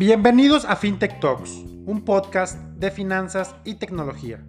Bienvenidos 0.00 0.64
a 0.64 0.76
FinTech 0.76 1.20
Talks, 1.20 1.50
un 1.84 2.02
podcast 2.06 2.56
de 2.76 2.90
finanzas 2.90 3.54
y 3.64 3.74
tecnología. 3.74 4.42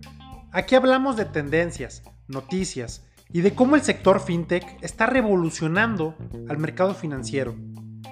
Aquí 0.54 0.76
hablamos 0.76 1.18
de 1.18 1.26
tendencias, 1.26 2.04
noticias 2.30 3.06
y 3.34 3.42
de 3.42 3.54
cómo 3.54 3.76
el 3.76 3.82
sector 3.82 4.22
FinTech 4.22 4.78
está 4.82 5.08
revolucionando 5.08 6.16
al 6.48 6.58
mercado 6.58 6.94
financiero. 6.94 7.56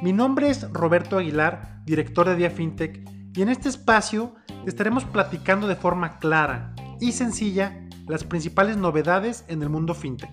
Mi 0.01 0.11
nombre 0.11 0.49
es 0.49 0.69
Roberto 0.73 1.17
Aguilar, 1.17 1.81
director 1.85 2.27
de 2.27 2.35
Día 2.35 2.51
FinTech, 2.51 3.09
y 3.33 3.41
en 3.41 3.47
este 3.47 3.69
espacio 3.69 4.35
estaremos 4.65 5.05
platicando 5.05 5.67
de 5.67 5.77
forma 5.77 6.19
clara 6.19 6.75
y 6.99 7.13
sencilla 7.13 7.87
las 8.09 8.23
principales 8.23 8.75
novedades 8.75 9.45
en 9.49 9.61
el 9.61 9.69
mundo 9.69 9.93
FinTech. 9.93 10.31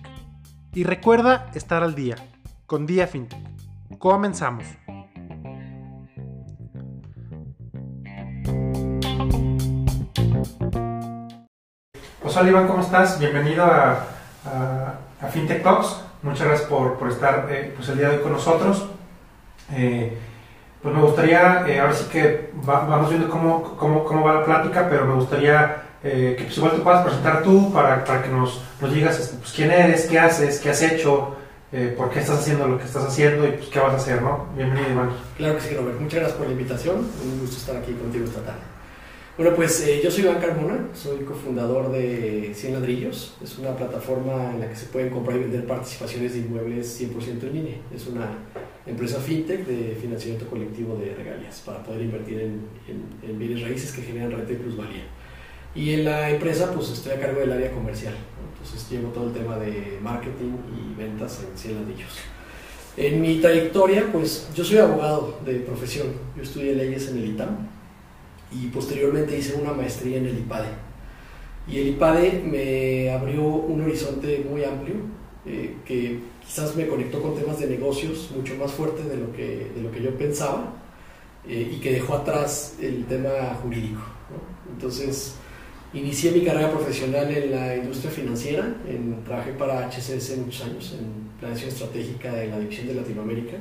Y 0.73 0.83
recuerda 0.83 1.45
estar 1.53 1.83
al 1.83 1.93
día 1.93 2.15
con 2.65 2.87
Día 2.87 3.05
FinTech. 3.05 3.39
Comenzamos. 3.99 4.65
Hola 12.23 12.49
Iván, 12.49 12.67
¿cómo 12.67 12.81
estás? 12.81 13.19
Bienvenido 13.19 13.63
a, 13.63 14.05
FinTech 15.31 15.61
Talks. 15.61 16.01
Muchas 16.23 16.47
gracias 16.47 16.67
por, 16.69 16.97
estar 17.07 17.47
eh, 17.51 17.73
pues 17.75 17.89
el 17.89 17.99
día 17.99 18.09
de 18.09 18.17
hoy 18.17 18.23
con 18.23 18.31
nosotros. 18.31 18.87
Eh, 19.73 20.17
pues 20.81 20.95
me 20.95 21.01
gustaría, 21.01 21.67
eh, 21.67 21.79
ahora 21.79 21.93
sí 21.93 22.05
que 22.11 22.51
vamos 22.53 23.09
viendo 23.09 23.29
cómo, 23.29 23.75
cómo, 23.77 24.03
cómo, 24.03 24.23
va 24.23 24.33
la 24.33 24.45
plática, 24.45 24.87
pero 24.89 25.05
me 25.05 25.13
gustaría 25.13 25.86
que 26.11 26.43
pues 26.43 26.57
igual 26.57 26.73
te 26.73 26.79
puedas 26.79 27.05
presentar 27.05 27.43
tú 27.43 27.71
para, 27.73 28.03
para 28.03 28.23
que 28.23 28.29
nos, 28.29 28.61
nos 28.81 28.93
digas 28.93 29.19
este, 29.19 29.37
pues, 29.37 29.51
quién 29.51 29.71
eres, 29.71 30.05
qué 30.05 30.19
haces, 30.19 30.59
qué 30.59 30.69
has 30.69 30.81
hecho, 30.81 31.35
por 31.97 32.09
qué 32.09 32.19
estás 32.19 32.39
haciendo 32.39 32.67
lo 32.67 32.77
que 32.77 32.85
estás 32.85 33.05
haciendo 33.05 33.47
y 33.47 33.51
pues 33.51 33.67
qué 33.67 33.79
vas 33.79 33.93
a 33.93 33.97
hacer, 33.97 34.21
¿no? 34.21 34.47
Bienvenido 34.55 34.91
Iván. 34.91 35.09
Claro 35.35 35.55
que 35.55 35.61
sí, 35.61 35.75
Robert. 35.75 35.99
Muchas 35.99 36.19
gracias 36.19 36.37
por 36.37 36.47
la 36.47 36.53
invitación. 36.53 36.95
Un 36.97 37.39
gusto 37.41 37.57
estar 37.57 37.75
aquí 37.75 37.91
contigo 37.93 38.25
esta 38.25 38.41
tarde. 38.41 38.77
Bueno, 39.37 39.55
pues 39.55 39.85
eh, 39.87 40.01
yo 40.03 40.09
soy 40.09 40.23
Iván 40.23 40.39
Carmona, 40.41 40.87
soy 40.95 41.19
cofundador 41.19 41.91
de 41.91 42.53
100 42.55 42.73
Ladrillos. 42.73 43.37
Es 43.43 43.55
una 43.59 43.75
plataforma 43.75 44.51
en 44.51 44.61
la 44.61 44.67
que 44.67 44.75
se 44.75 44.87
pueden 44.87 45.11
comprar 45.11 45.37
y 45.37 45.41
vender 45.41 45.67
participaciones 45.67 46.33
de 46.33 46.39
inmuebles 46.39 46.99
100% 46.99 47.43
en 47.43 47.53
línea. 47.53 47.75
Es 47.93 48.07
una 48.07 48.29
empresa 48.87 49.19
fintech 49.19 49.63
de 49.67 49.95
financiamiento 50.01 50.49
colectivo 50.49 50.95
de 50.95 51.13
regalías 51.13 51.61
para 51.63 51.83
poder 51.83 52.01
invertir 52.01 52.39
en, 52.39 53.37
bienes 53.37 53.61
raíces 53.61 53.91
que 53.91 54.01
generan 54.01 54.31
renta 54.31 54.53
y 54.53 54.55
plusvalía. 54.55 55.03
Y 55.77 55.93
en 55.93 56.05
la 56.05 56.31
empresa, 56.31 56.71
pues 56.73 56.89
estoy 56.89 57.11
a 57.11 57.19
cargo 57.19 57.39
del 57.39 57.51
área 57.51 57.71
comercial. 57.71 58.15
Entonces 58.51 58.89
llevo 58.89 59.09
todo 59.09 59.27
el 59.27 59.33
tema 59.33 59.57
de 59.57 59.99
marketing 60.01 60.53
y 60.75 60.99
ventas 60.99 61.39
en 61.47 61.55
100 61.55 61.75
Ladrillos. 61.75 62.09
En 62.97 63.21
mi 63.21 63.39
trayectoria, 63.39 64.11
pues 64.11 64.49
yo 64.55 64.65
soy 64.65 64.79
abogado 64.79 65.39
de 65.45 65.59
profesión. 65.59 66.07
Yo 66.35 66.41
estudié 66.41 66.73
leyes 66.73 67.09
en 67.09 67.19
el 67.19 67.25
ITAM 67.29 67.67
y 68.51 68.67
posteriormente 68.69 69.37
hice 69.37 69.53
una 69.53 69.71
maestría 69.71 70.17
en 70.17 70.25
el 70.25 70.39
IPADE. 70.39 70.69
Y 71.67 71.77
el 71.79 71.87
IPADE 71.89 72.43
me 72.43 73.11
abrió 73.11 73.43
un 73.43 73.79
horizonte 73.81 74.43
muy 74.49 74.63
amplio 74.63 74.95
eh, 75.45 75.75
que 75.85 76.21
quizás 76.43 76.75
me 76.75 76.87
conectó 76.87 77.21
con 77.21 77.35
temas 77.35 77.59
de 77.59 77.67
negocios 77.67 78.31
mucho 78.35 78.55
más 78.55 78.71
fuertes 78.71 79.07
de 79.07 79.17
lo 79.17 79.31
que, 79.31 79.71
de 79.75 79.81
lo 79.83 79.91
que 79.91 80.01
yo 80.01 80.17
pensaba 80.17 80.73
eh, 81.47 81.73
y 81.75 81.79
que 81.79 81.91
dejó 81.91 82.15
atrás 82.15 82.77
el 82.81 83.05
tema 83.05 83.29
jurídico. 83.61 84.01
Entonces, 84.73 85.35
inicié 85.99 86.31
mi 86.31 86.41
carrera 86.41 86.71
profesional 86.71 87.29
en 87.31 87.51
la 87.51 87.75
industria 87.75 88.11
financiera, 88.11 88.75
en, 88.87 89.23
trabajé 89.23 89.51
para 89.53 89.89
HCS 89.89 90.37
muchos 90.37 90.65
años 90.65 90.95
en 90.99 91.39
planeación 91.39 91.69
estratégica 91.69 92.33
de 92.33 92.47
la 92.47 92.59
división 92.59 92.87
de 92.87 92.95
Latinoamérica 92.95 93.57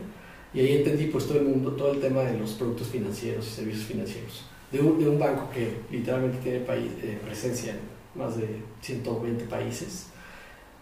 y 0.55 0.61
ahí 0.61 0.77
entendí 0.79 1.07
pues 1.07 1.27
todo 1.27 1.39
el 1.39 1.45
mundo, 1.45 1.73
todo 1.73 1.93
el 1.93 2.01
tema 2.01 2.23
de 2.23 2.39
los 2.39 2.53
productos 2.53 2.89
financieros 2.89 3.47
y 3.47 3.51
servicios 3.51 3.87
financieros 3.87 4.45
de 4.73 4.81
un, 4.81 5.19
banco 5.19 5.49
que 5.51 5.77
literalmente 5.91 6.39
tiene 6.39 6.61
país, 6.61 6.91
eh, 7.03 7.19
presencia 7.25 7.73
en 7.73 8.21
más 8.21 8.37
de 8.37 8.49
120 8.81 9.45
países. 9.45 10.07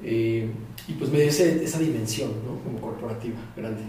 Eh, 0.02 0.48
y 0.88 0.92
pues 0.94 1.10
me 1.10 1.20
dio 1.20 1.28
esa 1.28 1.78
dimensión, 1.78 2.30
¿no? 2.46 2.58
Como 2.62 2.80
corporativa, 2.80 3.38
grande. 3.56 3.82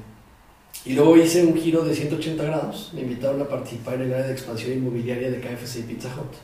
Y 0.85 0.93
luego 0.93 1.17
hice 1.17 1.45
un 1.45 1.55
giro 1.55 1.83
de 1.83 1.95
180 1.95 2.43
grados, 2.43 2.91
me 2.93 3.01
invitaron 3.01 3.41
a 3.41 3.47
participar 3.47 3.95
en 3.95 4.01
el 4.01 4.13
área 4.13 4.27
de 4.27 4.33
expansión 4.33 4.73
inmobiliaria 4.73 5.31
de 5.31 5.39
KFC 5.39 5.79
y 5.79 5.83
Pizza 5.83 6.09
Hut, 6.09 6.35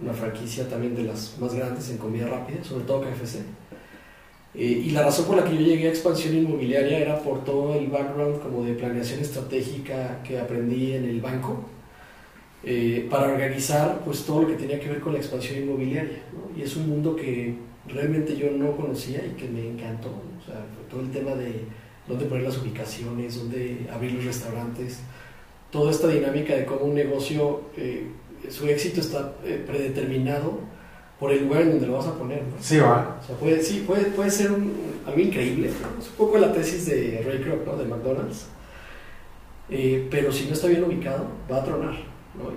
una 0.00 0.12
franquicia 0.12 0.68
también 0.68 0.94
de 0.94 1.04
las 1.04 1.38
más 1.38 1.54
grandes 1.54 1.90
en 1.90 1.98
comida 1.98 2.26
rápida, 2.26 2.62
sobre 2.64 2.84
todo 2.84 3.02
KFC. 3.02 3.38
Eh, 4.54 4.82
y 4.86 4.90
la 4.90 5.02
razón 5.02 5.26
por 5.26 5.36
la 5.36 5.44
que 5.44 5.54
yo 5.54 5.60
llegué 5.60 5.88
a 5.88 5.90
expansión 5.90 6.36
inmobiliaria 6.36 6.98
era 6.98 7.18
por 7.20 7.44
todo 7.44 7.74
el 7.74 7.88
background 7.88 8.40
como 8.40 8.64
de 8.64 8.74
planeación 8.74 9.20
estratégica 9.20 10.22
que 10.22 10.38
aprendí 10.38 10.92
en 10.92 11.04
el 11.04 11.20
banco, 11.20 11.64
eh, 12.62 13.06
para 13.10 13.28
organizar 13.28 14.00
pues 14.04 14.24
todo 14.24 14.42
lo 14.42 14.48
que 14.48 14.54
tenía 14.54 14.80
que 14.80 14.88
ver 14.88 15.00
con 15.00 15.12
la 15.12 15.18
expansión 15.18 15.62
inmobiliaria. 15.62 16.22
Y 16.56 16.62
es 16.62 16.76
un 16.76 16.88
mundo 16.88 17.14
que 17.14 17.56
realmente 17.88 18.36
yo 18.36 18.50
no 18.52 18.76
conocía 18.76 19.24
y 19.26 19.30
que 19.30 19.48
me 19.48 19.68
encantó. 19.68 20.08
O 20.08 20.44
sea, 20.44 20.64
todo 20.90 21.00
el 21.00 21.10
tema 21.10 21.34
de 21.34 21.64
dónde 22.08 22.24
poner 22.26 22.44
las 22.44 22.58
ubicaciones, 22.58 23.36
dónde 23.36 23.86
abrir 23.92 24.12
los 24.12 24.24
restaurantes, 24.24 25.00
toda 25.70 25.90
esta 25.90 26.08
dinámica 26.08 26.54
de 26.54 26.64
cómo 26.64 26.86
un 26.86 26.94
negocio, 26.94 27.62
eh, 27.76 28.06
su 28.50 28.66
éxito 28.68 29.00
está 29.00 29.34
eh, 29.44 29.62
predeterminado 29.66 30.60
por 31.18 31.32
el 31.32 31.44
lugar 31.44 31.62
en 31.62 31.70
donde 31.72 31.86
lo 31.86 31.94
vas 31.94 32.06
a 32.06 32.14
poner. 32.14 32.42
Sí, 32.60 32.78
va. 32.78 33.18
O 33.22 33.26
sea, 33.26 33.36
puede, 33.36 33.62
sí, 33.62 33.84
puede, 33.86 34.06
puede 34.06 34.30
ser 34.30 34.50
algo 35.06 35.20
increíble. 35.20 35.68
Es 35.68 36.08
un 36.08 36.16
poco 36.16 36.38
la 36.38 36.52
tesis 36.52 36.86
de 36.86 37.22
Ray 37.24 37.40
Kroc, 37.40 37.64
¿no? 37.66 37.76
de 37.76 37.84
McDonald's. 37.84 38.46
pero 40.10 40.32
si 40.32 40.46
no 40.46 40.54
está 40.54 40.66
bien 40.68 40.84
ubicado, 40.84 41.26
va 41.50 41.58
a 41.58 41.64
tronar 41.64 42.14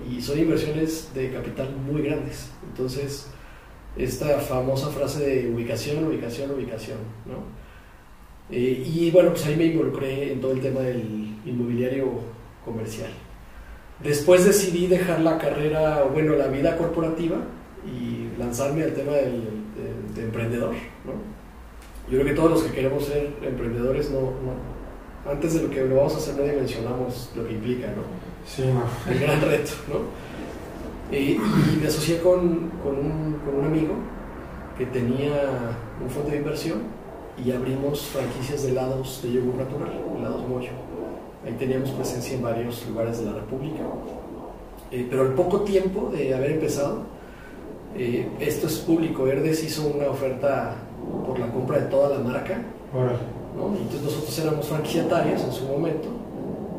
y 0.10 0.22
son 0.22 0.40
inversiones 0.40 1.12
de 1.14 1.32
capital 1.32 1.76
muy 1.76 2.02
grandes. 2.02 2.50
Entonces, 2.68 3.28
esta 3.96 4.40
famosa 4.40 4.90
frase 4.90 5.26
de 5.26 5.50
ubicación, 5.50 6.06
ubicación, 6.06 6.52
ubicación. 6.52 6.98
¿no? 7.26 7.44
Eh, 8.50 8.84
y 8.86 9.12
bueno, 9.12 9.32
pues 9.32 9.46
ahí 9.46 9.56
me 9.56 9.66
involucré 9.66 10.32
en 10.32 10.42
todo 10.42 10.52
el 10.52 10.62
tema 10.62 10.82
del 10.82 11.36
inmobiliario 11.46 12.08
comercial. 12.66 13.12
Después 14.04 14.46
decidí 14.46 14.88
dejar 14.88 15.22
la 15.22 15.38
carrera, 15.38 16.04
bueno, 16.04 16.36
la 16.36 16.48
vida 16.48 16.78
corporativa 16.78 17.38
y 17.86 18.38
lanzarme 18.38 18.84
al 18.84 18.94
tema 18.94 19.14
del, 19.14 19.44
de, 20.14 20.24
emprendedor. 20.24 20.74
¿no? 21.06 21.14
Yo 22.12 22.20
creo 22.20 22.26
que 22.26 22.34
todos 22.34 22.52
los 22.52 22.64
que 22.64 22.72
queremos 22.72 23.06
ser 23.06 23.34
emprendedores, 23.42 24.12
no, 24.12 24.22
no, 24.22 25.32
antes 25.32 25.56
de 25.56 25.64
lo 25.64 25.70
que 25.70 25.84
lo 25.84 25.96
vamos 25.96 26.14
a 26.14 26.18
hacer, 26.18 26.36
no 26.36 26.44
dimensionamos 26.44 27.32
lo 27.36 27.48
que 27.48 27.54
implica. 27.54 27.88
¿no? 27.88 28.04
Sí, 28.46 28.64
no. 28.66 28.84
El 29.12 29.20
gran 29.20 29.42
reto, 29.42 29.72
¿no? 29.88 30.28
y 31.12 31.38
me 31.82 31.88
asocié 31.88 32.20
con, 32.20 32.40
un, 32.40 33.40
con, 33.46 33.56
un, 33.56 33.66
amigo 33.66 33.94
que 34.78 34.86
tenía 34.88 35.76
un 36.02 36.10
fondo 36.10 36.32
de 36.32 36.38
inversión 36.38 36.80
y 37.44 37.52
abrimos 37.52 38.02
franquicias 38.08 38.64
de 38.64 38.72
helados 38.72 39.22
de 39.24 39.32
yogur 39.32 39.56
natural, 39.56 39.92
helados 40.18 40.48
Moyo. 40.48 40.72
Ahí 41.48 41.54
teníamos 41.54 41.92
presencia 41.92 42.36
en 42.36 42.44
varios 42.44 42.86
lugares 42.90 43.20
de 43.20 43.26
la 43.26 43.34
República. 43.34 43.80
Eh, 44.92 45.08
pero 45.10 45.22
al 45.22 45.34
poco 45.34 45.62
tiempo 45.62 46.12
de 46.14 46.36
haber 46.36 46.52
empezado, 46.52 47.04
eh, 47.96 48.28
esto 48.42 48.68
es 48.68 48.80
público, 48.80 49.26
Herdes 49.28 49.64
hizo 49.64 49.88
una 49.88 50.10
oferta 50.10 50.76
por 51.26 51.40
la 51.40 51.50
compra 51.50 51.80
de 51.80 51.86
toda 51.86 52.18
la 52.18 52.24
marca. 52.24 52.62
¿no? 52.94 53.76
Entonces 53.78 54.02
nosotros 54.02 54.40
éramos 54.40 54.68
franquiciatarios 54.68 55.42
en 55.42 55.52
su 55.54 55.66
momento 55.66 56.10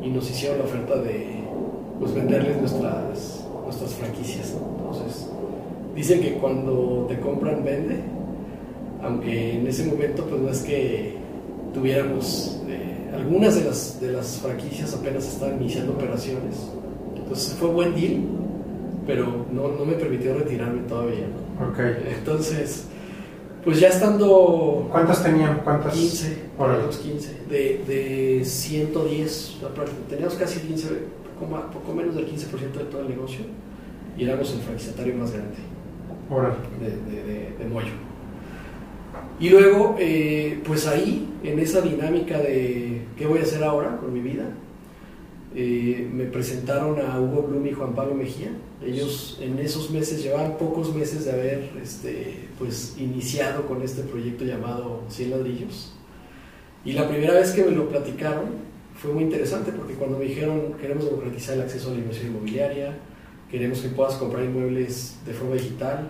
y 0.03 0.09
nos 0.09 0.29
hicieron 0.29 0.59
la 0.59 0.65
oferta 0.65 0.95
de 0.97 1.39
pues 1.99 2.13
venderles 2.13 2.57
nuestras, 2.57 3.45
nuestras 3.65 3.93
franquicias. 3.95 4.53
Entonces, 4.53 5.27
dicen 5.95 6.21
que 6.21 6.35
cuando 6.35 7.07
te 7.09 7.19
compran, 7.19 7.63
vende, 7.63 8.01
aunque 9.01 9.57
en 9.57 9.67
ese 9.67 9.85
momento 9.85 10.25
pues 10.25 10.41
no 10.41 10.49
es 10.51 10.59
que 10.61 11.15
tuviéramos, 11.73 12.58
algunas 13.13 13.55
de 13.55 13.65
las, 13.65 13.99
de 14.01 14.11
las 14.11 14.37
franquicias 14.37 14.93
apenas 14.93 15.27
estaban 15.27 15.61
iniciando 15.61 15.93
operaciones. 15.93 16.55
Entonces 17.15 17.55
fue 17.59 17.69
buen 17.69 17.95
deal, 17.95 18.21
pero 19.05 19.45
no, 19.51 19.69
no 19.69 19.85
me 19.85 19.93
permitió 19.93 20.37
retirarme 20.37 20.81
todavía. 20.87 21.27
Entonces, 22.17 22.85
pues 23.63 23.79
ya 23.79 23.89
estando... 23.89 24.87
¿Cuántas 24.91 25.23
tenían? 25.23 25.61
¿Cuántas? 25.63 25.93
15, 25.93 26.37
los 26.57 26.97
15. 26.97 27.37
De, 27.49 27.83
de 27.87 28.45
110, 28.45 29.57
teníamos 30.09 30.35
casi 30.35 30.59
15 30.59 31.19
poco, 31.73 31.93
menos 31.93 32.15
del 32.15 32.27
15% 32.27 32.71
de 32.73 32.83
todo 32.85 33.01
el 33.01 33.09
negocio 33.09 33.41
y 34.17 34.23
éramos 34.25 34.51
el 34.53 34.59
franquiciatario 34.59 35.15
más 35.15 35.31
grande 35.31 35.55
de, 36.79 37.63
de, 37.63 37.69
Moyo. 37.69 37.87
Y 39.39 39.49
luego, 39.49 39.95
eh, 39.97 40.61
pues 40.65 40.85
ahí, 40.85 41.27
en 41.43 41.59
esa 41.59 41.81
dinámica 41.81 42.37
de 42.37 42.98
qué 43.19 43.27
voy 43.27 43.39
a 43.39 43.43
hacer 43.43 43.63
ahora 43.65 43.97
con 43.97 44.13
mi 44.13 44.21
vida, 44.21 44.45
eh, 45.53 46.09
me 46.11 46.23
presentaron 46.23 47.01
a 47.01 47.19
Hugo 47.19 47.43
Blum 47.43 47.67
y 47.67 47.73
Juan 47.73 47.93
Pablo 47.93 48.15
Mejía. 48.15 48.49
Ellos 48.81 49.37
en 49.41 49.59
esos 49.59 49.91
meses 49.91 50.23
llevaban 50.23 50.57
pocos 50.57 50.95
meses 50.95 51.25
de 51.25 51.33
haber 51.33 51.69
este, 51.83 52.47
pues, 52.57 52.95
iniciado 52.97 53.67
con 53.67 53.81
este 53.81 54.03
proyecto 54.03 54.45
llamado 54.45 55.03
100 55.09 55.31
ladrillos. 55.31 55.93
Y 56.85 56.93
la 56.93 57.09
primera 57.09 57.33
vez 57.33 57.51
que 57.51 57.65
me 57.65 57.71
lo 57.71 57.89
platicaron 57.89 58.69
fue 58.95 59.11
muy 59.11 59.23
interesante 59.23 59.73
porque 59.73 59.95
cuando 59.95 60.17
me 60.17 60.25
dijeron 60.25 60.73
queremos 60.79 61.05
democratizar 61.05 61.55
el 61.55 61.61
acceso 61.63 61.89
a 61.89 61.93
la 61.93 61.99
inversión 61.99 62.27
inmobiliaria, 62.27 62.97
queremos 63.51 63.79
que 63.79 63.89
puedas 63.89 64.15
comprar 64.15 64.45
inmuebles 64.45 65.17
de 65.25 65.33
forma 65.33 65.55
digital, 65.55 66.09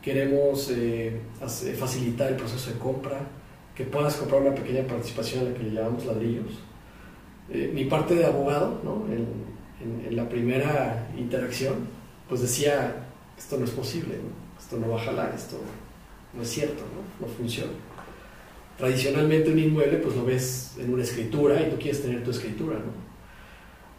queremos 0.00 0.70
eh, 0.70 1.20
facilitar 1.78 2.30
el 2.30 2.36
proceso 2.36 2.70
de 2.70 2.78
compra, 2.78 3.26
que 3.80 3.86
puedas 3.86 4.16
comprar 4.16 4.42
una 4.42 4.54
pequeña 4.54 4.86
participación 4.86 5.40
a 5.40 5.48
la 5.48 5.54
que 5.54 5.62
le 5.62 5.70
llamamos 5.70 6.04
ladrillos. 6.04 6.52
Eh, 7.50 7.70
mi 7.72 7.86
parte 7.86 8.14
de 8.14 8.26
abogado, 8.26 8.78
¿no? 8.84 9.06
en, 9.10 9.50
la 10.14 10.28
primera 10.28 11.08
interacción, 11.16 11.88
pues 12.28 12.42
decía, 12.42 13.06
esto 13.38 13.56
no 13.56 13.64
es 13.64 13.70
posible, 13.70 14.16
esto 14.58 14.76
no 14.76 14.90
va 14.90 15.00
a 15.00 15.04
jalar, 15.04 15.32
esto 15.34 15.56
no 16.34 16.42
es 16.42 16.50
cierto, 16.50 16.82
no, 16.94 17.26
no 17.26 17.32
funciona. 17.32 17.72
Tradicionalmente 18.76 19.50
un 19.50 19.58
inmueble 19.58 19.96
pues 19.96 20.14
lo 20.14 20.26
ves 20.26 20.74
en 20.78 20.92
una 20.92 21.02
escritura 21.02 21.62
y 21.62 21.70
tú 21.70 21.76
quieres 21.76 22.02
tener 22.02 22.22
tu 22.22 22.32
escritura. 22.32 22.76
¿no? 22.76 22.92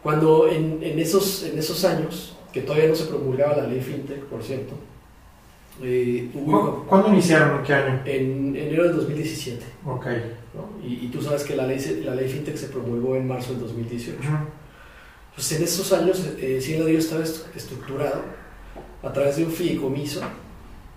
Cuando 0.00 0.48
en, 0.48 0.80
en, 0.80 1.00
esos, 1.00 1.42
en 1.42 1.58
esos 1.58 1.84
años, 1.84 2.36
que 2.52 2.60
todavía 2.60 2.88
no 2.88 2.94
se 2.94 3.06
promulgaba 3.06 3.56
la 3.56 3.66
ley 3.66 3.80
FinTech, 3.80 4.22
por 4.26 4.44
cierto, 4.44 4.74
eh, 5.80 6.30
¿Cuándo 6.86 7.08
iniciaron? 7.08 7.58
¿En 7.58 7.64
qué 7.64 7.74
año? 7.74 8.02
En 8.04 8.56
enero 8.56 8.84
del 8.84 8.96
2017. 8.96 9.64
Ok. 9.86 10.06
Y, 10.84 11.08
tú 11.08 11.22
sabes 11.22 11.44
que 11.44 11.56
la 11.56 11.66
ley, 11.66 11.78
la 12.04 12.14
ley 12.14 12.28
FinTech 12.28 12.56
se 12.56 12.68
promulgó 12.68 13.16
en 13.16 13.26
marzo 13.26 13.52
del 13.52 13.60
2018. 13.62 14.18
Pues 15.34 15.52
en 15.52 15.62
esos 15.62 15.92
años, 15.92 16.26
eh, 16.38 16.60
Cielo 16.60 16.86
estaba 16.88 17.22
estructurado 17.22 18.22
a 19.02 19.12
través 19.12 19.36
de 19.36 19.44
un 19.44 19.50
fideicomiso 19.50 20.20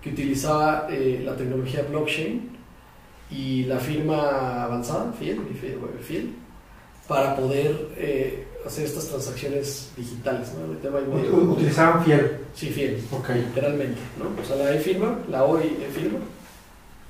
que 0.02 0.10
utilizaba 0.10 0.86
eh, 0.90 1.22
la 1.24 1.34
tecnología 1.36 1.82
blockchain 1.88 2.50
y 3.30 3.64
la 3.64 3.78
firma 3.78 4.64
avanzada, 4.64 5.12
Fiel, 5.12 5.40
Fiel 6.00 6.34
para 7.08 7.36
poder 7.36 7.88
eh, 7.96 8.45
hacer 8.66 8.84
estas 8.84 9.08
transacciones 9.08 9.90
digitales. 9.96 10.48
¿no? 10.54 11.52
¿Utilizaban 11.52 12.04
Fiel? 12.04 12.38
Sí, 12.54 12.68
Fiel, 12.68 13.02
okay. 13.12 13.42
literalmente. 13.42 14.00
¿no? 14.18 14.40
O 14.40 14.44
sea, 14.44 14.56
la 14.56 14.74
e-firma, 14.74 15.18
la 15.30 15.44
hoy 15.44 15.76
e-firma, 15.80 16.18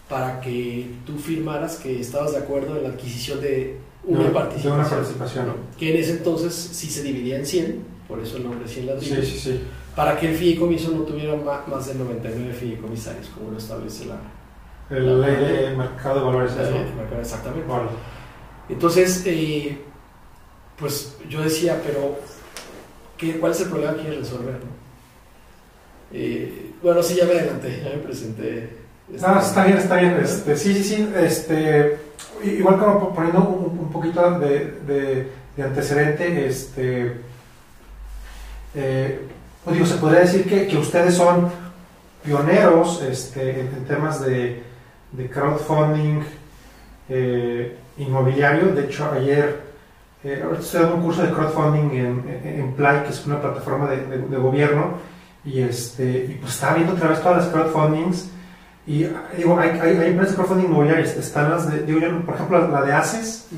para 0.09 0.41
que 0.41 0.91
tú 1.05 1.19
firmaras 1.19 1.77
que 1.77 2.01
estabas 2.01 2.33
de 2.33 2.39
acuerdo 2.39 2.77
en 2.77 2.85
la 2.85 2.89
adquisición 2.91 3.41
de 3.41 3.79
una 4.05 4.33
participación. 4.33 4.75
De 4.75 4.81
una 4.81 4.89
participación. 4.89 5.47
Que 5.79 5.95
en 5.95 6.01
ese 6.01 6.13
entonces 6.13 6.55
sí 6.55 6.89
se 6.89 7.03
dividía 7.03 7.39
en 7.39 7.47
100, 7.47 7.85
por 8.07 8.21
eso 8.21 8.37
el 8.37 8.45
nombre 8.45 8.69
100 8.69 8.87
ladrillos. 8.87 9.27
Sí, 9.27 9.33
sí, 9.33 9.39
sí. 9.39 9.61
Para 9.97 10.19
que 10.19 10.29
el 10.31 10.37
fideicomiso 10.37 10.91
no 10.93 11.01
tuviera 11.01 11.35
más 11.37 11.87
de 11.87 11.95
99 11.95 12.53
fideicomisarios, 12.53 13.29
como 13.29 13.51
lo 13.51 13.59
establece 13.59 14.05
la, 14.05 14.21
el 14.91 15.21
ley 15.21 15.37
de 15.37 15.77
mercado 15.77 16.21
de 16.21 16.27
valores. 16.27 16.53
exactamente. 17.21 17.67
Entonces, 18.69 19.23
eh, 19.27 19.79
pues 20.79 21.17
yo 21.29 21.43
decía, 21.43 21.81
pero 21.85 22.19
¿qué, 23.17 23.39
¿cuál 23.39 23.53
es 23.53 23.61
el 23.61 23.69
problema 23.69 23.95
que 23.95 24.03
quieres 24.03 24.21
resolver? 24.21 24.57
Eh, 26.13 26.73
bueno, 26.83 27.03
sí, 27.03 27.17
ya 27.17 27.25
me 27.25 27.33
adelanté, 27.33 27.83
ya 27.83 27.91
me 27.97 28.03
presenté. 28.03 28.87
Este, 29.13 29.39
está 29.39 29.65
bien, 29.65 29.79
está 29.79 29.97
bien. 29.97 30.19
Este, 30.23 30.57
sí, 30.57 30.75
sí, 30.75 30.85
sí. 30.85 31.09
Este, 31.17 31.99
igual 32.45 32.79
como 32.79 33.15
poniendo 33.15 33.41
un, 33.41 33.91
poquito 33.91 34.39
de, 34.39 35.29
de, 35.57 35.63
antecedente, 35.63 36.47
este, 36.47 37.17
eh, 38.75 39.21
pues 39.65 39.75
digo, 39.75 39.87
se 39.87 39.97
podría 39.97 40.21
decir 40.21 40.47
que, 40.49 40.67
que 40.67 40.77
ustedes 40.77 41.15
son 41.15 41.51
pioneros 42.25 43.03
este, 43.03 43.61
en, 43.61 43.85
temas 43.87 44.25
de, 44.25 44.63
de 45.13 45.31
crowdfunding 45.31 46.23
eh, 47.09 47.77
inmobiliario. 47.99 48.75
De 48.75 48.85
hecho, 48.85 49.11
ayer 49.13 49.66
eh, 50.27 50.45
estoy 50.59 50.81
dando 50.81 50.97
un 50.97 51.03
curso 51.03 51.23
de 51.23 51.31
crowdfunding 51.33 51.91
en, 51.97 52.41
en, 52.45 52.73
Play, 52.73 53.03
que 53.05 53.11
es 53.11 53.25
una 53.27 53.41
plataforma 53.41 53.89
de, 53.89 54.19
de, 54.19 54.37
gobierno, 54.37 54.95
y, 55.45 55.61
este, 55.61 56.27
y 56.29 56.39
pues 56.41 56.55
estaba 56.55 56.75
viendo 56.75 56.95
otra 56.95 57.11
vez 57.11 57.23
todas 57.23 57.45
las 57.45 57.49
crowdfundings. 57.49 58.31
Y 58.89 59.07
digo, 59.37 59.59
hay, 59.59 59.71
hay, 59.71 59.97
hay 59.97 60.11
empresas 60.11 60.31
de 60.31 60.37
crowdfunding 60.37 60.67
inmobiliarias, 60.67 61.17
están 61.17 61.51
las 61.51 61.71
de, 61.71 61.83
digo 61.83 62.01
yo, 62.01 62.21
por 62.25 62.35
ejemplo, 62.35 62.69
la 62.69 62.83
de 62.83 62.93
ACES, 62.93 63.49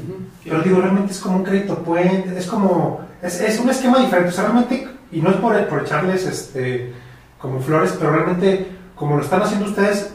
pero 0.45 0.61
digo, 0.63 0.81
realmente 0.81 1.13
es 1.13 1.21
como 1.21 1.37
un 1.39 1.45
crédito 1.45 1.83
puente, 1.83 2.39
es 2.39 2.47
como, 2.47 3.01
es, 3.23 3.41
es 3.41 3.59
un 3.61 3.69
esquema 3.69 3.99
diferente, 3.99 4.31
o 4.31 4.33
sea, 4.33 4.45
realmente, 4.45 4.89
y 5.11 5.21
no 5.21 5.31
es 5.31 5.37
por, 5.37 5.69
por 5.69 5.83
echarles 5.83 6.27
este, 6.27 6.93
como 7.39 7.61
flores, 7.61 7.95
pero 7.99 8.13
realmente, 8.13 8.69
como 8.95 9.17
lo 9.17 9.23
están 9.23 9.43
haciendo 9.43 9.67
ustedes, 9.67 10.13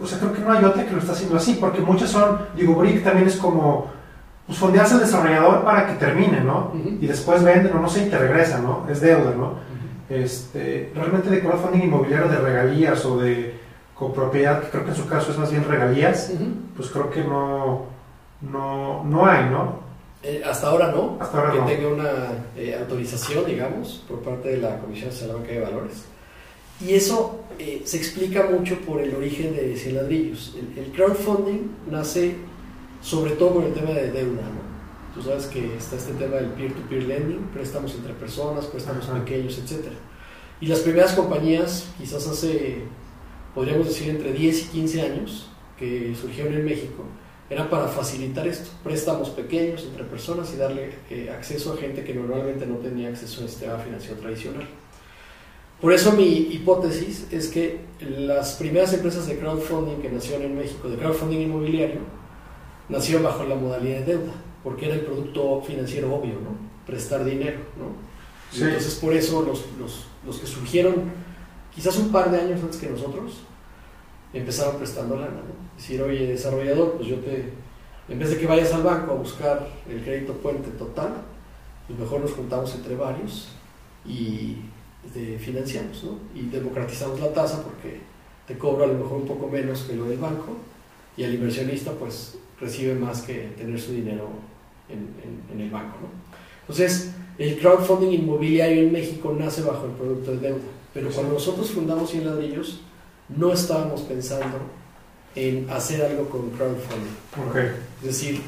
o 0.00 0.06
sea, 0.06 0.18
creo 0.18 0.32
que 0.32 0.40
no 0.40 0.52
hay 0.52 0.64
otra 0.64 0.84
que 0.84 0.92
lo 0.92 0.98
está 0.98 1.12
haciendo 1.12 1.36
así, 1.36 1.56
porque 1.60 1.80
muchas 1.80 2.10
son, 2.10 2.38
digo, 2.54 2.74
Brick 2.74 3.02
también 3.02 3.28
es 3.28 3.36
como, 3.36 3.90
pues 4.46 4.58
fondeas 4.58 4.92
al 4.92 5.00
desarrollador 5.00 5.64
para 5.64 5.86
que 5.86 5.94
termine, 5.94 6.40
¿no? 6.40 6.72
Y 7.00 7.06
después 7.06 7.42
venden 7.42 7.76
o 7.76 7.80
no 7.80 7.88
sé 7.88 8.06
y 8.06 8.10
te 8.10 8.18
regresa, 8.18 8.58
¿no? 8.58 8.86
Es 8.88 9.00
deuda, 9.00 9.32
¿no? 9.36 9.66
este, 10.08 10.92
realmente 10.94 11.30
de 11.30 11.40
crowdfunding 11.40 11.82
inmobiliario 11.82 12.28
de 12.28 12.38
regalías 12.38 13.04
o 13.04 13.18
de 13.18 13.54
copropiedad, 13.94 14.62
que 14.62 14.68
creo 14.68 14.84
que 14.84 14.90
en 14.90 14.96
su 14.96 15.06
caso 15.06 15.32
es 15.32 15.38
más 15.38 15.50
bien 15.50 15.64
regalías, 15.64 16.32
pues 16.76 16.90
creo 16.90 17.10
que 17.10 17.24
no, 17.24 17.86
no, 18.42 19.04
no 19.04 19.26
hay, 19.26 19.48
¿no? 19.48 19.86
Eh, 20.22 20.42
hasta 20.44 20.68
ahora 20.68 20.90
no, 20.90 21.16
hasta 21.20 21.38
ahora 21.38 21.52
que 21.52 21.74
tenga 21.74 21.88
una 21.88 22.12
eh, 22.56 22.76
autorización, 22.78 23.46
digamos, 23.46 24.04
por 24.08 24.20
parte 24.20 24.50
de 24.50 24.58
la 24.58 24.78
Comisión 24.78 25.10
Nacional 25.10 25.46
de 25.46 25.60
Valores. 25.60 26.04
Y 26.80 26.94
eso 26.94 27.40
eh, 27.58 27.82
se 27.84 27.96
explica 27.96 28.46
mucho 28.50 28.78
por 28.80 29.00
el 29.00 29.14
origen 29.14 29.56
de 29.56 29.76
100 29.76 29.94
ladrillos. 29.94 30.56
El, 30.76 30.92
crowdfunding 30.92 31.70
nace 31.90 32.36
sobre 33.06 33.36
todo 33.36 33.54
con 33.54 33.64
el 33.64 33.72
tema 33.72 33.90
de 33.90 34.10
deuda. 34.10 34.42
Tú 35.14 35.22
sabes 35.22 35.46
que 35.46 35.76
está 35.76 35.94
este 35.94 36.12
tema 36.14 36.36
del 36.36 36.46
peer-to-peer 36.46 37.04
lending, 37.04 37.48
préstamos 37.54 37.94
entre 37.94 38.12
personas, 38.14 38.66
préstamos 38.66 39.06
pequeños, 39.06 39.56
etc. 39.58 39.92
Y 40.60 40.66
las 40.66 40.80
primeras 40.80 41.12
compañías, 41.12 41.88
quizás 41.98 42.26
hace, 42.26 42.82
podríamos 43.54 43.86
decir, 43.86 44.10
entre 44.10 44.32
10 44.32 44.60
y 44.60 44.68
15 44.70 45.02
años, 45.02 45.48
que 45.78 46.16
surgieron 46.20 46.54
en 46.54 46.64
México, 46.64 47.04
eran 47.48 47.70
para 47.70 47.86
facilitar 47.86 48.44
esto, 48.48 48.70
préstamos 48.82 49.30
pequeños 49.30 49.84
entre 49.84 50.02
personas 50.02 50.52
y 50.52 50.56
darle 50.56 50.90
eh, 51.08 51.30
acceso 51.30 51.74
a 51.74 51.76
gente 51.76 52.02
que 52.02 52.12
normalmente 52.12 52.66
no 52.66 52.78
tenía 52.78 53.08
acceso 53.08 53.42
al 53.42 53.48
sistema 53.48 53.78
financiero 53.78 54.16
tradicional. 54.16 54.66
Por 55.80 55.92
eso 55.92 56.10
mi 56.10 56.24
hipótesis 56.24 57.28
es 57.30 57.46
que 57.46 57.82
las 58.00 58.54
primeras 58.54 58.92
empresas 58.94 59.28
de 59.28 59.38
crowdfunding 59.38 60.02
que 60.02 60.10
nacieron 60.10 60.42
en 60.46 60.58
México, 60.58 60.88
de 60.88 60.96
crowdfunding 60.96 61.42
inmobiliario, 61.42 62.00
nacieron 62.88 63.24
bajo 63.24 63.44
la 63.44 63.54
modalidad 63.54 64.00
de 64.00 64.16
deuda, 64.16 64.32
porque 64.62 64.86
era 64.86 64.94
el 64.94 65.02
producto 65.02 65.62
financiero 65.62 66.14
obvio, 66.14 66.34
¿no? 66.34 66.56
Prestar 66.86 67.24
dinero, 67.24 67.58
¿no? 67.78 68.06
Entonces 68.52 68.94
por 68.96 69.12
eso 69.12 69.42
los, 69.42 69.64
los, 69.78 70.06
los, 70.24 70.38
que 70.38 70.46
surgieron 70.46 70.94
quizás 71.74 71.98
un 71.98 72.10
par 72.10 72.30
de 72.30 72.40
años 72.40 72.60
antes 72.62 72.80
que 72.80 72.88
nosotros, 72.88 73.40
empezaron 74.32 74.76
prestando 74.76 75.16
lana, 75.16 75.30
¿no? 75.30 75.76
Decir, 75.76 76.00
oye, 76.00 76.26
desarrollador, 76.26 76.92
pues 76.92 77.08
yo 77.08 77.16
te, 77.16 77.52
en 78.08 78.18
vez 78.18 78.30
de 78.30 78.38
que 78.38 78.46
vayas 78.46 78.72
al 78.72 78.82
banco 78.82 79.12
a 79.12 79.16
buscar 79.16 79.68
el 79.88 80.02
crédito 80.02 80.32
puente 80.34 80.70
total, 80.70 81.14
pues 81.86 81.98
mejor 81.98 82.20
nos 82.20 82.32
juntamos 82.32 82.74
entre 82.74 82.96
varios 82.96 83.48
y 84.04 84.56
financiamos 85.38 86.04
¿no? 86.04 86.18
y 86.34 86.46
democratizamos 86.46 87.20
la 87.20 87.32
tasa 87.32 87.62
porque 87.62 88.00
te 88.46 88.58
cobro 88.58 88.84
a 88.84 88.86
lo 88.86 88.94
mejor 88.94 89.18
un 89.18 89.26
poco 89.26 89.48
menos 89.48 89.82
que 89.82 89.94
lo 89.94 90.06
del 90.06 90.18
banco 90.18 90.56
y 91.16 91.22
el 91.22 91.34
inversionista 91.34 91.92
pues 91.92 92.38
recibe 92.60 92.94
más 92.94 93.22
que 93.22 93.52
tener 93.56 93.80
su 93.80 93.92
dinero 93.92 94.28
en, 94.88 95.08
en, 95.52 95.60
el 95.60 95.70
banco. 95.70 95.98
¿no? 96.00 96.08
Entonces, 96.62 97.12
el 97.38 97.58
crowdfunding 97.58 98.12
inmobiliario 98.12 98.82
en 98.82 98.92
México 98.92 99.34
nace 99.38 99.62
bajo 99.62 99.86
el 99.86 99.92
producto 99.92 100.32
de 100.32 100.38
deuda, 100.38 100.64
pero 100.94 101.10
cuando 101.10 101.34
nosotros 101.34 101.70
fundamos 101.70 102.10
100 102.10 102.26
ladrillos 102.26 102.80
no 103.28 103.52
estábamos 103.52 104.02
pensando 104.02 104.58
en 105.34 105.68
hacer 105.70 106.02
algo 106.02 106.28
con 106.28 106.50
crowdfunding. 106.50 107.74
Es 108.00 108.06
decir, 108.06 108.40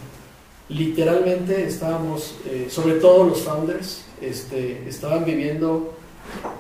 literalmente 0.69 1.65
estábamos, 1.67 2.37
eh, 2.47 2.67
sobre 2.71 2.95
todo 2.95 3.25
los 3.25 3.43
founders, 3.43 4.05
este, 4.21 4.89
estaban 4.89 5.25
viviendo 5.25 5.95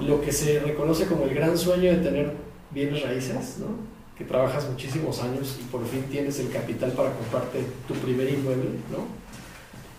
lo 0.01 0.21
que 0.21 0.33
se 0.33 0.61
reconoce 0.61 1.07
como 1.07 1.25
el 1.25 1.35
gran 1.35 1.57
sueño 1.57 1.91
de 1.93 1.99
tener 1.99 2.33
bienes 2.71 3.03
raíces, 3.03 3.59
¿no? 3.59 3.98
Que 4.19 4.25
trabajas 4.25 4.69
muchísimos 4.69 5.23
años 5.23 5.57
y 5.61 5.65
por 5.71 5.87
fin 5.87 6.03
tienes 6.11 6.39
el 6.41 6.51
capital 6.51 6.91
para 6.93 7.13
comprarte 7.13 7.61
tu 7.87 7.95
primer 7.95 8.29
inmueble, 8.29 8.71
¿no? 8.91 9.19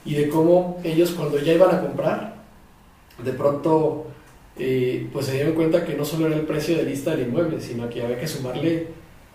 y 0.05 0.15
de 0.15 0.29
cómo 0.29 0.79
ellos 0.83 1.11
cuando 1.11 1.39
ya 1.39 1.53
iban 1.53 1.75
a 1.75 1.81
comprar, 1.81 2.35
de 3.23 3.33
pronto 3.33 4.07
eh, 4.57 5.07
pues 5.11 5.27
se 5.27 5.33
dieron 5.33 5.53
cuenta 5.53 5.85
que 5.85 5.95
no 5.95 6.05
solo 6.05 6.27
era 6.27 6.35
el 6.35 6.45
precio 6.45 6.75
de 6.77 6.83
lista 6.83 7.11
del 7.11 7.27
inmueble, 7.27 7.61
sino 7.61 7.89
que 7.89 8.03
había 8.03 8.19
que 8.19 8.27
sumarle 8.27 8.88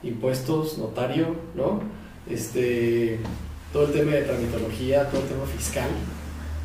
impuestos, 0.03 0.79
notario, 0.79 1.37
¿no? 1.55 1.81
este, 2.29 3.19
todo 3.73 3.87
el 3.87 3.93
tema 3.93 4.13
de 4.13 4.23
tramitología, 4.23 5.09
todo 5.09 5.23
el 5.23 5.29
tema 5.29 5.47
fiscal, 5.47 5.89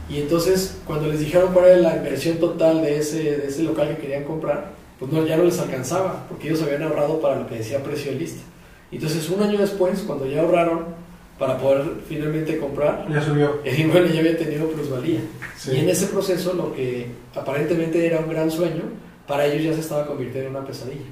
Y 0.09 0.21
entonces, 0.21 0.79
cuando 0.87 1.07
les 1.07 1.19
dijeron 1.19 1.53
cuál 1.53 1.65
era 1.65 1.77
la 1.77 1.97
inversión 1.97 2.37
total 2.37 2.81
de 2.81 2.97
ese, 2.97 3.37
de 3.37 3.47
ese 3.47 3.61
local 3.61 3.89
que 3.89 4.01
querían 4.01 4.23
comprar, 4.23 4.73
pues 4.99 5.11
no, 5.11 5.25
ya 5.25 5.37
no 5.37 5.43
les 5.43 5.59
alcanzaba, 5.59 6.25
porque 6.27 6.49
ellos 6.49 6.61
habían 6.61 6.83
ahorrado 6.83 7.21
para 7.21 7.37
lo 7.37 7.47
que 7.47 7.55
decía 7.55 7.81
precio 7.81 8.11
lista. 8.11 8.41
Entonces, 8.91 9.29
un 9.29 9.41
año 9.41 9.59
después, 9.59 10.01
cuando 10.01 10.25
ya 10.25 10.41
ahorraron 10.41 10.85
para 11.37 11.57
poder 11.57 11.85
finalmente 12.07 12.57
comprar, 12.57 13.07
ya 13.09 13.21
subió. 13.21 13.61
el 13.63 13.79
inmueble 13.79 14.13
ya 14.13 14.19
había 14.19 14.37
tenido 14.37 14.67
plusvalía. 14.67 15.21
Y 15.71 15.77
en 15.77 15.89
ese 15.89 16.07
proceso, 16.07 16.53
lo 16.53 16.73
que 16.73 17.07
aparentemente 17.33 18.05
era 18.05 18.19
un 18.19 18.29
gran 18.29 18.51
sueño, 18.51 18.83
para 19.25 19.45
ellos 19.45 19.63
ya 19.63 19.73
se 19.73 19.79
estaba 19.79 20.05
convirtiendo 20.05 20.49
en 20.49 20.55
una 20.57 20.65
pesadilla. 20.65 21.05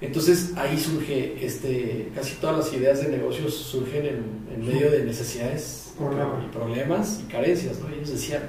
Entonces 0.00 0.52
ahí 0.56 0.78
surge, 0.78 1.44
este, 1.44 2.10
casi 2.14 2.34
todas 2.36 2.58
las 2.58 2.72
ideas 2.74 3.00
de 3.00 3.08
negocios 3.08 3.54
surgen 3.54 4.06
en, 4.06 4.66
medio 4.66 4.90
de 4.90 5.04
necesidades 5.04 5.94
y 5.98 6.54
problemas 6.54 7.20
y 7.24 7.32
carencias. 7.32 7.78
¿no? 7.80 7.88
Ellos 7.88 8.10
decían, 8.10 8.42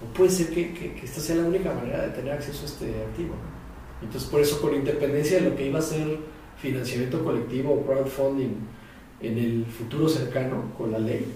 no 0.00 0.12
puede 0.12 0.30
ser 0.30 0.48
que, 0.50 0.74
que, 0.74 1.00
esta 1.02 1.20
sea 1.20 1.36
la 1.36 1.48
única 1.48 1.72
manera 1.72 2.02
de 2.02 2.08
tener 2.08 2.32
acceso 2.32 2.62
a 2.62 2.66
este 2.66 2.86
activo. 3.08 3.34
Entonces 4.02 4.28
por 4.28 4.40
eso, 4.40 4.60
con 4.60 4.74
independencia 4.74 5.40
de 5.40 5.50
lo 5.50 5.56
que 5.56 5.66
iba 5.66 5.78
a 5.78 5.82
ser 5.82 6.18
financiamiento 6.60 7.22
colectivo 7.24 7.72
o 7.72 7.86
crowdfunding 7.86 8.54
en 9.20 9.38
el 9.38 9.66
futuro 9.66 10.08
cercano 10.08 10.72
con 10.76 10.92
la 10.92 10.98
ley, 10.98 11.26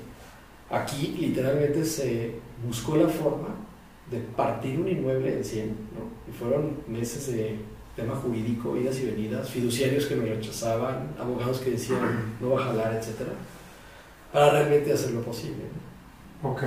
aquí 0.71 1.16
literalmente 1.21 1.85
se 1.85 2.33
buscó 2.66 2.97
la 2.97 3.09
forma 3.09 3.49
de 4.11 4.19
partir 4.19 4.78
un 4.78 4.88
inmueble 4.88 5.37
en 5.37 5.45
100, 5.45 5.66
¿no? 5.69 6.31
y 6.31 6.37
fueron 6.37 6.76
meses 6.87 7.33
de 7.33 7.57
tema 7.97 8.14
jurídico, 8.14 8.76
idas 8.76 8.99
y 9.00 9.07
venidas, 9.07 9.50
fiduciarios 9.50 10.07
que 10.07 10.16
nos 10.16 10.28
rechazaban, 10.28 11.11
abogados 11.19 11.61
que 11.61 11.73
decían 11.73 12.37
no 12.40 12.50
va 12.50 12.61
a 12.61 12.64
jalar, 12.66 12.95
etc. 12.95 13.28
Para 14.33 14.50
realmente 14.50 14.92
hacer 14.92 15.12
lo 15.12 15.21
posible. 15.21 15.64
Ok. 16.42 16.62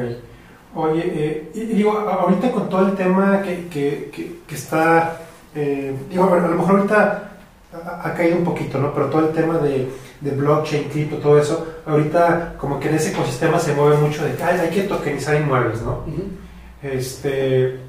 Oye, 0.75 1.03
eh, 1.05 1.51
digo, 1.53 1.91
ahorita 1.93 2.51
con 2.51 2.69
todo 2.69 2.87
el 2.87 2.95
tema 2.95 3.41
que, 3.41 3.67
que, 3.67 4.11
que, 4.45 4.55
está, 4.55 5.21
eh, 5.55 5.95
digo, 6.09 6.31
a 6.31 6.37
lo 6.37 6.55
mejor 6.55 6.75
ahorita 6.75 7.31
ha, 8.03 8.13
caído 8.13 8.37
un 8.37 8.43
poquito, 8.43 8.79
¿no? 8.79 8.93
Pero 8.93 9.07
todo 9.07 9.27
el 9.27 9.33
tema 9.33 9.57
de, 9.57 9.89
de 10.21 10.31
blockchain, 10.31 10.89
cripto, 10.89 11.17
todo 11.17 11.39
eso, 11.39 11.65
ahorita 11.85 12.55
como 12.57 12.79
que 12.79 12.89
en 12.89 12.95
ese 12.95 13.11
ecosistema 13.11 13.59
se 13.59 13.73
mueve 13.73 13.97
mucho 13.97 14.23
de 14.25 14.35
que 14.35 14.43
hay 14.43 14.69
que 14.69 14.83
tokenizar 14.83 15.35
inmuebles, 15.35 15.81
¿no? 15.81 16.03
Este 16.83 17.85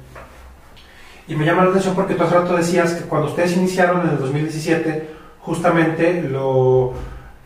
y 1.27 1.35
me 1.35 1.45
llama 1.45 1.65
la 1.65 1.69
atención 1.71 1.93
porque 1.93 2.13
tú 2.13 2.23
hace 2.23 2.35
rato 2.35 2.55
decías 2.55 2.93
que 2.93 3.03
cuando 3.03 3.27
ustedes 3.27 3.57
iniciaron 3.57 4.01
en 4.01 4.11
el 4.11 4.17
2017, 4.17 5.09
justamente 5.41 6.21
lo 6.21 6.93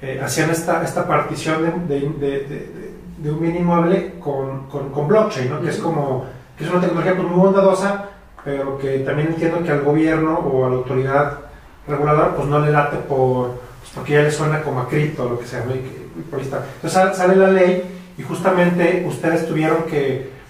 eh, 0.01 0.21
hacían 0.23 0.51
esta, 0.51 0.83
esta 0.83 1.07
partición 1.07 1.87
de, 1.87 1.99
de, 1.99 2.91
de, 3.17 3.31
un 3.31 3.39
bien 3.39 3.55
inmueble 3.55 4.19
con, 4.19 4.67
con, 4.69 5.07
blockchain, 5.07 5.49
¿no? 5.49 5.61
que 5.61 5.69
es 5.69 5.77
como 5.77 6.25
que 6.57 6.63
es 6.63 6.69
una 6.69 6.81
tecnología 6.81 7.15
pues, 7.15 7.27
muy 7.27 7.39
bondadosa, 7.39 8.09
pero 8.43 8.77
que 8.77 8.99
también 8.99 9.29
entiendo 9.29 9.63
que 9.63 9.71
al 9.71 9.81
gobierno 9.81 10.39
o 10.39 10.65
a 10.65 10.69
la 10.69 10.75
autoridad 10.75 11.39
reguladora 11.87 12.35
pues 12.35 12.47
no 12.47 12.59
le 12.59 12.71
late 12.71 12.97
por, 12.97 13.49
pues, 13.79 13.91
porque 13.95 14.13
ya 14.13 14.21
le 14.23 14.31
suena 14.31 14.61
como 14.61 14.81
a 14.81 14.87
cripto 14.87 15.25
o 15.25 15.29
lo 15.29 15.39
que 15.39 15.47
sea. 15.47 15.63
¿no? 15.65 15.73
Entonces 15.73 17.17
sale 17.17 17.35
la 17.35 17.49
ley 17.49 17.83
y 18.17 18.23
justamente 18.23 19.05
ustedes 19.07 19.47
tuvieron 19.47 19.83
que 19.83 20.41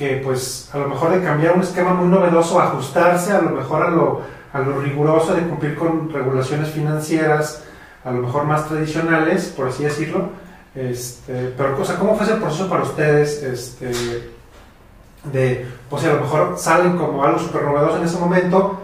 que 0.00 0.16
pues 0.24 0.70
a 0.72 0.78
lo 0.78 0.88
mejor 0.88 1.10
de 1.10 1.22
cambiar 1.22 1.54
un 1.54 1.60
esquema 1.60 1.92
muy 1.92 2.08
novedoso, 2.08 2.58
ajustarse 2.58 3.32
a 3.32 3.42
lo 3.42 3.50
mejor 3.50 3.82
a 3.82 3.90
lo, 3.90 4.22
a 4.50 4.60
lo 4.60 4.80
riguroso 4.80 5.34
de 5.34 5.42
cumplir 5.42 5.76
con 5.76 6.10
regulaciones 6.10 6.70
financieras, 6.70 7.62
a 8.02 8.10
lo 8.10 8.22
mejor 8.22 8.44
más 8.44 8.66
tradicionales, 8.66 9.52
por 9.54 9.68
así 9.68 9.84
decirlo. 9.84 10.30
Este, 10.74 11.52
pero, 11.54 11.78
o 11.78 11.84
sea, 11.84 11.96
¿cómo 11.96 12.16
fue 12.16 12.24
ese 12.24 12.36
proceso 12.36 12.66
para 12.66 12.82
ustedes? 12.82 13.42
Este, 13.42 14.30
de, 15.24 15.66
pues 15.88 16.04
a 16.04 16.14
lo 16.14 16.20
mejor 16.20 16.54
salen 16.58 16.96
como 16.96 17.22
algo 17.24 17.38
súper 17.38 17.62
novedoso 17.62 17.98
en 17.98 18.04
ese 18.04 18.18
momento, 18.18 18.78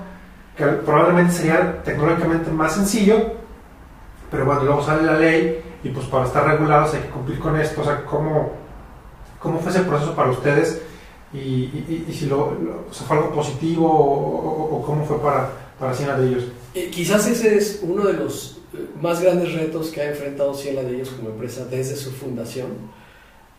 que 0.57 0.65
probablemente 0.65 1.33
sería 1.33 1.83
tecnológicamente 1.83 2.51
más 2.51 2.75
sencillo, 2.75 3.33
pero 4.31 4.45
bueno, 4.45 4.65
luego 4.65 4.83
sale 4.83 5.03
la 5.03 5.19
ley 5.19 5.63
y 5.83 5.91
pues 5.91 6.07
para 6.07 6.25
estar 6.25 6.47
regulados 6.47 6.95
hay 6.95 7.01
que 7.01 7.09
cumplir 7.09 7.39
con 7.39 7.59
esto. 7.59 7.81
O 7.81 7.85
sea, 7.85 8.05
¿cómo, 8.05 8.53
cómo 9.39 9.61
fue 9.61 9.71
ese 9.71 9.83
proceso 9.83 10.15
para 10.15 10.31
ustedes? 10.31 10.83
y, 11.33 12.13
si 12.13 12.27
lo, 12.27 12.57
fue 12.91 13.17
algo 13.17 13.31
positivo 13.31 13.87
o, 13.87 14.83
cómo 14.85 15.05
fue 15.05 15.21
para, 15.21 15.51
para 15.79 15.95
Ciena 15.95 16.17
de 16.19 16.29
ellos. 16.29 16.45
Eh, 16.75 16.91
quizás 16.91 17.27
ese 17.27 17.57
es 17.57 17.81
uno 17.83 18.05
de 18.05 18.15
los 18.15 18.59
eh, 18.75 18.87
más 19.01 19.21
grandes 19.21 19.53
retos 19.53 19.91
que 19.91 20.01
ha 20.01 20.11
enfrentado 20.11 20.55
Ciena 20.55 20.83
de 20.83 20.97
ellos 20.97 21.11
como 21.11 21.31
empresa 21.31 21.65
desde 21.65 21.97
su 21.97 22.13
fundación, 22.13 22.69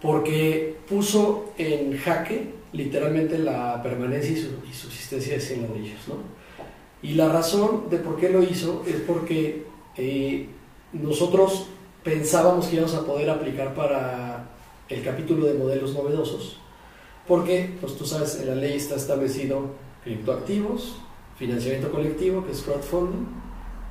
porque 0.01 0.77
puso 0.87 1.51
en 1.57 1.97
jaque 1.97 2.53
literalmente 2.73 3.37
la 3.37 3.81
permanencia 3.81 4.31
y, 4.31 4.37
su, 4.37 4.49
subsistencia 4.73 5.33
de 5.33 5.39
Ciena 5.39 5.67
de 5.67 5.79
ellos. 5.79 5.99
¿no? 6.07 6.15
Y 7.01 7.13
la 7.13 7.29
razón 7.29 7.89
de 7.89 7.97
por 7.97 8.17
qué 8.17 8.29
lo 8.29 8.43
hizo 8.43 8.83
es 8.87 8.95
porque 9.07 9.65
eh, 9.95 10.47
nosotros 10.93 11.67
pensábamos 12.03 12.67
que 12.67 12.77
íbamos 12.77 12.95
a 12.95 13.05
poder 13.05 13.29
aplicar 13.29 13.73
para 13.73 14.49
el 14.89 15.03
capítulo 15.03 15.45
de 15.45 15.53
modelos 15.55 15.93
novedosos 15.93 16.59
porque, 17.27 17.75
pues 17.81 17.97
tú 17.97 18.05
sabes, 18.05 18.39
en 18.39 18.47
la 18.47 18.55
ley 18.55 18.77
está 18.77 18.95
establecido 18.95 19.71
criptoactivos, 20.03 20.95
financiamiento 21.37 21.91
colectivo, 21.91 22.45
que 22.45 22.53
es 22.53 22.61
crowdfunding, 22.61 23.27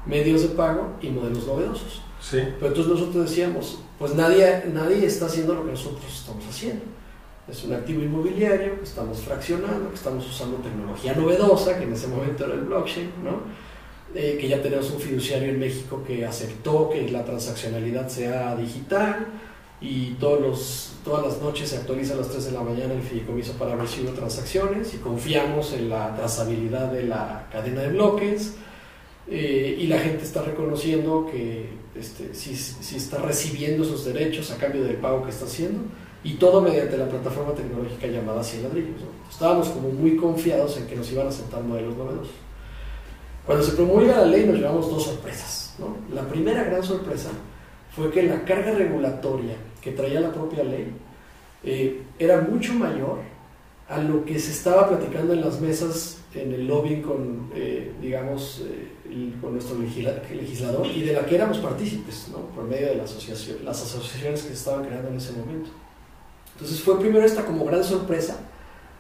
medios 0.07 0.43
de 0.43 0.49
pago 0.49 0.95
y 1.03 1.11
modelos 1.11 1.47
novedosos. 1.47 2.01
Sí. 2.21 2.39
Pero 2.59 2.69
entonces 2.69 2.87
nosotros 2.87 3.29
decíamos, 3.29 3.81
pues 3.99 4.15
nadie, 4.15 4.65
nadie 4.73 5.05
está 5.05 5.27
haciendo 5.27 5.55
lo 5.55 5.65
que 5.65 5.73
nosotros 5.73 6.05
estamos 6.11 6.47
haciendo. 6.47 6.83
Es 7.49 7.65
un 7.65 7.75
activo 7.75 8.03
inmobiliario 8.03 8.79
que 8.79 8.85
estamos 8.85 9.21
fraccionando, 9.21 9.89
que 9.89 9.95
estamos 9.95 10.29
usando 10.29 10.57
tecnología 10.57 11.15
novedosa, 11.15 11.79
que 11.79 11.85
en 11.85 11.93
ese 11.93 12.09
momento 12.09 12.45
era 12.45 12.55
el 12.55 12.63
blockchain, 12.63 13.11
¿no? 13.23 13.41
Eh, 14.15 14.39
que 14.41 14.49
ya 14.49 14.63
tenemos 14.63 14.91
un 14.91 15.01
fiduciario 15.01 15.51
en 15.51 15.59
México 15.59 16.03
que 16.07 16.25
aceptó 16.25 16.91
que 16.91 17.09
la 17.11 17.25
transaccionalidad 17.25 18.09
sea 18.09 18.57
digital, 18.57 19.27
y 19.81 20.13
todos 20.15 20.41
los, 20.41 20.93
todas 21.05 21.27
las 21.27 21.43
noches 21.43 21.69
se 21.69 21.77
actualiza 21.77 22.15
a 22.15 22.17
las 22.17 22.31
3 22.31 22.47
de 22.47 22.53
la 22.53 22.63
mañana 22.63 22.95
el 22.95 23.03
fideicomiso 23.03 23.53
para 23.55 23.75
ver 23.75 23.87
si 23.87 24.01
hubo 24.01 24.13
transacciones 24.13 24.95
y 24.95 24.99
confiamos 24.99 25.73
en 25.75 25.91
la 25.91 26.17
trazabilidad 26.17 26.91
de 26.91 27.03
la 27.03 27.47
cadena 27.53 27.83
de 27.83 27.91
bloques 27.91 28.55
eh, 29.29 29.77
y 29.79 29.87
la 29.87 29.99
gente 29.99 30.25
está 30.25 30.43
reconociendo 30.43 31.29
que 31.31 31.69
este, 31.95 32.35
si, 32.35 32.57
si, 32.57 32.97
está 32.97 33.19
recibiendo 33.19 33.85
sus 33.85 34.05
derechos 34.05 34.51
a 34.51 34.57
cambio 34.57 34.83
del 34.85 34.97
pago 34.97 35.25
que 35.25 35.31
está 35.31 35.45
haciendo 35.45 35.81
y 36.27 36.33
todo 36.35 36.61
mediante 36.61 36.99
la 36.99 37.09
plataforma 37.09 37.53
tecnológica 37.55 38.09
llamada 38.09 38.43
Cien 38.43 38.65
Ladrillos. 38.65 39.01
Estábamos 39.31 39.69
como 39.69 39.91
muy 39.91 40.17
confiados 40.17 40.77
en 40.77 40.89
que 40.89 40.97
nos 40.97 41.11
iban 41.13 41.27
a 41.27 41.29
aceptar 41.29 41.63
modelos 41.63 41.97
novedosos. 41.97 42.35
Cuando 43.47 43.63
se 43.63 43.73
promulga 43.77 44.17
la 44.19 44.27
ley 44.27 44.45
nos 44.45 44.57
llevamos 44.57 44.91
dos 44.91 45.05
sorpresas. 45.05 45.77
La 46.13 46.23
primera 46.23 46.65
gran 46.65 46.83
sorpresa 46.83 47.31
fue 47.95 48.11
que 48.11 48.25
la 48.25 48.45
carga 48.45 48.73
regulatoria 48.73 49.55
que 49.81 49.93
traía 49.93 50.21
la 50.21 50.33
propia 50.33 50.65
ley 50.65 50.93
eh, 51.63 52.03
era 52.19 52.41
mucho 52.41 52.75
mayor 52.75 53.19
a 53.89 53.99
lo 54.01 54.25
que 54.25 54.41
se 54.41 54.51
estaba 54.51 54.89
platicando 54.89 55.33
en 55.33 55.43
las 55.43 55.61
mesas 55.61 56.25
en 56.35 56.53
el 56.53 56.67
lobbying 56.67 57.03
con, 57.03 57.51
eh, 57.55 57.93
digamos, 58.03 58.65
eh, 58.65 59.33
con 59.41 59.53
nuestro 59.53 59.79
legislador 59.79 60.85
y 60.89 61.03
de 61.03 61.13
la 61.13 61.25
que 61.25 61.37
éramos 61.37 61.59
partícipes, 61.59 62.33
por 62.53 62.65
medio 62.65 62.89
de 62.89 62.97
la 62.97 63.05
asociación, 63.05 63.59
las 63.65 63.81
asociaciones 63.81 64.43
que 64.43 64.49
se 64.49 64.55
estaban 64.55 64.85
creando 64.85 65.09
en 65.11 65.17
ese 65.19 65.33
momento. 65.33 65.71
Entonces 66.57 66.81
fue 66.81 66.99
primero 66.99 67.25
esta 67.25 67.45
como 67.45 67.67
gran 67.67 67.85
sorpresa 67.85 68.39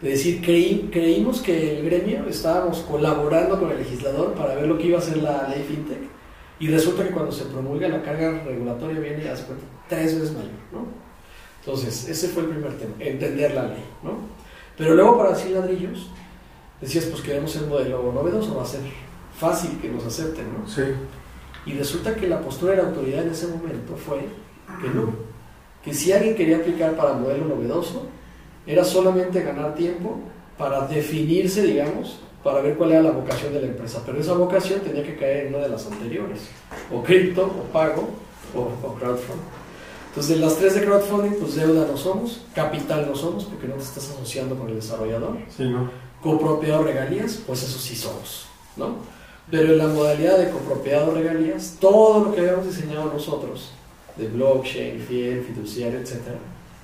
de 0.02 0.10
decir, 0.10 0.42
creí, 0.44 0.90
creímos 0.92 1.40
que 1.40 1.78
el 1.78 1.86
gremio 1.86 2.26
estábamos 2.28 2.80
colaborando 2.80 3.58
con 3.58 3.70
el 3.70 3.78
legislador 3.78 4.34
para 4.34 4.54
ver 4.54 4.66
lo 4.66 4.76
que 4.76 4.88
iba 4.88 4.98
a 4.98 5.02
ser 5.02 5.16
la 5.18 5.48
ley 5.48 5.64
FinTech 5.66 6.16
y 6.58 6.68
resulta 6.68 7.04
que 7.04 7.10
cuando 7.10 7.32
se 7.32 7.46
promulga 7.46 7.88
la 7.88 8.02
carga 8.02 8.42
regulatoria 8.44 9.00
viene 9.00 9.28
a 9.28 9.34
tres 9.88 10.14
veces 10.14 10.32
mayor, 10.32 10.50
¿no? 10.72 10.86
Entonces, 11.60 12.08
ese 12.08 12.28
fue 12.28 12.44
el 12.44 12.50
primer 12.50 12.74
tema, 12.74 12.94
entender 12.98 13.54
la 13.54 13.64
ley, 13.64 13.84
¿no? 14.02 14.18
Pero 14.76 14.94
luego 14.94 15.18
para 15.18 15.30
decir 15.30 15.52
ladrillos, 15.52 16.10
decías, 16.80 17.06
pues 17.06 17.22
queremos 17.22 17.56
el 17.56 17.66
modelo 17.66 18.12
novedoso, 18.12 18.54
va 18.54 18.62
a 18.62 18.66
ser 18.66 18.82
fácil 19.36 19.78
que 19.80 19.88
nos 19.88 20.04
acepten, 20.04 20.46
¿no? 20.52 20.68
Sí. 20.68 20.82
Y 21.64 21.72
resulta 21.72 22.14
que 22.14 22.28
la 22.28 22.40
postura 22.40 22.72
de 22.72 22.82
la 22.82 22.88
autoridad 22.88 23.24
en 23.24 23.32
ese 23.32 23.48
momento 23.48 23.96
fue 23.96 24.20
que 24.80 24.88
no, 24.88 25.12
que 25.86 25.94
si 25.94 26.10
alguien 26.10 26.34
quería 26.34 26.56
aplicar 26.56 26.96
para 26.96 27.12
modelo 27.12 27.44
novedoso, 27.44 28.06
era 28.66 28.84
solamente 28.84 29.40
ganar 29.40 29.76
tiempo 29.76 30.18
para 30.58 30.84
definirse, 30.88 31.62
digamos, 31.62 32.18
para 32.42 32.60
ver 32.60 32.76
cuál 32.76 32.90
era 32.90 33.02
la 33.02 33.12
vocación 33.12 33.54
de 33.54 33.60
la 33.60 33.68
empresa. 33.68 34.02
Pero 34.04 34.18
esa 34.18 34.32
vocación 34.32 34.80
tenía 34.80 35.04
que 35.04 35.14
caer 35.14 35.46
en 35.46 35.54
una 35.54 35.62
de 35.62 35.68
las 35.68 35.86
anteriores, 35.86 36.40
o 36.92 37.04
cripto, 37.04 37.44
o 37.44 37.72
pago, 37.72 38.08
o, 38.52 38.94
crowdfunding. 38.94 39.46
Entonces, 40.08 40.34
de 40.34 40.44
las 40.44 40.56
tres 40.56 40.74
de 40.74 40.84
crowdfunding, 40.84 41.38
pues 41.38 41.54
deuda 41.54 41.86
no 41.88 41.96
somos, 41.96 42.44
capital 42.52 43.06
no 43.08 43.14
somos, 43.14 43.44
porque 43.44 43.68
no 43.68 43.74
te 43.74 43.82
estás 43.82 44.10
asociando 44.10 44.56
con 44.56 44.68
el 44.68 44.74
desarrollador. 44.74 45.36
Sí, 45.56 45.68
¿no? 45.68 45.88
Copropiedad 46.20 46.82
regalías, 46.82 47.40
pues 47.46 47.62
eso 47.62 47.78
sí 47.78 47.94
somos, 47.94 48.46
¿no? 48.76 48.96
Pero 49.52 49.72
en 49.72 49.78
la 49.78 49.86
modalidad 49.86 50.36
de 50.36 50.50
copropiedad 50.50 51.08
regalías, 51.12 51.76
todo 51.78 52.24
lo 52.24 52.34
que 52.34 52.40
habíamos 52.40 52.66
diseñado 52.66 53.12
nosotros, 53.12 53.70
de 54.16 54.28
blockchain, 54.28 55.00
fiel, 55.00 55.44
fiduciario, 55.44 56.00
etc., 56.00 56.20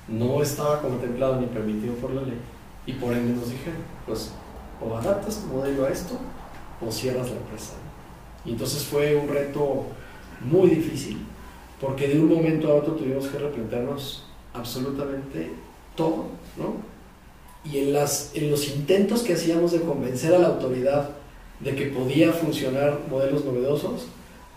no 0.07 0.41
estaba 0.41 0.81
contemplado 0.81 1.39
ni 1.39 1.47
permitido 1.47 1.93
por 1.95 2.11
la 2.11 2.21
ley. 2.21 2.37
Y 2.85 2.93
por 2.93 3.13
ende 3.13 3.33
nos 3.33 3.49
dijeron, 3.49 3.79
pues 4.05 4.31
o 4.81 4.95
adaptas 4.95 5.39
tu 5.39 5.47
modelo 5.47 5.85
a 5.85 5.89
esto 5.89 6.17
o 6.85 6.91
cierras 6.91 7.29
la 7.29 7.37
empresa. 7.37 7.73
Y 8.45 8.51
entonces 8.51 8.83
fue 8.83 9.15
un 9.15 9.27
reto 9.29 9.85
muy 10.41 10.69
difícil, 10.69 11.17
porque 11.79 12.07
de 12.07 12.19
un 12.19 12.27
momento 12.27 12.69
a 12.69 12.75
otro 12.75 12.93
tuvimos 12.93 13.27
que 13.27 13.37
replantearnos 13.37 14.25
absolutamente 14.53 15.51
todo, 15.95 16.27
¿no? 16.57 16.75
Y 17.63 17.77
en, 17.77 17.93
las, 17.93 18.31
en 18.33 18.51
los 18.51 18.67
intentos 18.67 19.21
que 19.23 19.33
hacíamos 19.33 19.71
de 19.71 19.79
convencer 19.81 20.35
a 20.35 20.39
la 20.39 20.47
autoridad 20.47 21.11
de 21.61 21.75
que 21.75 21.85
podía 21.85 22.33
funcionar 22.33 22.99
modelos 23.09 23.45
novedosos, 23.45 24.07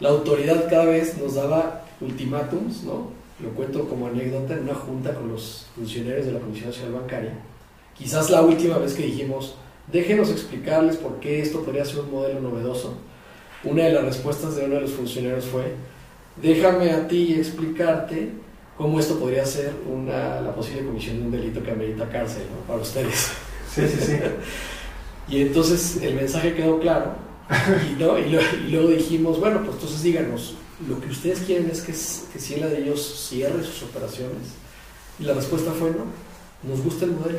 la 0.01 0.09
autoridad 0.09 0.69
cada 0.69 0.87
vez 0.87 1.17
nos 1.19 1.35
daba 1.35 1.86
ultimátums, 2.01 2.85
¿no? 2.85 3.11
Lo 3.41 3.51
cuento 3.51 3.89
como 3.89 4.07
anécdota 4.07 4.55
en 4.55 4.65
una 4.65 4.75
junta 4.75 5.15
con 5.15 5.29
los 5.29 5.67
funcionarios 5.75 6.27
de 6.27 6.33
la 6.33 6.41
Comisión 6.41 6.71
Nacional 6.71 7.01
Bancaria. 7.01 7.35
Quizás 7.97 8.31
la 8.31 8.43
última 8.43 8.79
vez 8.79 8.95
que 8.95 9.05
dijimos, 9.05 9.57
déjenos 9.93 10.31
explicarles 10.31 10.97
por 10.97 11.21
qué 11.21 11.41
esto 11.41 11.63
podría 11.63 11.85
ser 11.85 12.01
un 12.01 12.11
modelo 12.11 12.41
novedoso. 12.41 12.95
Una 13.65 13.85
de 13.85 13.93
las 13.93 14.05
respuestas 14.05 14.57
de 14.57 14.65
uno 14.65 14.77
de 14.77 14.83
los 14.83 14.93
funcionarios 14.93 15.45
fue, 15.47 15.75
déjame 16.41 16.93
a 16.93 17.09
ti 17.09 17.35
explicarte 17.35 18.31
cómo 18.77 19.01
esto 19.01 19.19
podría 19.19 19.45
ser 19.45 19.73
una, 19.91 20.41
la 20.41 20.55
posible 20.55 20.85
comisión 20.85 21.19
de 21.19 21.27
un 21.27 21.31
delito 21.31 21.63
que 21.63 21.71
amerita 21.71 22.09
cárcel 22.09 22.45
¿no? 22.55 22.67
para 22.67 22.81
ustedes. 22.81 23.33
Sí, 23.73 23.83
sí, 23.89 23.99
sí. 24.01 24.19
y 25.29 25.43
entonces 25.43 26.03
el 26.03 26.15
mensaje 26.15 26.55
quedó 26.55 26.79
claro 26.79 27.27
y, 27.49 28.03
¿no? 28.03 28.19
y, 28.19 28.71
luego 28.71 28.89
dijimos, 28.89 29.39
bueno, 29.39 29.61
pues 29.61 29.75
entonces 29.75 30.03
díganos, 30.03 30.55
lo 30.89 31.01
que 31.01 31.09
ustedes 31.09 31.41
quieren 31.41 31.71
es 31.71 31.81
que, 31.81 31.93
que 32.33 32.39
Ciela 32.39 32.67
de 32.67 32.83
ellos 32.83 33.29
cierre 33.29 33.65
sus 33.65 33.85
operaciones. 33.85 34.55
Y 35.19 35.25
la 35.25 35.33
respuesta 35.33 35.73
fue 35.73 35.91
no, 35.91 36.05
nos 36.69 36.83
gusta 36.83 37.07
el 37.07 37.13
modelo. 37.13 37.39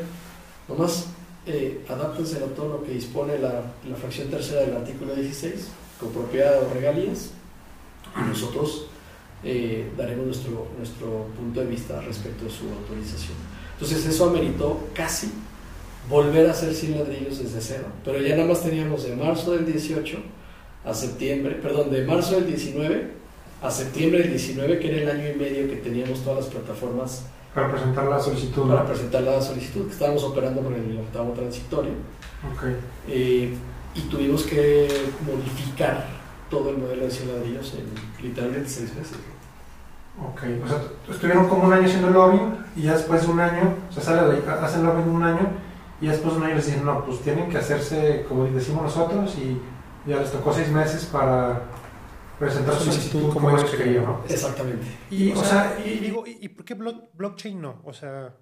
Nomás 0.68 1.06
eh, 1.46 1.86
adáptense 1.88 2.38
a 2.38 2.48
todo 2.56 2.70
lo 2.70 2.84
que 2.84 2.92
dispone 2.92 3.38
la, 3.38 3.74
la 3.88 3.96
fracción 3.96 4.30
tercera 4.30 4.62
del 4.62 4.76
artículo 4.76 5.16
16, 5.16 5.68
con 6.00 6.12
propiedad 6.12 6.64
o 6.64 6.74
regalías, 6.74 7.32
y 8.16 8.28
nosotros 8.28 8.88
eh, 9.44 9.92
daremos 9.96 10.26
nuestro, 10.26 10.68
nuestro 10.78 11.28
punto 11.38 11.60
de 11.60 11.68
vista 11.68 12.02
respecto 12.02 12.48
a 12.48 12.50
su 12.50 12.68
autorización. 12.70 13.38
Entonces 13.74 14.06
eso 14.06 14.30
ameritó 14.30 14.88
casi 14.94 15.32
volver 16.10 16.48
a 16.48 16.52
hacer 16.52 16.74
sin 16.74 16.98
ladrillos 16.98 17.38
desde 17.38 17.62
cero, 17.62 17.86
pero 18.04 18.20
ya 18.20 18.36
nada 18.36 18.48
más 18.48 18.64
teníamos 18.64 19.04
de 19.04 19.16
marzo 19.16 19.52
del 19.52 19.66
18 19.66 20.18
a 20.86 20.94
septiembre, 20.94 21.56
perdón, 21.56 21.92
de 21.92 22.04
marzo 22.06 22.36
del 22.36 22.48
19 22.48 23.27
a 23.62 23.72
septiembre 23.72 24.20
del 24.20 24.32
19, 24.32 24.80
que 24.80 24.88
era 24.90 25.12
el 25.12 25.20
año 25.20 25.32
y 25.34 25.38
medio 25.38 25.68
que 25.68 25.78
teníamos 25.78 26.24
todas 26.24 26.46
las 26.46 26.54
plataformas 26.54 27.26
para 27.54 27.72
presentar 27.72 28.06
la 28.06 28.20
solicitud. 28.20 28.68
Para 28.68 28.86
presentar 28.86 29.24
la 29.24 29.42
solicitud, 29.42 29.88
que 29.88 29.94
estábamos 29.94 30.24
operando 30.24 30.62
con 30.62 30.76
el 30.76 31.00
octavo 31.00 31.32
transitorio. 31.32 31.94
Okay. 32.56 32.76
Eh, 33.08 33.58
y 33.96 34.02
tuvimos 34.02 34.44
que 34.44 34.88
modificar 35.26 36.06
todo 36.52 36.70
el 36.70 36.78
modelo 36.78 37.06
de 37.06 37.12
100 37.12 37.34
ladrillos 37.34 37.74
en 37.74 38.24
literalmente 38.24 38.70
seis 38.70 38.94
meses. 38.96 39.18
Ok, 40.20 40.44
o 40.64 40.68
sea, 40.68 40.82
estuvieron 41.10 41.48
como 41.48 41.64
un 41.64 41.74
año 41.74 41.86
haciendo 41.86 42.10
lobbying 42.10 42.58
y 42.76 42.84
ya 42.84 42.94
después 42.94 43.22
de 43.22 43.28
un 43.32 43.40
año, 43.40 43.76
o 43.90 43.94
sea, 43.94 44.04
sale, 44.04 44.42
hacen 44.48 44.84
lobbying 44.84 45.10
un 45.10 45.24
año 45.24 45.48
y 46.02 46.08
después 46.08 46.34
de 46.34 46.40
un 46.40 46.46
año 46.46 46.56
les 46.56 46.66
dicen, 46.66 46.86
no, 46.86 47.06
pues 47.06 47.22
tienen 47.22 47.50
que 47.50 47.58
hacerse 47.58 48.26
como 48.28 48.46
decimos 48.46 48.84
nosotros 48.84 49.36
y 49.38 49.60
ya 50.10 50.18
les 50.18 50.32
tocó 50.32 50.54
seis 50.54 50.70
meses 50.70 51.06
para 51.06 51.64
presentar 52.40 52.76
su 52.76 52.92
solicitud 52.92 53.34
como 53.34 53.50
ellos 53.50 53.70
querían, 53.72 54.04
¿no? 54.04 54.24
Exactamente. 54.28 54.86
Y, 55.10 55.32
o, 55.32 55.44
sea, 55.44 55.80
y, 55.84 56.00
digo, 56.00 56.24
¿y, 56.26 56.48
por 56.50 56.66
qué 56.66 56.74
blockchain 56.74 57.62
no? 57.62 57.82
O 57.84 57.94
sea, 57.94 58.36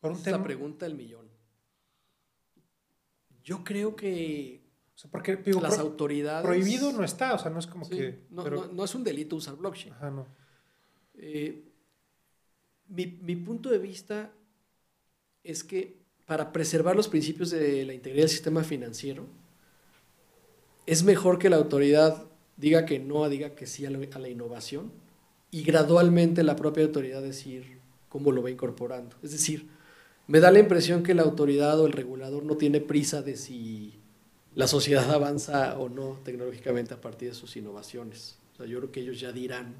por 0.00 0.12
un 0.12 0.22
tema... 0.22 0.42
pregunta 0.42 0.86
del 0.86 0.94
millón. 0.94 1.28
Yo 3.42 3.62
creo 3.62 3.94
que 3.94 4.64
o 4.94 4.98
sea, 4.98 5.10
porque 5.10 5.36
digo, 5.36 5.60
las 5.60 5.78
autoridades. 5.78 6.46
Prohibido 6.46 6.92
no 6.92 7.02
está, 7.04 7.34
o 7.34 7.38
sea, 7.38 7.50
no 7.50 7.58
es 7.58 7.66
como 7.66 7.88
que. 7.88 8.26
No, 8.30 8.48
no, 8.48 8.84
es 8.84 8.94
un 8.94 9.02
delito 9.02 9.36
usar 9.36 9.56
blockchain. 9.56 9.92
Ajá, 9.94 10.10
no. 10.10 10.26
Eh, 11.14 11.64
mi, 12.88 13.06
mi, 13.06 13.36
punto 13.36 13.70
de 13.70 13.78
vista 13.78 14.32
es 15.42 15.64
que 15.64 16.04
para 16.26 16.52
preservar 16.52 16.94
los 16.96 17.08
principios 17.08 17.50
de 17.50 17.84
la 17.84 17.92
integridad 17.92 18.24
del 18.24 18.30
sistema 18.30 18.62
financiero, 18.62 19.26
es 20.86 21.02
mejor 21.04 21.38
que 21.38 21.50
la 21.50 21.56
autoridad 21.56 22.24
diga 22.56 22.86
que 22.86 22.98
no, 22.98 23.28
diga 23.28 23.54
que 23.54 23.66
sí 23.66 23.86
a 23.86 23.90
la, 23.90 24.28
innovación 24.28 24.92
y 25.50 25.62
gradualmente 25.62 26.42
la 26.42 26.56
propia 26.56 26.84
autoridad 26.84 27.22
decir 27.22 27.78
cómo 28.08 28.32
lo 28.32 28.42
va 28.42 28.50
incorporando. 28.50 29.16
Es 29.22 29.32
decir, 29.32 29.68
me 30.26 30.40
da 30.40 30.50
la 30.50 30.58
impresión 30.58 31.02
que 31.02 31.14
la 31.14 31.22
autoridad 31.22 31.78
o 31.80 31.86
el 31.86 31.92
regulador 31.92 32.44
no 32.44 32.56
tiene 32.56 32.80
prisa 32.80 33.22
de 33.22 33.36
si 33.36 33.94
la 34.54 34.66
sociedad 34.66 35.10
avanza 35.14 35.78
o 35.78 35.88
no 35.88 36.18
tecnológicamente 36.24 36.94
a 36.94 37.00
partir 37.00 37.30
de 37.30 37.34
sus 37.34 37.56
innovaciones. 37.56 38.36
O 38.54 38.56
sea, 38.58 38.66
yo 38.66 38.78
creo 38.78 38.92
que 38.92 39.00
ellos 39.00 39.20
ya 39.20 39.32
dirán 39.32 39.74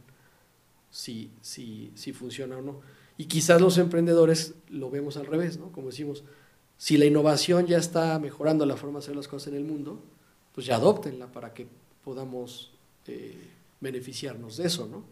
si, 0.90 1.30
si, 1.40 1.92
si 1.94 2.12
funciona 2.12 2.58
o 2.58 2.62
no. 2.62 2.80
Y 3.16 3.26
quizás 3.26 3.60
los 3.60 3.78
emprendedores 3.78 4.54
lo 4.68 4.90
vemos 4.90 5.16
al 5.16 5.26
revés, 5.26 5.58
¿no? 5.58 5.70
Como 5.70 5.88
decimos, 5.88 6.24
si 6.76 6.96
la 6.96 7.04
innovación 7.04 7.66
ya 7.66 7.78
está 7.78 8.18
mejorando 8.18 8.66
la 8.66 8.76
forma 8.76 8.98
de 8.98 9.04
hacer 9.04 9.16
las 9.16 9.28
cosas 9.28 9.48
en 9.48 9.54
el 9.54 9.64
mundo, 9.64 10.02
pues 10.54 10.66
ya 10.66 10.76
adoptenla 10.76 11.32
para 11.32 11.52
que 11.52 11.66
podamos 12.04 12.72
eh, 13.06 13.48
beneficiarnos 13.80 14.56
de 14.56 14.66
eso, 14.66 14.86
¿no? 14.86 15.04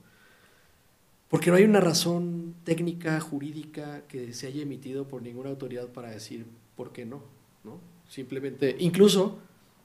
Porque 1.29 1.51
no 1.51 1.57
hay 1.57 1.65
una 1.65 1.81
razón 1.81 2.55
técnica, 2.65 3.19
jurídica 3.21 4.07
que 4.07 4.35
se 4.35 4.47
haya 4.47 4.63
emitido 4.63 5.09
por 5.09 5.23
ninguna 5.23 5.51
autoridad 5.51 5.89
para 5.89 6.11
decir 6.11 6.47
por 6.77 6.93
qué 6.93 7.07
no, 7.07 7.23
¿no? 7.65 7.81
Simplemente, 8.09 8.77
incluso 8.79 9.39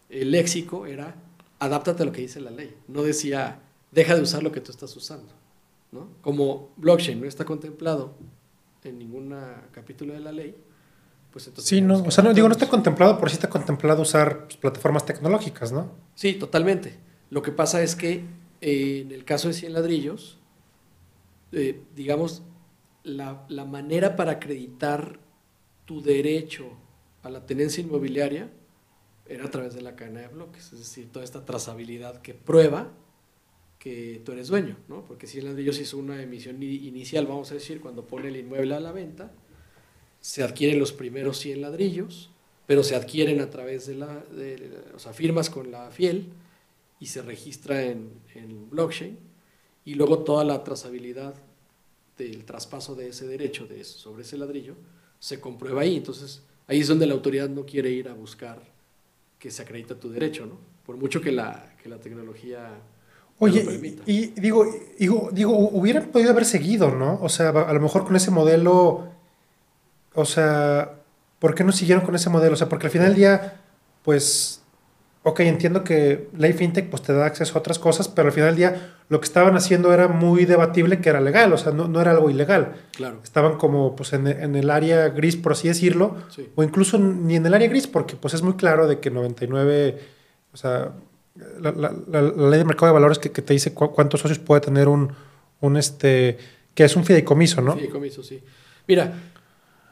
el 0.09 0.31
léxico 0.31 0.85
era 0.85 1.15
adáptate 1.59 2.03
a 2.03 2.05
lo 2.05 2.11
que 2.11 2.21
dice 2.21 2.39
la 2.41 2.51
ley, 2.51 2.75
no 2.87 3.01
decía 3.01 3.61
deja 3.91 4.15
de 4.15 4.21
usar 4.21 4.43
lo 4.43 4.51
que 4.51 4.61
tú 4.61 4.71
estás 4.71 4.95
usando, 4.95 5.33
¿no? 5.91 6.09
Como 6.21 6.69
blockchain 6.77 7.19
no 7.19 7.25
está 7.25 7.45
contemplado 7.45 8.13
en 8.83 8.99
ningún 8.99 9.33
capítulo 9.71 10.13
de 10.13 10.19
la 10.19 10.31
ley, 10.31 10.55
pues 11.45 11.67
sí, 11.67 11.81
no, 11.81 12.03
o 12.03 12.11
sea, 12.11 12.23
no, 12.23 12.33
digo, 12.33 12.47
no 12.47 12.53
está 12.53 12.67
contemplado, 12.67 13.17
pero 13.17 13.29
sí 13.29 13.35
está 13.35 13.49
contemplado 13.49 14.01
usar 14.01 14.45
pues, 14.45 14.57
plataformas 14.57 15.05
tecnológicas, 15.05 15.71
¿no? 15.71 15.91
Sí, 16.15 16.33
totalmente. 16.33 16.95
Lo 17.29 17.41
que 17.41 17.51
pasa 17.51 17.81
es 17.83 17.95
que 17.95 18.23
eh, 18.61 19.01
en 19.05 19.11
el 19.11 19.23
caso 19.25 19.47
de 19.47 19.53
100 19.53 19.73
ladrillos, 19.73 20.39
eh, 21.51 21.81
digamos, 21.95 22.43
la, 23.03 23.45
la, 23.49 23.65
manera 23.65 24.15
para 24.15 24.33
acreditar 24.33 25.19
tu 25.85 26.01
derecho 26.01 26.69
a 27.23 27.29
la 27.29 27.45
tenencia 27.45 27.81
inmobiliaria 27.81 28.49
era 29.25 29.45
a 29.45 29.51
través 29.51 29.73
de 29.73 29.81
la 29.81 29.95
cadena 29.95 30.21
de 30.21 30.27
bloques, 30.27 30.73
es 30.73 30.79
decir, 30.79 31.09
toda 31.11 31.23
esta 31.23 31.45
trazabilidad 31.45 32.21
que 32.21 32.33
prueba 32.33 32.91
que 33.79 34.21
tú 34.25 34.31
eres 34.31 34.47
dueño, 34.47 34.77
¿no? 34.87 35.05
Porque 35.05 35.27
100 35.27 35.45
ladrillos 35.45 35.79
hizo 35.79 35.97
una 35.97 36.21
emisión 36.21 36.61
inicial, 36.63 37.27
vamos 37.27 37.51
a 37.51 37.53
decir, 37.53 37.79
cuando 37.79 38.07
pone 38.07 38.29
el 38.29 38.37
inmueble 38.37 38.75
a 38.75 38.79
la 38.79 38.91
venta, 38.91 39.31
se 40.27 40.43
adquieren 40.43 40.77
los 40.77 40.91
primeros 40.91 41.37
100 41.39 41.61
ladrillos, 41.61 42.29
pero 42.65 42.83
se 42.83 42.97
adquieren 42.97 43.39
a 43.39 43.49
través 43.49 43.87
de 43.87 43.95
la, 43.95 44.25
o 44.93 44.99
sea, 44.99 45.13
firmas 45.13 45.49
con 45.49 45.71
la 45.71 45.89
fiel 45.89 46.25
y 46.99 47.05
se 47.05 47.21
registra 47.21 47.81
en, 47.81 48.09
blockchain 48.69 49.17
y 49.85 49.93
luego 49.93 50.19
toda 50.25 50.43
la 50.43 50.65
trazabilidad 50.65 51.33
del 52.17 52.43
traspaso 52.43 52.93
de 52.93 53.07
ese 53.07 53.25
derecho 53.25 53.67
de, 53.67 53.85
sobre 53.85 54.23
ese 54.23 54.37
ladrillo 54.37 54.75
se 55.17 55.39
comprueba 55.39 55.83
ahí. 55.83 55.95
Entonces, 55.95 56.41
ahí 56.67 56.81
es 56.81 56.89
donde 56.89 57.07
la 57.07 57.13
autoridad 57.13 57.47
no 57.47 57.65
quiere 57.65 57.91
ir 57.91 58.09
a 58.09 58.13
buscar 58.13 58.61
que 59.39 59.49
se 59.49 59.61
acredite 59.61 59.95
tu 59.95 60.09
derecho, 60.09 60.45
¿no? 60.45 60.57
Por 60.85 60.97
mucho 60.97 61.21
que 61.21 61.31
la, 61.31 61.73
que 61.81 61.87
la 61.87 62.01
tecnología 62.01 62.81
Oye, 63.39 63.63
y, 64.05 64.25
digo, 64.41 64.65
digo, 64.99 65.29
digo, 65.31 65.57
hubieran 65.57 66.11
podido 66.11 66.31
haber 66.31 66.43
seguido, 66.43 66.91
¿no? 66.93 67.17
O 67.21 67.29
sea, 67.29 67.49
a 67.49 67.71
lo 67.71 67.79
mejor 67.79 68.03
con 68.03 68.15
ese 68.17 68.31
modelo 68.31 69.15
o 70.17 70.25
sea, 70.25 70.93
¿por 71.37 71.53
qué 71.53 71.63
no 71.63 71.71
siguieron 71.71 72.03
con 72.03 72.15
ese 72.15 72.31
modelo? 72.31 72.53
O 72.53 72.57
sea, 72.57 72.67
porque 72.67 72.87
al 72.87 72.91
final 72.91 73.09
del 73.09 73.17
día, 73.17 73.61
pues, 74.01 74.63
ok, 75.21 75.41
entiendo 75.41 75.83
que 75.83 76.27
ley 76.35 76.53
fintech 76.53 76.89
pues 76.89 77.03
te 77.03 77.13
da 77.13 77.27
acceso 77.27 77.55
a 77.55 77.59
otras 77.59 77.77
cosas, 77.77 78.07
pero 78.07 78.29
al 78.29 78.33
final 78.33 78.49
del 78.49 78.55
día 78.55 78.95
lo 79.09 79.19
que 79.19 79.25
estaban 79.25 79.55
haciendo 79.55 79.93
era 79.93 80.07
muy 80.07 80.45
debatible 80.45 81.01
que 81.01 81.09
era 81.09 81.21
legal, 81.21 81.53
o 81.53 81.57
sea, 81.59 81.71
no, 81.71 82.01
era 82.01 82.09
algo 82.09 82.31
ilegal. 82.31 82.73
Claro. 82.95 83.19
Estaban 83.23 83.57
como 83.57 83.95
pues 83.95 84.11
en, 84.13 84.25
el 84.25 84.71
área 84.71 85.07
gris, 85.09 85.35
por 85.35 85.51
así 85.51 85.67
decirlo, 85.67 86.15
o 86.55 86.63
incluso 86.63 86.97
ni 86.97 87.35
en 87.35 87.45
el 87.45 87.53
área 87.53 87.67
gris, 87.67 87.85
porque 87.85 88.15
pues 88.15 88.33
es 88.33 88.41
muy 88.41 88.53
claro 88.53 88.87
de 88.87 88.99
que 88.99 89.11
99, 89.11 89.99
o 90.51 90.57
sea, 90.57 90.93
la, 91.59 91.71
ley 91.71 92.57
de 92.57 92.65
mercado 92.65 92.87
de 92.87 92.93
valores 92.93 93.19
que, 93.19 93.29
te 93.29 93.53
dice 93.53 93.71
cuántos 93.71 94.21
socios 94.21 94.39
puede 94.39 94.61
tener 94.61 94.87
un, 94.87 95.13
un, 95.61 95.77
este, 95.77 96.39
que 96.73 96.85
es 96.85 96.95
un 96.95 97.05
fideicomiso, 97.05 97.61
¿no? 97.61 97.75
Fideicomiso, 97.75 98.23
sí. 98.23 98.41
Mira, 98.87 99.13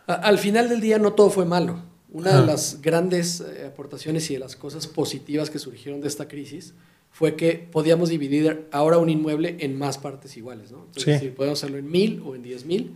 al 0.08 0.38
final 0.40 0.70
del 0.70 0.82
día 0.82 1.00
no 1.00 1.14
todo 1.14 1.30
fue 1.30 1.46
malo. 1.46 1.82
Una 2.12 2.40
de 2.40 2.48
las 2.48 2.82
grandes 2.82 3.42
eh, 3.42 3.66
aportaciones 3.68 4.30
y 4.30 4.36
de 4.36 4.40
las 4.40 4.56
cosas 4.56 4.88
positivas 4.88 5.50
que 5.50 5.60
surgieron 5.60 6.00
de 6.00 6.08
esta 6.08 6.28
crisis 6.28 6.74
fue 7.12 7.36
que 7.36 7.68
podíamos 7.72 8.10
dividir 8.10 8.68
ahora 8.72 8.98
un 8.98 9.10
inmueble 9.10 9.58
en 9.60 9.78
más 9.78 9.98
partes 9.98 10.38
iguales, 10.38 10.72
¿no? 10.72 10.86
Entonces, 10.86 11.32
podemos 11.32 11.60
hacerlo 11.60 11.78
en 11.78 11.90
mil 11.90 12.22
o 12.26 12.36
en 12.36 12.44
diez 12.44 12.66
mil 12.66 12.96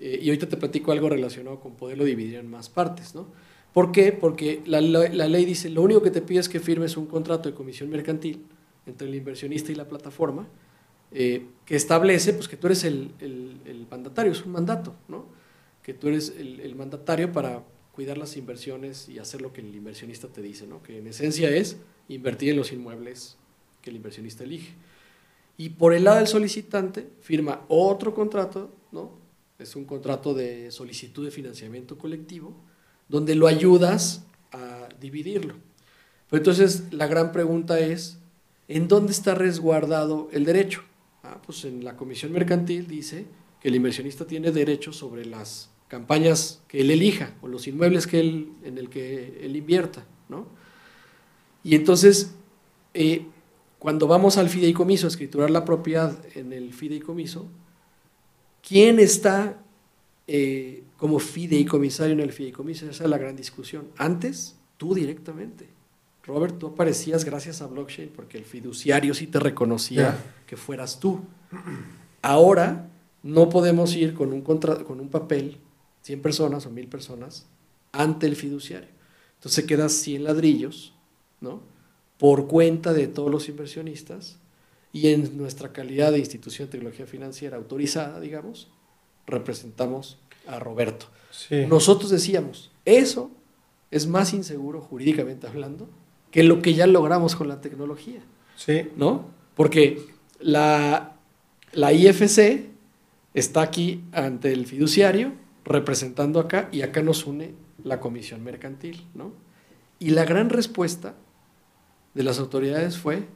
Eh, 0.00 0.20
y 0.22 0.28
ahorita 0.28 0.48
te 0.48 0.56
platico 0.56 0.92
algo 0.92 1.08
relacionado 1.08 1.58
con 1.58 1.74
poderlo 1.74 2.04
dividir 2.04 2.36
en 2.36 2.48
más 2.48 2.68
partes, 2.68 3.16
¿no? 3.16 3.26
¿Por 3.72 3.90
qué? 3.90 4.12
Porque 4.12 4.62
la, 4.64 4.80
ley 4.80 5.44
dice, 5.44 5.68
lo 5.70 5.82
único 5.82 6.02
que 6.02 6.10
te 6.10 6.22
pide 6.22 6.38
es 6.38 6.48
que 6.48 6.60
firmes 6.60 6.96
un 6.96 7.06
contrato 7.06 7.48
de 7.48 7.54
comisión 7.54 7.90
mercantil 7.90 8.44
entre 8.86 9.08
el 9.08 9.14
inversionista 9.14 9.72
y 9.72 9.74
la 9.74 9.86
plataforma, 9.86 10.46
eh, 11.10 11.46
que 11.64 11.76
establece 11.76 12.32
pues, 12.32 12.48
que 12.48 12.56
tú 12.56 12.68
eres 12.68 12.84
el, 12.84 13.10
mandatario, 13.90 14.32
es 14.32 14.44
un 14.44 14.52
mandato, 14.52 14.94
¿no? 15.08 15.26
Que 15.88 15.94
tú 15.94 16.08
eres 16.08 16.34
el, 16.38 16.74
mandatario 16.74 17.32
para 17.32 17.64
cuidar 17.92 18.18
las 18.18 18.36
inversiones 18.36 19.08
y 19.08 19.18
hacer 19.20 19.40
lo 19.40 19.54
que 19.54 19.62
el 19.62 19.74
inversionista 19.74 20.28
te 20.28 20.42
dice, 20.42 20.66
¿no? 20.66 20.82
que 20.82 20.98
en 20.98 21.06
esencia 21.06 21.48
es 21.48 21.78
invertir 22.08 22.50
en 22.50 22.58
los 22.58 22.72
inmuebles 22.72 23.38
que 23.80 23.88
el 23.88 23.96
inversionista 23.96 24.44
elige. 24.44 24.74
Y 25.56 25.70
por 25.70 25.94
el 25.94 26.04
lado 26.04 26.18
del 26.18 26.26
solicitante 26.26 27.08
firma 27.22 27.64
otro 27.68 28.12
contrato, 28.12 28.70
¿no? 28.92 29.12
es 29.58 29.76
un 29.76 29.86
contrato 29.86 30.34
de 30.34 30.70
solicitud 30.70 31.24
de 31.24 31.30
financiamiento 31.30 31.96
colectivo, 31.96 32.54
donde 33.08 33.34
lo 33.34 33.46
ayudas 33.46 34.26
a 34.52 34.90
dividirlo. 35.00 35.54
Pero 36.28 36.42
entonces 36.42 36.92
la 36.92 37.06
gran 37.06 37.32
pregunta 37.32 37.80
es, 37.80 38.18
¿en 38.68 38.88
dónde 38.88 39.12
está 39.12 39.34
resguardado 39.34 40.28
el 40.32 40.44
derecho? 40.44 40.82
Ah, 41.22 41.40
pues 41.46 41.64
en 41.64 41.82
la 41.82 41.96
comisión 41.96 42.30
mercantil 42.32 42.86
dice 42.86 43.24
que 43.58 43.68
el 43.68 43.76
inversionista 43.76 44.26
tiene 44.26 44.52
derecho 44.52 44.92
sobre 44.92 45.24
las 45.24 45.70
campañas 45.88 46.62
que 46.68 46.82
él 46.82 46.90
elija 46.90 47.34
o 47.42 47.48
los 47.48 47.66
inmuebles 47.66 48.06
que 48.06 48.20
él, 48.20 48.52
en 48.62 48.78
el 48.78 48.88
que 48.88 49.40
él 49.42 49.56
invierta, 49.56 50.04
¿no? 50.28 50.46
Y 51.64 51.74
entonces, 51.74 52.34
eh, 52.94 53.26
cuando 53.78 54.06
vamos 54.06 54.36
al 54.36 54.48
fideicomiso 54.48 55.06
a 55.06 55.08
escriturar 55.08 55.50
la 55.50 55.64
propiedad 55.64 56.16
en 56.34 56.52
el 56.52 56.72
fideicomiso, 56.72 57.46
¿quién 58.66 58.98
está 58.98 59.62
eh, 60.26 60.84
como 60.96 61.18
fideicomisario 61.18 62.12
en 62.12 62.20
el 62.20 62.32
fideicomiso? 62.32 62.88
Esa 62.88 63.04
es 63.04 63.10
la 63.10 63.18
gran 63.18 63.36
discusión. 63.36 63.88
Antes, 63.96 64.56
tú 64.76 64.94
directamente. 64.94 65.68
Robert, 66.24 66.58
tú 66.58 66.66
aparecías 66.66 67.24
gracias 67.24 67.62
a 67.62 67.66
blockchain 67.66 68.10
porque 68.14 68.36
el 68.36 68.44
fiduciario 68.44 69.14
sí 69.14 69.26
te 69.26 69.40
reconocía 69.40 70.18
que 70.46 70.58
fueras 70.58 71.00
tú. 71.00 71.20
Ahora 72.20 72.90
no 73.22 73.48
podemos 73.48 73.94
ir 73.94 74.12
con 74.12 74.32
un, 74.32 74.42
con 74.42 75.00
un 75.00 75.08
papel, 75.08 75.58
100 76.08 76.22
personas 76.22 76.64
o 76.64 76.70
1000 76.70 76.88
personas, 76.88 77.44
ante 77.92 78.26
el 78.26 78.34
fiduciario. 78.34 78.88
Entonces 79.34 79.66
quedas 79.66 79.92
100 79.92 80.24
ladrillos, 80.24 80.94
¿no? 81.42 81.60
Por 82.16 82.48
cuenta 82.48 82.94
de 82.94 83.08
todos 83.08 83.30
los 83.30 83.46
inversionistas 83.50 84.38
y 84.90 85.08
en 85.08 85.36
nuestra 85.36 85.70
calidad 85.74 86.12
de 86.12 86.18
institución 86.18 86.68
de 86.68 86.72
tecnología 86.72 87.04
financiera 87.04 87.58
autorizada, 87.58 88.20
digamos, 88.20 88.68
representamos 89.26 90.16
a 90.46 90.58
Roberto. 90.58 91.10
Nosotros 91.68 92.10
decíamos, 92.10 92.70
eso 92.86 93.30
es 93.90 94.06
más 94.06 94.32
inseguro 94.32 94.80
jurídicamente 94.80 95.46
hablando 95.46 95.90
que 96.30 96.42
lo 96.42 96.62
que 96.62 96.72
ya 96.72 96.86
logramos 96.86 97.36
con 97.36 97.48
la 97.48 97.60
tecnología. 97.60 98.22
Sí. 98.56 98.88
¿No? 98.96 99.26
Porque 99.54 100.06
la, 100.40 101.18
la 101.72 101.92
IFC 101.92 102.70
está 103.34 103.60
aquí 103.60 104.04
ante 104.12 104.54
el 104.54 104.64
fiduciario, 104.64 105.32
representando 105.68 106.40
acá, 106.40 106.68
y 106.72 106.82
acá 106.82 107.02
nos 107.02 107.26
une 107.26 107.54
la 107.84 108.00
comisión 108.00 108.42
mercantil, 108.42 109.06
¿no? 109.14 109.32
Y 109.98 110.10
la 110.10 110.24
gran 110.24 110.48
respuesta 110.48 111.14
de 112.14 112.22
las 112.22 112.38
autoridades 112.38 112.98
fue, 112.98 113.26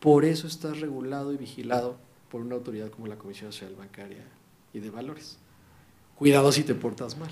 por 0.00 0.24
eso 0.24 0.46
estás 0.46 0.80
regulado 0.80 1.32
y 1.32 1.36
vigilado 1.36 1.96
por 2.30 2.40
una 2.40 2.54
autoridad 2.54 2.90
como 2.90 3.06
la 3.06 3.16
Comisión 3.16 3.50
Nacional 3.50 3.76
Bancaria 3.76 4.24
y 4.72 4.80
de 4.80 4.90
Valores. 4.90 5.38
Cuidado 6.16 6.52
si 6.52 6.62
te 6.62 6.74
portas 6.74 7.18
mal. 7.18 7.30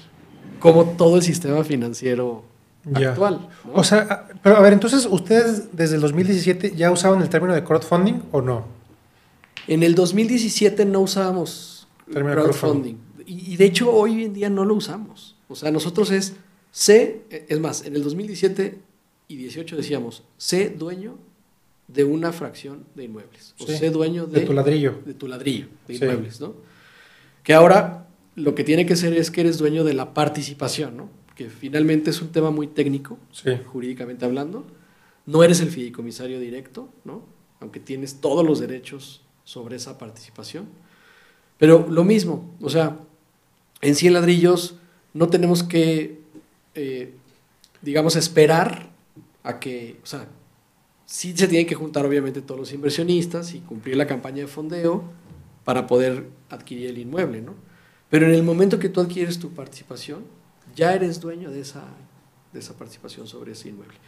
Como 0.60 0.84
todo 0.96 1.16
el 1.16 1.22
sistema 1.22 1.64
financiero 1.64 2.44
actual. 2.92 3.48
O 3.72 3.84
sea, 3.84 4.28
pero 4.42 4.56
a 4.56 4.60
ver, 4.60 4.72
entonces, 4.72 5.06
¿ustedes 5.10 5.74
desde 5.76 5.96
el 5.96 6.02
2017 6.02 6.74
ya 6.74 6.90
usaban 6.90 7.22
el 7.22 7.28
término 7.28 7.54
de 7.54 7.64
crowdfunding 7.64 8.22
o 8.32 8.42
no? 8.42 8.66
En 9.66 9.82
el 9.82 9.94
2017 9.94 10.84
no 10.84 11.00
usábamos 11.00 11.88
crowdfunding. 12.12 12.96
Y, 13.26 13.56
de 13.56 13.64
hecho, 13.64 13.92
hoy 13.92 14.24
en 14.24 14.34
día 14.34 14.50
no 14.50 14.64
lo 14.64 14.74
usamos. 14.74 15.36
O 15.48 15.54
sea, 15.54 15.70
nosotros 15.70 16.10
es 16.10 16.34
sé, 16.70 17.22
es 17.30 17.60
más, 17.60 17.84
en 17.84 17.96
el 17.96 18.02
2017 18.02 18.78
y 19.28 19.36
18 19.36 19.76
decíamos, 19.76 20.24
sé 20.36 20.70
dueño 20.70 21.18
de 21.88 22.04
una 22.04 22.32
fracción 22.32 22.84
de 22.94 23.04
inmuebles. 23.04 23.54
O 23.58 23.66
sé 23.66 23.90
dueño 23.90 24.26
de, 24.26 24.40
tu 24.40 24.52
ladrillo. 24.52 25.00
De 25.04 25.14
tu 25.14 25.28
ladrillo, 25.28 25.68
de 25.86 25.94
inmuebles, 25.94 26.40
¿no? 26.40 26.54
Que 27.42 27.52
ahora 27.52 28.08
lo 28.34 28.54
que 28.54 28.64
tiene 28.64 28.86
que 28.86 28.96
ser 28.96 29.12
es 29.14 29.30
que 29.30 29.42
eres 29.42 29.58
dueño 29.58 29.84
de 29.84 29.94
la 29.94 30.14
participación, 30.14 30.96
¿no? 30.96 31.24
que 31.34 31.50
finalmente 31.50 32.10
es 32.10 32.22
un 32.22 32.28
tema 32.28 32.50
muy 32.50 32.68
técnico, 32.68 33.18
jurídicamente 33.66 34.24
hablando. 34.24 34.64
No 35.26 35.42
eres 35.42 35.60
el 35.60 35.70
fideicomisario 35.70 36.38
directo, 36.38 36.88
¿no? 37.04 37.22
aunque 37.60 37.80
tienes 37.80 38.20
todos 38.20 38.44
los 38.44 38.60
derechos 38.60 39.22
sobre 39.44 39.76
esa 39.76 39.98
participación. 39.98 40.66
Pero 41.58 41.86
lo 41.88 42.04
mismo, 42.04 42.56
o 42.60 42.68
sea, 42.68 42.98
en 43.84 43.94
100 43.94 44.14
ladrillos 44.14 44.76
no 45.12 45.28
tenemos 45.28 45.62
que, 45.62 46.22
eh, 46.74 47.14
digamos, 47.82 48.16
esperar 48.16 48.90
a 49.42 49.60
que, 49.60 50.00
o 50.02 50.06
sea, 50.06 50.26
sí 51.04 51.36
se 51.36 51.48
tienen 51.48 51.66
que 51.66 51.74
juntar 51.74 52.06
obviamente 52.06 52.40
todos 52.40 52.58
los 52.58 52.72
inversionistas 52.72 53.52
y 53.52 53.60
cumplir 53.60 53.98
la 53.98 54.06
campaña 54.06 54.38
de 54.38 54.46
fondeo 54.46 55.04
para 55.64 55.86
poder 55.86 56.28
adquirir 56.48 56.88
el 56.88 56.98
inmueble, 56.98 57.42
¿no? 57.42 57.54
Pero 58.08 58.26
en 58.26 58.34
el 58.34 58.42
momento 58.42 58.78
que 58.78 58.88
tú 58.88 59.02
adquieres 59.02 59.38
tu 59.38 59.50
participación, 59.50 60.24
ya 60.74 60.94
eres 60.94 61.20
dueño 61.20 61.50
de 61.50 61.60
esa, 61.60 61.84
de 62.54 62.60
esa 62.60 62.74
participación 62.78 63.26
sobre 63.26 63.52
ese 63.52 63.68
inmueble. 63.68 63.98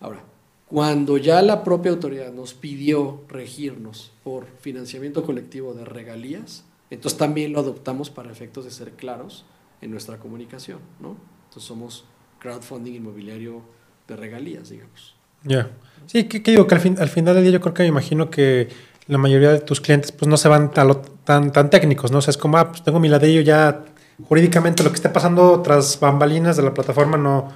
Ahora, 0.00 0.22
cuando 0.68 1.18
ya 1.18 1.42
la 1.42 1.64
propia 1.64 1.92
autoridad 1.92 2.32
nos 2.32 2.54
pidió 2.54 3.24
regirnos 3.28 4.10
por 4.24 4.46
financiamiento 4.60 5.22
colectivo 5.22 5.74
de 5.74 5.84
regalías, 5.84 6.64
entonces 6.90 7.18
también 7.18 7.52
lo 7.52 7.60
adoptamos 7.60 8.10
para 8.10 8.30
efectos 8.30 8.64
de 8.64 8.70
ser 8.70 8.92
claros 8.92 9.44
en 9.80 9.90
nuestra 9.90 10.18
comunicación, 10.18 10.78
¿no? 11.00 11.16
Entonces 11.44 11.64
somos 11.64 12.04
crowdfunding 12.40 12.94
inmobiliario 12.94 13.62
de 14.06 14.16
regalías, 14.16 14.70
digamos. 14.70 15.14
Ya. 15.44 15.70
Sí, 16.06 16.24
¿qué, 16.24 16.40
digo? 16.40 16.66
Que 16.66 16.74
al, 16.74 16.80
fin, 16.80 16.96
al 16.98 17.08
final 17.08 17.34
del 17.34 17.44
día 17.44 17.52
yo 17.52 17.60
creo 17.60 17.74
que 17.74 17.82
me 17.82 17.88
imagino 17.88 18.30
que 18.30 18.68
la 19.06 19.18
mayoría 19.18 19.52
de 19.52 19.60
tus 19.60 19.80
clientes 19.80 20.12
pues 20.12 20.28
no 20.28 20.36
se 20.36 20.48
van 20.48 20.70
tan, 20.72 20.90
tan, 21.24 21.52
tan 21.52 21.70
técnicos, 21.70 22.10
¿no? 22.10 22.18
O 22.18 22.20
sea, 22.22 22.30
es 22.30 22.38
como, 22.38 22.58
ah, 22.58 22.70
pues 22.70 22.82
tengo 22.82 23.00
mi 23.00 23.08
ladrillo 23.08 23.40
ya 23.40 23.84
jurídicamente 24.26 24.82
lo 24.82 24.90
que 24.90 24.96
esté 24.96 25.08
pasando 25.08 25.62
tras 25.62 26.00
bambalinas 26.00 26.56
de 26.56 26.62
la 26.62 26.74
plataforma 26.74 27.16
no, 27.16 27.48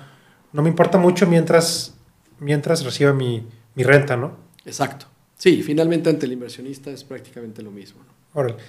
no 0.52 0.62
me 0.62 0.68
importa 0.68 0.98
mucho 0.98 1.26
mientras, 1.26 1.94
mientras 2.38 2.84
reciba 2.84 3.12
mi, 3.12 3.46
renta, 3.76 4.16
¿no? 4.16 4.36
Exacto. 4.64 5.06
Sí, 5.36 5.62
finalmente 5.62 6.08
ante 6.08 6.26
el 6.26 6.32
inversionista 6.32 6.90
es 6.90 7.02
prácticamente 7.02 7.62
lo 7.62 7.70
mismo. 7.70 8.00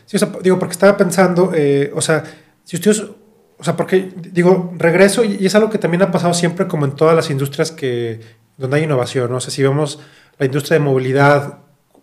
Sí, 0.05 0.17
digo, 0.41 0.59
porque 0.59 0.73
estaba 0.73 0.97
pensando, 0.97 1.51
eh, 1.55 1.91
o 1.95 2.01
sea, 2.01 2.23
si 2.63 2.75
ustedes, 2.75 3.01
o 3.01 3.63
sea, 3.63 3.75
porque, 3.75 4.11
digo, 4.31 4.73
regreso 4.77 5.23
y 5.23 5.45
es 5.45 5.55
algo 5.55 5.69
que 5.69 5.77
también 5.77 6.01
ha 6.01 6.11
pasado 6.11 6.33
siempre 6.33 6.67
como 6.67 6.85
en 6.85 6.93
todas 6.95 7.15
las 7.15 7.29
industrias 7.29 7.71
que, 7.71 8.19
donde 8.57 8.77
hay 8.77 8.83
innovación, 8.83 9.31
¿no? 9.31 9.37
O 9.37 9.39
sea, 9.39 9.51
si 9.51 9.63
vemos 9.63 9.99
la 10.37 10.45
industria 10.45 10.77
de 10.77 10.83
movilidad, 10.83 11.59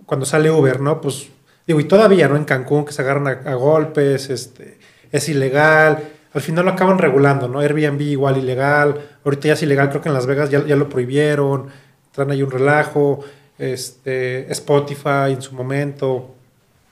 cuando 0.07 0.27
sale 0.27 0.51
Uber, 0.51 0.81
¿no? 0.81 1.01
Pues, 1.01 1.29
digo, 1.67 1.81
y 1.81 1.85
todavía, 1.85 2.29
¿no? 2.29 2.37
En 2.37 2.45
Cancún, 2.45 2.85
que 2.85 2.93
se 2.93 3.03
agarran 3.03 3.47
a 3.47 3.55
golpes, 3.55 4.31
este 4.31 4.79
es 5.13 5.29
ilegal. 5.29 5.99
Al 6.33 6.41
final 6.41 6.65
lo 6.65 6.71
acaban 6.73 6.99
regulando, 6.99 7.49
¿no? 7.49 7.61
Airbnb 7.61 8.01
igual 8.01 8.39
ilegal. 8.39 9.01
Ahorita 9.25 9.49
ya 9.49 9.55
es 9.55 9.63
ilegal, 9.63 9.91
creo 9.91 10.01
que 10.01 10.09
en 10.09 10.15
Las 10.15 10.27
Vegas 10.27 10.51
ya, 10.51 10.65
ya 10.65 10.77
lo 10.77 10.89
prohibieron. 10.89 11.69
Traen 12.13 12.31
ahí 12.31 12.43
un 12.43 12.51
relajo. 12.51 13.21
Este, 13.59 14.51
Spotify 14.53 15.33
en 15.33 15.43
su 15.43 15.55
momento. 15.55 16.35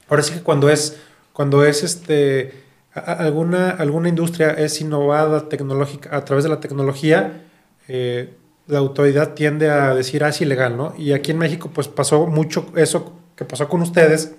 Ahora 0.08 0.22
sí 0.22 0.34
que 0.34 0.42
cuando 0.42 0.70
es, 0.70 0.98
cuando 1.32 1.64
es 1.64 1.82
este, 1.82 2.52
alguna, 2.92 3.70
alguna 3.70 4.08
industria 4.08 4.50
es 4.50 4.80
innovada 4.80 5.48
tecnológica, 5.48 6.16
a 6.16 6.24
través 6.24 6.44
de 6.44 6.50
la 6.50 6.60
tecnología, 6.60 7.44
eh, 7.88 8.34
la 8.66 8.78
autoridad 8.78 9.34
tiende 9.34 9.70
a 9.70 9.94
decir, 9.94 10.24
ah, 10.24 10.28
es 10.28 10.40
ilegal, 10.40 10.76
¿no? 10.76 10.94
Y 10.98 11.12
aquí 11.12 11.30
en 11.30 11.38
México, 11.38 11.70
pues 11.72 11.88
pasó 11.88 12.26
mucho 12.26 12.66
eso 12.76 13.14
que 13.34 13.44
pasó 13.44 13.68
con 13.68 13.82
ustedes, 13.82 14.34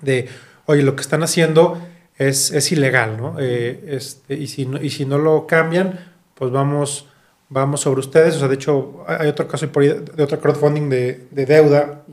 de, 0.00 0.28
oye, 0.66 0.82
lo 0.82 0.94
que 0.94 1.02
están 1.02 1.22
haciendo 1.22 1.80
es, 2.16 2.52
es 2.52 2.70
ilegal, 2.70 3.16
¿no? 3.16 3.36
Eh, 3.38 3.84
este, 3.88 4.34
y, 4.34 4.46
si 4.46 4.66
no, 4.66 4.80
y 4.80 4.90
si 4.90 5.06
no 5.06 5.18
lo 5.18 5.46
cambian, 5.46 5.98
pues 6.34 6.52
vamos, 6.52 7.08
vamos 7.48 7.80
sobre 7.80 8.00
ustedes. 8.00 8.36
O 8.36 8.38
sea, 8.38 8.48
de 8.48 8.54
hecho, 8.54 9.04
hay 9.06 9.28
otro 9.28 9.48
caso 9.48 9.66
de 9.66 10.22
otro 10.22 10.40
crowdfunding 10.40 10.88
de, 10.88 11.26
de 11.30 11.46
deuda, 11.46 12.04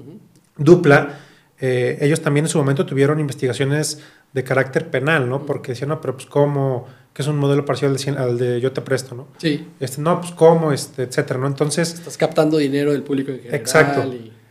dupla. 0.58 1.20
Eh, 1.60 1.98
ellos 2.02 2.22
también 2.22 2.46
en 2.46 2.50
su 2.50 2.58
momento 2.58 2.86
tuvieron 2.86 3.20
investigaciones 3.20 4.02
de 4.34 4.44
carácter 4.44 4.90
penal, 4.90 5.30
¿no? 5.30 5.46
Porque 5.46 5.72
decían, 5.72 5.90
no, 5.90 6.02
pero 6.02 6.16
pues 6.16 6.26
cómo, 6.26 6.86
que 7.14 7.22
es 7.22 7.28
un 7.28 7.38
modelo 7.38 7.64
parcial 7.64 7.96
al 8.18 8.38
de 8.38 8.60
yo 8.60 8.74
te 8.74 8.82
presto, 8.82 9.16
¿no? 9.16 9.28
Sí. 9.38 9.68
Este, 9.80 10.02
no, 10.02 10.20
pues 10.20 10.34
cómo, 10.34 10.74
este, 10.74 11.04
etcétera, 11.04 11.40
¿no? 11.40 11.48
Entonces... 11.48 11.94
Estás 11.94 12.18
captando 12.18 12.58
dinero 12.58 12.92
del 12.92 13.04
público 13.04 13.32
en 13.32 13.38
general. 13.38 13.60
Exacto. 13.60 14.04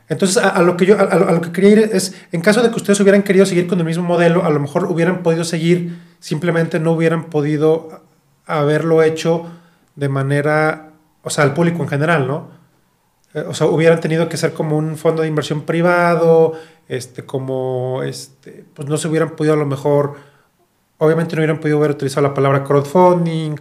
Entonces, 0.09 0.37
a, 0.37 0.63
lo 0.63 0.77
que 0.77 0.87
yo, 0.87 0.99
a, 0.99 1.33
lo 1.33 1.41
que 1.41 1.51
quería 1.51 1.71
ir 1.71 1.79
es, 1.93 2.15
en 2.31 2.43
caso 2.43 2.63
de 2.63 2.69
que 2.71 2.77
ustedes 2.77 3.01
hubieran 3.01 3.23
querido 3.23 3.47
seguir 3.47 3.67
con 3.67 3.79
el 3.79 3.87
mismo 3.87 4.05
modelo, 4.05 4.45
a 4.45 4.51
lo 4.51 4.61
mejor 4.61 4.85
hubieran 4.91 5.23
podido 5.23 5.45
seguir 5.45 5.97
simplemente 6.21 6.79
no 6.81 6.93
hubieran 6.93 7.25
podido 7.25 8.03
haberlo 8.47 9.03
hecho 9.03 9.47
de 9.97 10.09
manera, 10.09 10.93
o 11.23 11.31
sea, 11.31 11.45
al 11.45 11.55
público 11.55 11.83
en 11.83 11.89
general, 11.89 12.27
¿no? 12.27 12.49
Eh, 13.35 13.45
o 13.47 13.53
sea, 13.53 13.67
hubieran 13.67 14.01
tenido 14.01 14.29
que 14.29 14.37
ser 14.37 14.53
como 14.53 14.79
un 14.79 14.97
fondo 14.97 15.23
de 15.23 15.29
inversión 15.29 15.63
privado, 15.63 16.55
este, 16.89 17.25
como, 17.25 18.03
este, 18.03 18.65
pues 18.75 18.89
no 18.89 18.97
se 18.97 19.09
hubieran 19.09 19.31
podido 19.31 19.55
a 19.55 19.57
lo 19.57 19.67
mejor, 19.67 20.15
obviamente 20.99 21.35
no 21.35 21.41
hubieran 21.41 21.61
podido 21.61 21.79
haber 21.79 21.93
utilizado 21.93 22.27
la 22.27 22.35
palabra 22.35 22.65
crowdfunding, 22.65 23.57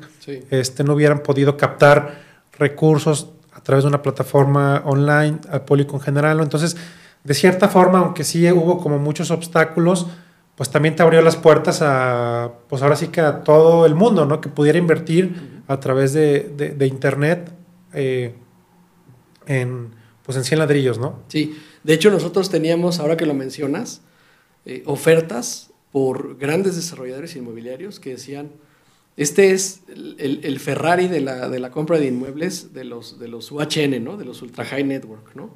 este, 0.50 0.84
no 0.84 0.94
hubieran 0.94 1.20
podido 1.20 1.58
captar 1.58 2.22
recursos 2.58 3.30
a 3.54 3.62
través 3.62 3.84
de 3.84 3.90
una 3.90 4.02
plataforma 4.02 4.82
online 4.86 5.40
al 5.50 5.64
público 5.64 5.96
en 5.96 6.02
general, 6.02 6.40
Entonces, 6.40 6.76
de 7.24 7.34
cierta 7.34 7.70
forma, 7.70 8.00
aunque 8.00 8.26
sí 8.26 8.52
hubo 8.52 8.80
como 8.80 9.00
muchos 9.00 9.32
obstáculos, 9.32 10.08
pues 10.56 10.70
también 10.70 10.96
te 10.96 11.04
abrió 11.04 11.22
las 11.22 11.36
puertas 11.36 11.82
a, 11.82 12.52
pues 12.68 12.82
ahora 12.82 12.96
sí 12.96 13.08
que 13.08 13.22
a 13.22 13.44
todo 13.44 13.86
el 13.86 13.96
mundo, 13.96 14.26
¿no? 14.26 14.42
Que 14.42 14.50
pudiera 14.50 14.78
invertir 14.78 15.62
a 15.68 15.80
través 15.80 16.14
de, 16.14 16.76
Internet 16.82 17.50
eh, 17.94 18.36
en, 19.46 19.92
pues 20.24 20.38
en 20.38 20.44
100 20.44 20.60
ladrillos, 20.60 21.00
¿no? 21.00 21.22
Sí, 21.28 21.58
de 21.84 21.94
hecho 21.94 22.10
nosotros 22.12 22.50
teníamos, 22.50 23.00
ahora 23.00 23.18
que 23.18 23.26
lo 23.26 23.34
mencionas, 23.34 24.02
eh, 24.66 24.84
ofertas 24.86 25.72
por 25.92 26.38
grandes 26.38 26.76
desarrolladores 26.76 27.36
inmobiliarios 27.36 28.00
que 28.00 28.12
decían, 28.12 28.52
este 29.16 29.52
es 29.52 29.82
el, 29.88 30.60
Ferrari 30.60 31.08
de 31.08 31.22
la, 31.22 31.50
de 31.50 31.60
la, 31.60 31.70
compra 31.70 32.00
de 32.00 32.08
inmuebles 32.08 32.74
de 32.74 32.84
los, 32.84 33.20
de 33.20 33.28
los 33.28 33.52
UHN, 33.52 34.04
¿no? 34.04 34.18
De 34.18 34.26
los 34.26 34.42
Ultra 34.42 34.66
High 34.66 34.86
Network, 34.86 35.36
¿no? 35.36 35.56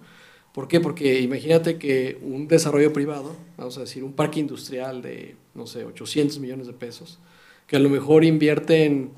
¿Por 0.54 0.68
qué? 0.68 0.80
Porque 0.80 1.22
imagínate 1.22 1.78
que 1.78 2.20
un 2.22 2.48
desarrollo 2.48 2.94
privado, 2.94 3.36
vamos 3.58 3.78
a 3.78 3.82
decir, 3.82 4.04
un 4.04 4.14
parque 4.14 4.40
industrial 4.40 5.02
de, 5.02 5.36
no 5.56 5.66
sé, 5.66 5.86
800 5.86 6.40
millones 6.40 6.68
de 6.68 6.74
pesos, 6.74 7.20
que 7.66 7.76
a 7.76 7.80
lo 7.80 7.90
mejor 7.90 8.24
invierte 8.24 8.86
en, 8.86 9.12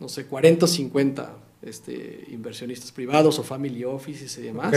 no 0.00 0.08
sé, 0.08 0.26
40 0.26 0.64
o 0.64 0.68
50 0.68 1.36
este, 1.62 2.24
inversionistas 2.30 2.92
privados 2.92 3.38
o 3.38 3.42
family 3.42 3.84
offices 3.84 4.36
y 4.38 4.42
demás. 4.42 4.74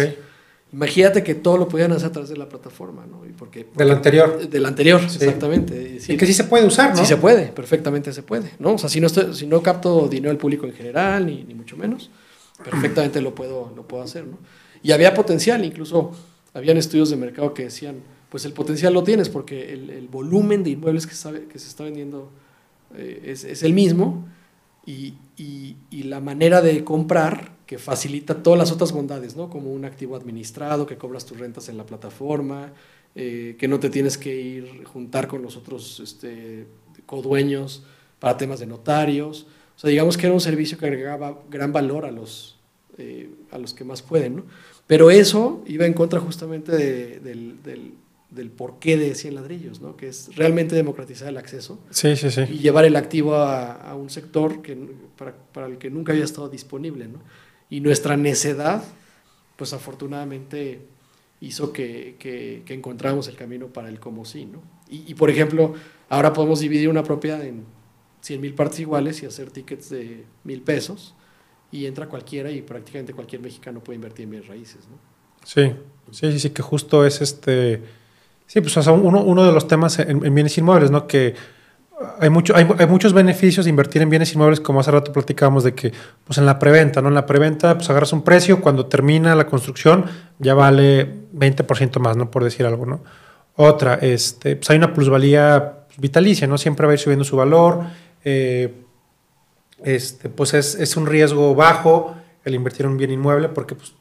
Imagínate 0.74 1.24
que 1.24 1.36
todo 1.36 1.58
lo 1.58 1.68
pudieran 1.68 1.94
hacer 1.94 2.10
a 2.10 2.12
través 2.12 2.30
de 2.30 2.38
la 2.38 2.50
plataforma, 2.50 3.06
¿no? 3.06 3.26
Y 3.26 3.32
porque, 3.32 3.68
del 3.76 3.92
anterior. 3.92 4.50
Del 4.50 4.66
anterior, 4.66 5.02
exactamente. 5.02 6.00
y 6.08 6.18
que 6.18 6.26
sí 6.26 6.34
se 6.34 6.44
puede 6.44 6.66
usar, 6.66 6.90
¿no? 6.90 6.98
Sí 6.98 7.06
se 7.06 7.18
puede, 7.18 7.48
perfectamente 7.48 8.12
se 8.12 8.24
puede, 8.24 8.52
¿no? 8.60 8.74
O 8.74 8.78
sea, 8.78 8.90
si 8.90 9.00
no, 9.00 9.08
estoy, 9.08 9.34
si 9.34 9.48
no 9.48 9.64
capto 9.64 10.08
dinero 10.08 10.30
del 10.30 10.38
público 10.38 10.66
en 10.66 10.74
general, 10.74 11.26
ni, 11.26 11.44
ni 11.44 11.54
mucho 11.54 11.78
menos, 11.78 12.12
perfectamente 12.64 13.22
lo 13.22 13.34
puedo, 13.34 13.72
lo 13.76 13.88
puedo 13.88 14.04
hacer, 14.04 14.26
¿no? 14.26 14.38
Y 14.84 14.92
había 14.92 15.14
potencial, 15.14 15.64
incluso 15.64 16.12
habían 16.54 16.78
estudios 16.78 17.10
de 17.10 17.16
mercado 17.16 17.54
que 17.54 17.64
decían, 17.64 17.98
pues 18.30 18.46
el 18.46 18.54
potencial 18.54 18.94
lo 18.94 19.04
tienes 19.04 19.30
porque 19.30 19.74
el, 19.74 20.08
volumen 20.12 20.64
de 20.64 20.72
inmuebles 20.72 21.08
que, 21.08 21.14
sabe, 21.14 21.46
que 21.46 21.60
se 21.60 21.68
está 21.68 21.84
vendiendo 21.84 22.32
eh, 22.96 23.22
es, 23.26 23.64
el 23.64 23.74
mismo 23.74 24.28
y, 24.86 25.16
la 25.92 26.20
manera 26.22 26.62
de 26.62 26.84
comprar 26.84 27.52
que 27.68 27.78
facilita 27.78 28.42
todas 28.42 28.58
las 28.58 28.72
otras 28.72 28.94
bondades, 28.94 29.36
¿no? 29.36 29.50
Como 29.50 29.72
un 29.72 29.84
activo 29.86 30.16
administrado, 30.16 30.88
que 30.88 30.98
cobras 30.98 31.26
tus 31.26 31.38
rentas 31.38 31.68
en 31.68 31.78
la 31.78 31.86
plataforma, 31.86 32.72
eh, 33.14 33.56
que 33.60 33.68
no 33.68 33.80
te 33.80 33.90
tienes 33.90 34.18
que 34.18 34.34
ir 34.34 34.86
juntar 34.86 35.28
con 35.28 35.42
los 35.42 35.58
otros 35.58 36.00
este, 36.00 36.66
codueños 37.06 37.84
para 38.20 38.38
temas 38.38 38.62
de 38.62 38.68
notarios. 38.68 39.46
O 39.76 39.80
sea, 39.80 39.90
digamos 39.90 40.18
que 40.18 40.26
era 40.26 40.34
un 40.34 40.42
servicio 40.42 40.78
que 40.78 40.86
agregaba 40.86 41.40
gran 41.52 41.74
valor 41.74 42.06
a 42.06 42.12
los, 42.12 42.58
eh, 42.98 43.30
a 43.52 43.58
los 43.58 43.74
que 43.74 43.84
más 43.84 44.02
pueden, 44.02 44.38
¿no? 44.38 44.44
Pero 44.88 45.12
eso 45.12 45.62
iba 45.68 45.86
en 45.86 45.94
contra 45.94 46.22
justamente 46.22 46.72
del, 46.72 47.58
del, 48.32 48.50
porqué 48.52 48.96
de 48.96 49.14
100 49.14 49.36
ladrillos, 49.36 49.82
¿no? 49.82 49.98
que 49.98 50.08
es 50.08 50.34
realmente 50.38 50.76
democratizar 50.76 51.28
el 51.28 51.36
acceso 51.38 51.78
y 52.50 52.60
llevar 52.60 52.86
el 52.86 52.96
activo 52.96 53.36
a, 53.36 53.94
un 53.96 54.10
sector 54.10 54.62
que, 54.62 54.78
para, 55.52 55.68
el 55.68 55.78
que 55.78 55.90
nunca 55.90 56.14
había 56.14 56.24
estado 56.24 56.48
disponible. 56.48 57.10
¿no? 57.10 57.20
Y 57.70 57.82
nuestra 57.82 58.18
necedad, 58.18 58.84
pues 59.56 59.74
afortunadamente 59.74 60.82
hizo 61.42 61.72
que, 61.72 62.16
que, 62.20 62.74
encontramos 62.74 63.28
el 63.28 63.36
camino 63.36 63.68
para 63.68 63.90
el 63.90 64.00
como 64.00 64.26
sí. 64.26 64.46
¿no? 64.46 64.62
Y, 64.90 65.14
por 65.16 65.30
ejemplo, 65.30 65.74
ahora 66.10 66.34
podemos 66.34 66.60
dividir 66.60 66.90
una 66.90 67.04
propiedad 67.04 67.44
en 67.44 67.66
100 68.22 68.42
mil 68.42 68.54
partes 68.54 68.80
iguales 68.80 69.22
y 69.22 69.26
hacer 69.26 69.52
tickets 69.52 69.90
de 69.90 70.26
mil 70.44 70.62
pesos 70.62 71.14
y 71.72 71.86
entra 71.86 72.08
cualquiera 72.08 72.50
y 72.52 72.62
prácticamente 72.62 73.14
cualquier 73.14 73.42
mexicano 73.42 73.84
puede 73.84 73.96
invertir 73.96 74.24
en 74.24 74.32
bienes 74.32 74.48
raíces, 74.48 74.88
¿no? 74.90 74.98
Sí, 75.44 75.74
sí, 76.12 76.40
sí, 76.40 76.50
que 76.50 76.62
justo 76.62 77.06
es 77.06 77.22
este, 77.22 77.82
sí, 78.46 78.62
pues 78.62 78.76
uno, 78.88 79.24
uno 79.24 79.46
de 79.46 79.52
los 79.52 79.68
temas 79.68 80.00
en, 80.00 80.20
bienes 80.34 80.58
inmuebles, 80.58 80.92
¿no? 80.92 81.08
Que 81.08 81.36
hay, 82.20 82.30
hay, 82.78 82.88
muchos 82.88 83.14
beneficios 83.14 83.66
de 83.66 83.70
invertir 83.70 84.02
en 84.02 84.10
bienes 84.10 84.34
inmuebles, 84.34 84.60
como 84.60 84.80
hace 84.80 84.92
rato 84.92 85.12
platicábamos 85.12 85.64
de 85.64 85.74
que, 85.74 85.92
pues 86.26 86.38
en 86.38 86.46
la 86.46 86.60
preventa, 86.60 87.02
¿no? 87.02 87.08
En 87.08 87.16
la 87.16 87.26
preventa, 87.26 87.76
pues 87.76 87.90
agarras 87.90 88.14
un 88.14 88.24
precio, 88.24 88.62
cuando 88.62 88.86
termina 88.86 89.34
la 89.36 89.48
construcción 89.48 90.06
ya 90.38 90.54
vale 90.54 91.12
20% 91.34 92.00
más, 92.00 92.16
¿no? 92.16 92.30
Por 92.30 92.44
decir 92.44 92.66
algo, 92.66 92.86
¿no? 92.86 93.02
Otra, 93.56 93.96
este, 93.96 94.56
pues 94.56 94.70
hay 94.70 94.78
una 94.78 94.94
plusvalía 94.94 95.86
vitalicia, 95.98 96.46
¿no? 96.46 96.60
Siempre 96.60 96.86
va 96.86 96.92
a 96.92 96.96
ir 96.96 97.00
subiendo 97.00 97.26
su 97.26 97.36
valor, 97.36 97.82
eh, 98.24 98.74
este, 99.84 100.30
pues 100.30 100.54
es, 100.54 100.98
un 100.98 101.06
riesgo 101.06 101.56
bajo 101.56 102.16
el 102.44 102.56
invertir 102.56 102.86
en 102.86 102.94
un 102.94 102.98
bien 102.98 103.12
inmueble 103.12 103.50
porque 103.50 103.76
pues, 103.76 103.94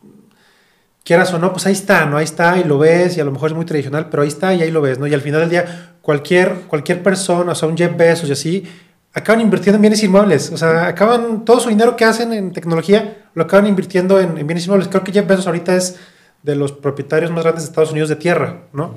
quieras 1.05 1.33
o 1.33 1.39
no, 1.39 1.53
pues 1.53 1.67
ahí 1.67 1.73
está, 1.73 2.05
¿no? 2.07 2.17
Ahí 2.17 2.25
está 2.25 2.59
y 2.59 2.65
lo 2.65 2.79
ves 2.79 3.17
y 3.17 3.21
a 3.21 3.25
lo 3.25 3.33
mejor 3.33 3.51
es 3.51 3.57
muy 3.57 3.65
tradicional, 3.65 4.09
pero 4.11 4.23
ahí 4.23 4.29
está 4.29 4.55
y 4.55 4.63
ahí 4.63 4.71
lo 4.71 4.81
ves, 4.81 4.99
¿no? 4.99 5.07
Y 5.07 5.15
al 5.15 5.21
final 5.21 5.41
del 5.41 5.51
día, 5.51 5.96
cualquier, 6.07 6.55
cualquier 6.69 7.03
persona, 7.03 7.51
o 7.51 7.55
sea, 7.57 7.69
un 7.69 7.77
Jeff 7.77 7.97
Bezos 7.97 8.29
y 8.29 8.33
así, 8.33 8.65
acaban 9.13 9.41
invirtiendo 9.41 9.75
en 9.75 9.83
bienes 9.83 10.05
inmuebles, 10.05 10.53
o 10.53 10.57
sea, 10.57 10.87
acaban, 10.87 11.45
todo 11.45 11.59
su 11.59 11.69
dinero 11.69 11.97
que 11.97 12.05
hacen 12.05 12.33
en 12.33 12.53
tecnología 12.53 13.27
lo 13.35 13.43
acaban 13.43 13.67
invirtiendo 13.67 14.21
en, 14.21 14.35
bienes 14.47 14.67
inmuebles. 14.67 14.87
Creo 14.87 15.03
que 15.03 15.11
Jeff 15.11 15.27
Bezos 15.27 15.49
ahorita 15.49 15.75
es 15.75 15.97
de 16.45 16.55
los 16.55 16.71
propietarios 16.71 17.33
más 17.33 17.43
grandes 17.43 17.65
de 17.65 17.71
Estados 17.71 17.91
Unidos 17.91 18.09
de 18.09 18.15
tierra, 18.15 18.61
¿no? 18.73 18.95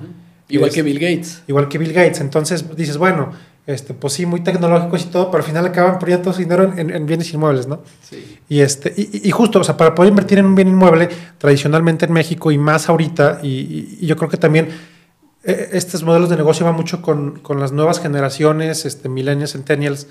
Igual 0.49 0.69
que 0.69 0.83
Bill 0.83 0.99
Gates. 0.99 1.41
Igual 1.47 1.67
que 1.67 1.79
Bill 1.79 1.93
Gates. 1.93 2.21
Entonces 2.21 2.63
dices, 2.75 2.99
bueno, 2.99 3.31
este, 3.65 3.95
pues 3.95 4.13
sí, 4.13 4.27
muy 4.27 4.41
tecnológicos 4.41 5.01
y 5.01 5.05
todo, 5.05 5.31
pero 5.31 5.43
al 5.43 5.49
final 5.49 5.65
acaban 5.65 5.97
poniendo 5.97 6.25
todo 6.25 6.33
su 6.35 6.41
dinero 6.41 6.71
en, 6.77 7.05
bienes 7.07 7.33
inmuebles, 7.33 7.67
¿no? 7.67 7.81
Sí. 8.07 8.37
Y, 8.49 8.59
este, 8.59 8.93
y, 8.95 9.31
justo, 9.31 9.61
o 9.61 9.63
sea, 9.63 9.75
para 9.75 9.95
poder 9.95 10.11
invertir 10.11 10.37
en 10.37 10.45
un 10.45 10.53
bien 10.53 10.67
inmueble, 10.67 11.09
tradicionalmente 11.39 12.05
en 12.05 12.13
México 12.13 12.51
y 12.51 12.59
más 12.59 12.87
ahorita, 12.87 13.39
y, 13.41 14.05
yo 14.05 14.15
creo 14.15 14.29
que 14.29 14.37
también 14.37 14.69
estos 15.43 16.03
modelos 16.03 16.29
de 16.29 16.35
negocio 16.35 16.65
van 16.65 16.75
mucho 16.75 17.01
con, 17.01 17.39
con 17.39 17.59
las 17.59 17.71
nuevas 17.71 17.99
generaciones, 17.99 18.85
este, 18.85 19.07
millennials, 19.07 19.53
centennials, 19.53 20.07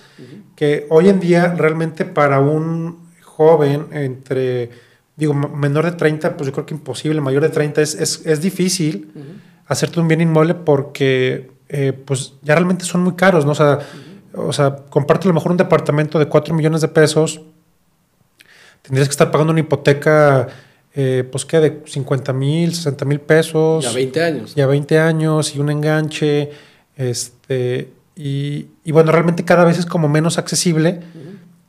que 0.57 0.87
hoy 0.89 1.09
en 1.09 1.21
día 1.21 1.55
realmente 1.55 2.05
para 2.05 2.41
un 2.41 3.09
joven 3.23 3.87
entre, 3.93 4.71
digo, 5.17 5.35
menor 5.35 5.85
de 5.85 5.93
30, 5.93 6.37
pues 6.37 6.47
yo 6.47 6.53
creo 6.53 6.67
que 6.67 6.75
imposible, 6.75 7.21
mayor 7.21 7.43
de 7.43 7.51
30 7.51 7.83
es, 7.83 7.95
es, 7.95 8.27
es 8.27 8.41
difícil 8.41 9.13
hacerte 9.67 10.01
un 10.01 10.09
bien 10.09 10.23
inmueble 10.23 10.55
porque 10.55 11.51
eh, 11.69 11.93
pues 11.93 12.35
ya 12.43 12.55
realmente 12.55 12.85
son 12.85 13.03
muy 13.03 13.15
caros, 13.15 13.45
¿no? 13.45 13.53
O 13.53 13.55
sea, 13.55 13.81
o 14.35 14.53
sea, 14.53 14.77
comparte 14.89 15.27
a 15.27 15.29
lo 15.29 15.35
mejor 15.35 15.53
un 15.53 15.59
departamento 15.59 16.19
de 16.19 16.27
4 16.27 16.55
millones 16.55 16.81
de 16.81 16.89
pesos, 16.89 17.43
tendrías 18.83 19.09
que 19.09 19.13
estar 19.13 19.31
pagando 19.31 19.53
una 19.53 19.61
hipoteca, 19.61 20.49
eh, 21.01 21.23
pues 21.31 21.45
que 21.45 21.61
de 21.61 21.83
50 21.87 22.33
mil, 22.33 22.75
60 22.75 23.05
mil 23.05 23.21
pesos. 23.21 23.85
Ya 23.85 23.93
20 23.93 24.21
años. 24.21 24.55
Ya 24.57 24.67
20 24.67 24.99
años 24.99 25.55
y 25.55 25.61
un 25.61 25.71
enganche, 25.71 26.51
este, 26.97 27.93
y, 28.17 28.67
bueno, 28.91 29.13
realmente 29.13 29.45
cada 29.45 29.63
vez 29.63 29.79
es 29.79 29.87
como 29.87 30.09
menos 30.09 30.39
accesible 30.39 30.99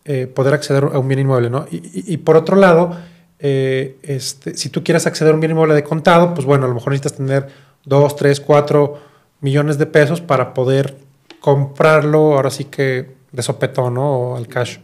eh, 0.06 0.26
poder 0.26 0.56
acceder 0.56 0.84
a 0.84 0.98
un 0.98 1.08
bien 1.08 1.20
inmueble, 1.20 1.52
¿no? 1.52 1.68
Y, 1.70 2.18
por 2.18 2.38
otro 2.38 2.56
lado, 2.56 2.98
este, 3.38 4.58
si 4.58 4.70
tú 4.70 4.84
quieres 4.84 5.06
acceder 5.06 5.32
a 5.32 5.36
un 5.36 5.42
bien 5.42 5.52
inmueble 5.52 5.76
de 5.76 5.84
contado, 5.84 6.34
pues 6.34 6.48
bueno, 6.48 6.66
a 6.66 6.68
lo 6.68 6.74
mejor 6.74 6.92
necesitas 6.92 7.18
tener 7.18 7.50
2, 7.86 8.16
3, 8.16 8.40
4 8.40 8.98
millones 9.42 9.78
de 9.78 9.86
pesos 9.86 10.22
para 10.22 10.56
poder 10.56 10.98
comprarlo 11.40 12.34
ahora 12.34 12.50
sí 12.50 12.64
que 12.64 13.12
de 13.32 13.44
sopetón 13.44 13.94
¿no? 13.94 14.12
o 14.12 14.38
al 14.38 14.48
cash. 14.48 14.80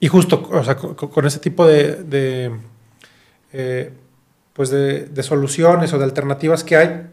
Y 0.00 0.08
justo 0.08 0.46
o 0.52 0.62
sea, 0.62 0.76
con, 0.76 1.24
ese 1.24 1.38
tipo 1.38 1.66
de, 1.66 2.52
eh, 3.56 3.92
pues 4.52 4.70
de, 4.70 5.22
soluciones 5.22 5.92
o 5.92 5.98
de 5.98 6.04
alternativas 6.04 6.64
que 6.64 6.76
hay, 6.76 7.06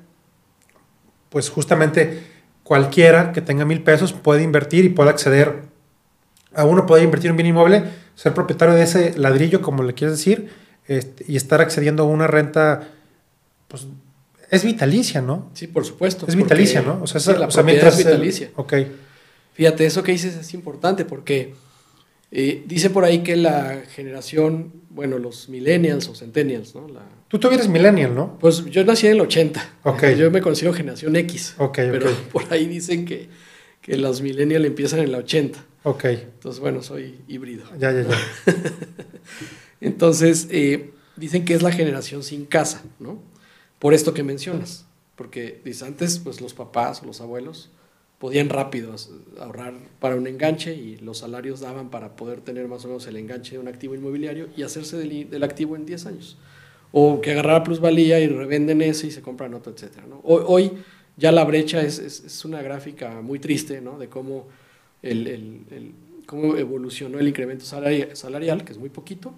pues 1.29 1.51
justamente 1.51 2.23
cualquiera 2.63 3.31
que 3.31 3.41
tenga 3.41 3.63
mil 3.63 3.83
pesos 3.83 4.11
puede 4.11 4.41
invertir 4.41 4.83
y 4.83 4.89
puede 4.89 5.11
acceder 5.11 5.61
a 6.55 6.65
uno, 6.65 6.87
puede 6.87 7.03
invertir 7.03 7.27
en 7.27 7.33
un 7.33 7.37
bien 7.37 7.47
inmueble, 7.47 7.83
ser 8.15 8.33
propietario 8.33 8.73
de 8.73 8.83
ese 8.83 9.17
ladrillo, 9.17 9.61
como 9.61 9.83
le 9.83 9.93
quieres 9.93 10.17
decir, 10.17 10.49
este, 10.87 11.23
y 11.27 11.35
estar 11.35 11.61
accediendo 11.61 12.03
a 12.03 12.05
una 12.07 12.25
renta 12.25 12.89
pues, 13.67 13.87
es 14.49 14.63
vitalicia, 14.63 15.21
¿no? 15.21 15.49
Sí, 15.53 15.67
por 15.67 15.85
supuesto. 15.85 16.25
Es 16.27 16.35
vitalicia, 16.35 16.81
¿no? 16.81 16.99
O 17.03 17.07
sea, 17.07 17.37
la 17.37 17.47
es 17.47 17.97
vitalicia. 17.97 18.49
ok. 18.55 18.73
Fíjate, 19.53 19.85
eso 19.85 20.01
que 20.01 20.11
dices 20.11 20.35
es 20.35 20.53
importante 20.55 21.05
porque 21.05 21.53
eh, 22.33 22.63
dice 22.65 22.89
por 22.89 23.03
ahí 23.03 23.23
que 23.23 23.35
la 23.35 23.83
generación, 23.93 24.71
bueno, 24.89 25.19
los 25.19 25.49
millennials 25.49 26.07
o 26.07 26.15
centennials, 26.15 26.73
¿no? 26.73 26.87
Tú 27.27 27.39
todavía 27.39 27.59
eres 27.59 27.69
millennial, 27.69 28.15
¿no? 28.15 28.39
Pues 28.39 28.65
yo 28.65 28.85
nací 28.85 29.07
en 29.07 29.13
el 29.13 29.21
80. 29.21 29.77
Ok. 29.83 30.03
Yo 30.17 30.31
me 30.31 30.41
considero 30.41 30.73
generación 30.73 31.15
X. 31.17 31.55
Ok, 31.57 31.75
Pero 31.75 32.09
por 32.31 32.51
ahí 32.51 32.67
dicen 32.67 33.05
que, 33.05 33.27
que 33.81 33.97
los 33.97 34.21
millennials 34.21 34.65
empiezan 34.65 34.99
en 34.99 35.11
la 35.11 35.17
80. 35.17 35.65
Ok. 35.83 36.05
Entonces, 36.05 36.61
bueno, 36.61 36.81
soy 36.81 37.19
híbrido. 37.27 37.65
Ya, 37.77 37.91
ya, 37.91 38.03
ya. 38.03 38.17
Entonces, 39.81 40.47
eh, 40.51 40.91
dicen 41.17 41.43
que 41.43 41.53
es 41.53 41.61
la 41.61 41.71
generación 41.71 42.23
sin 42.23 42.45
casa, 42.45 42.81
¿no? 42.99 43.21
Por 43.77 43.93
esto 43.93 44.13
que 44.13 44.23
mencionas. 44.23 44.85
Porque, 45.15 45.59
dice, 45.65 45.85
antes, 45.85 46.19
pues 46.19 46.39
los 46.39 46.53
papás 46.53 47.01
o 47.03 47.05
los 47.05 47.19
abuelos 47.19 47.71
podían 48.21 48.49
rápido 48.49 48.95
ahorrar 49.39 49.73
para 49.99 50.15
un 50.15 50.27
enganche 50.27 50.75
y 50.75 50.97
los 50.97 51.17
salarios 51.17 51.59
daban 51.59 51.89
para 51.89 52.15
poder 52.15 52.41
tener 52.41 52.67
más 52.67 52.85
o 52.85 52.87
menos 52.87 53.07
el 53.07 53.17
enganche 53.17 53.53
de 53.53 53.57
un 53.57 53.67
activo 53.67 53.95
inmobiliario 53.95 54.47
y 54.55 54.61
hacerse 54.61 54.95
del, 54.95 55.43
activo 55.43 55.75
en 55.75 55.87
10 55.87 56.05
años. 56.05 56.37
O 56.91 57.19
que 57.19 57.31
agarrara 57.31 57.63
plusvalía 57.63 58.19
y 58.19 58.27
revenden 58.27 58.83
eso 58.83 59.07
y 59.07 59.11
se 59.11 59.23
compran 59.23 59.55
otro, 59.55 59.73
etc. 59.73 60.03
Hoy, 60.21 60.71
ya 61.17 61.31
la 61.31 61.43
brecha 61.45 61.81
es, 61.81 61.97
es, 61.97 62.45
una 62.45 62.61
gráfica 62.61 63.21
muy 63.21 63.39
triste 63.39 63.81
¿no? 63.81 63.97
de 63.97 64.07
cómo, 64.07 64.45
el, 65.01 65.25
el, 65.25 65.93
cómo 66.27 66.57
evolucionó 66.57 67.17
el 67.17 67.27
incremento 67.27 67.65
salarial, 67.65 68.63
que 68.63 68.71
es 68.71 68.77
muy 68.77 68.89
poquito, 68.89 69.33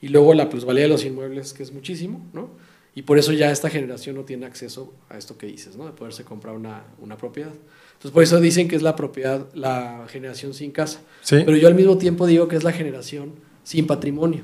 y 0.00 0.06
luego 0.06 0.34
la 0.34 0.48
plusvalía 0.48 0.84
de 0.84 0.90
los 0.90 1.04
inmuebles, 1.04 1.52
que 1.52 1.64
es 1.64 1.72
muchísimo, 1.72 2.24
¿no? 2.32 2.50
Y 2.94 3.02
por 3.02 3.18
eso 3.18 3.32
ya 3.32 3.50
esta 3.50 3.70
generación 3.70 4.14
no 4.16 4.24
tiene 4.24 4.46
acceso 4.46 4.94
a 5.08 5.18
esto 5.18 5.36
que 5.36 5.46
dices, 5.46 5.76
¿no? 5.76 5.86
De 5.86 5.92
poderse 5.92 6.24
comprar 6.24 6.54
una, 6.54 6.84
una 7.00 7.16
propiedad. 7.16 7.52
Entonces, 8.00 8.14
por 8.14 8.22
eso 8.22 8.40
dicen 8.40 8.66
que 8.66 8.76
es 8.76 8.82
la 8.82 8.96
propiedad, 8.96 9.46
la 9.52 10.06
generación 10.08 10.54
sin 10.54 10.70
casa. 10.70 11.02
Pero 11.28 11.54
yo 11.54 11.68
al 11.68 11.74
mismo 11.74 11.98
tiempo 11.98 12.26
digo 12.26 12.48
que 12.48 12.56
es 12.56 12.64
la 12.64 12.72
generación 12.72 13.34
sin 13.62 13.86
patrimonio. 13.86 14.40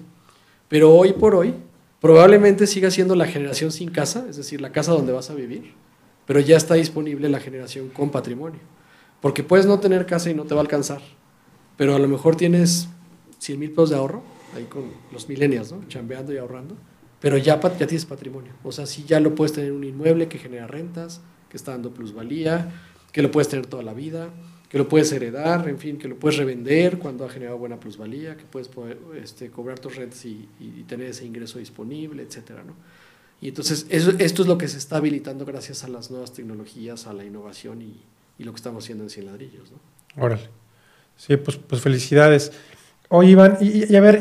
Pero 0.68 0.94
hoy 0.94 1.14
por 1.14 1.34
hoy, 1.34 1.54
probablemente 1.98 2.66
siga 2.66 2.90
siendo 2.90 3.14
la 3.14 3.24
generación 3.24 3.72
sin 3.72 3.90
casa, 3.90 4.26
es 4.28 4.36
decir, 4.36 4.60
la 4.60 4.72
casa 4.72 4.92
donde 4.92 5.14
vas 5.14 5.30
a 5.30 5.34
vivir, 5.34 5.72
pero 6.26 6.38
ya 6.38 6.58
está 6.58 6.74
disponible 6.74 7.30
la 7.30 7.40
generación 7.40 7.88
con 7.88 8.10
patrimonio. 8.10 8.60
Porque 9.22 9.42
puedes 9.42 9.64
no 9.64 9.80
tener 9.80 10.04
casa 10.04 10.28
y 10.28 10.34
no 10.34 10.44
te 10.44 10.54
va 10.54 10.60
a 10.60 10.64
alcanzar, 10.64 11.00
pero 11.78 11.96
a 11.96 11.98
lo 11.98 12.08
mejor 12.08 12.36
tienes 12.36 12.88
100 13.38 13.58
mil 13.58 13.70
pesos 13.70 13.88
de 13.88 13.96
ahorro, 13.96 14.22
ahí 14.54 14.64
con 14.64 14.92
los 15.10 15.30
millennials, 15.30 15.72
¿no? 15.72 15.82
Chambeando 15.88 16.30
y 16.34 16.36
ahorrando, 16.36 16.76
pero 17.22 17.38
ya, 17.38 17.58
ya 17.58 17.86
tienes 17.86 18.04
patrimonio. 18.04 18.52
O 18.64 18.70
sea, 18.70 18.84
si 18.84 19.04
ya 19.04 19.18
lo 19.18 19.34
puedes 19.34 19.54
tener 19.54 19.72
un 19.72 19.82
inmueble 19.82 20.28
que 20.28 20.36
genera 20.36 20.66
rentas, 20.66 21.22
que 21.48 21.56
está 21.56 21.72
dando 21.72 21.94
plusvalía, 21.94 22.70
que 23.16 23.22
lo 23.22 23.30
puedes 23.30 23.48
tener 23.48 23.64
toda 23.64 23.82
la 23.82 23.94
vida, 23.94 24.28
que 24.68 24.76
lo 24.76 24.90
puedes 24.90 25.10
heredar, 25.10 25.66
en 25.70 25.78
fin, 25.78 25.96
que 25.96 26.06
lo 26.06 26.16
puedes 26.16 26.36
revender 26.36 26.98
cuando 26.98 27.24
ha 27.24 27.30
generado 27.30 27.56
buena 27.56 27.80
plusvalía, 27.80 28.36
que 28.36 28.44
puedes 28.44 28.68
poder, 28.68 28.98
este, 29.18 29.48
cobrar 29.48 29.78
tus 29.78 29.96
rentas 29.96 30.22
y, 30.26 30.46
tener 30.86 31.06
ese 31.06 31.24
ingreso 31.24 31.58
disponible, 31.58 32.22
etcétera, 32.22 32.62
¿no? 32.62 32.74
Y 33.40 33.48
entonces 33.48 33.86
eso, 33.88 34.12
esto 34.18 34.42
es 34.42 34.48
lo 34.48 34.58
que 34.58 34.68
se 34.68 34.76
está 34.76 34.98
habilitando 34.98 35.46
gracias 35.46 35.82
a 35.82 35.88
las 35.88 36.10
nuevas 36.10 36.34
tecnologías, 36.34 37.06
a 37.06 37.14
la 37.14 37.24
innovación 37.24 37.80
y, 37.80 38.44
lo 38.44 38.52
que 38.52 38.56
estamos 38.56 38.84
haciendo 38.84 39.04
en 39.04 39.08
Cien 39.08 39.24
Ladrillos, 39.24 39.72
¿no? 39.72 40.22
Órale. 40.22 40.50
Sí, 41.16 41.38
pues, 41.38 41.56
pues 41.56 41.80
felicidades. 41.80 42.52
Oye, 43.08 43.30
Iván, 43.30 43.56
y, 43.62 43.96
a 43.96 44.00
ver, 44.02 44.20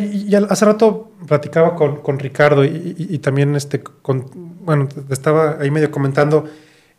hace 0.50 0.64
rato 0.64 1.12
platicaba 1.28 1.76
con, 1.76 1.98
con 2.02 2.18
Ricardo 2.18 2.64
y, 2.64 3.20
también 3.20 3.58
este, 3.58 3.84
bueno, 4.06 4.88
estaba 5.10 5.58
ahí 5.60 5.70
medio 5.70 5.92
comentando 5.92 6.46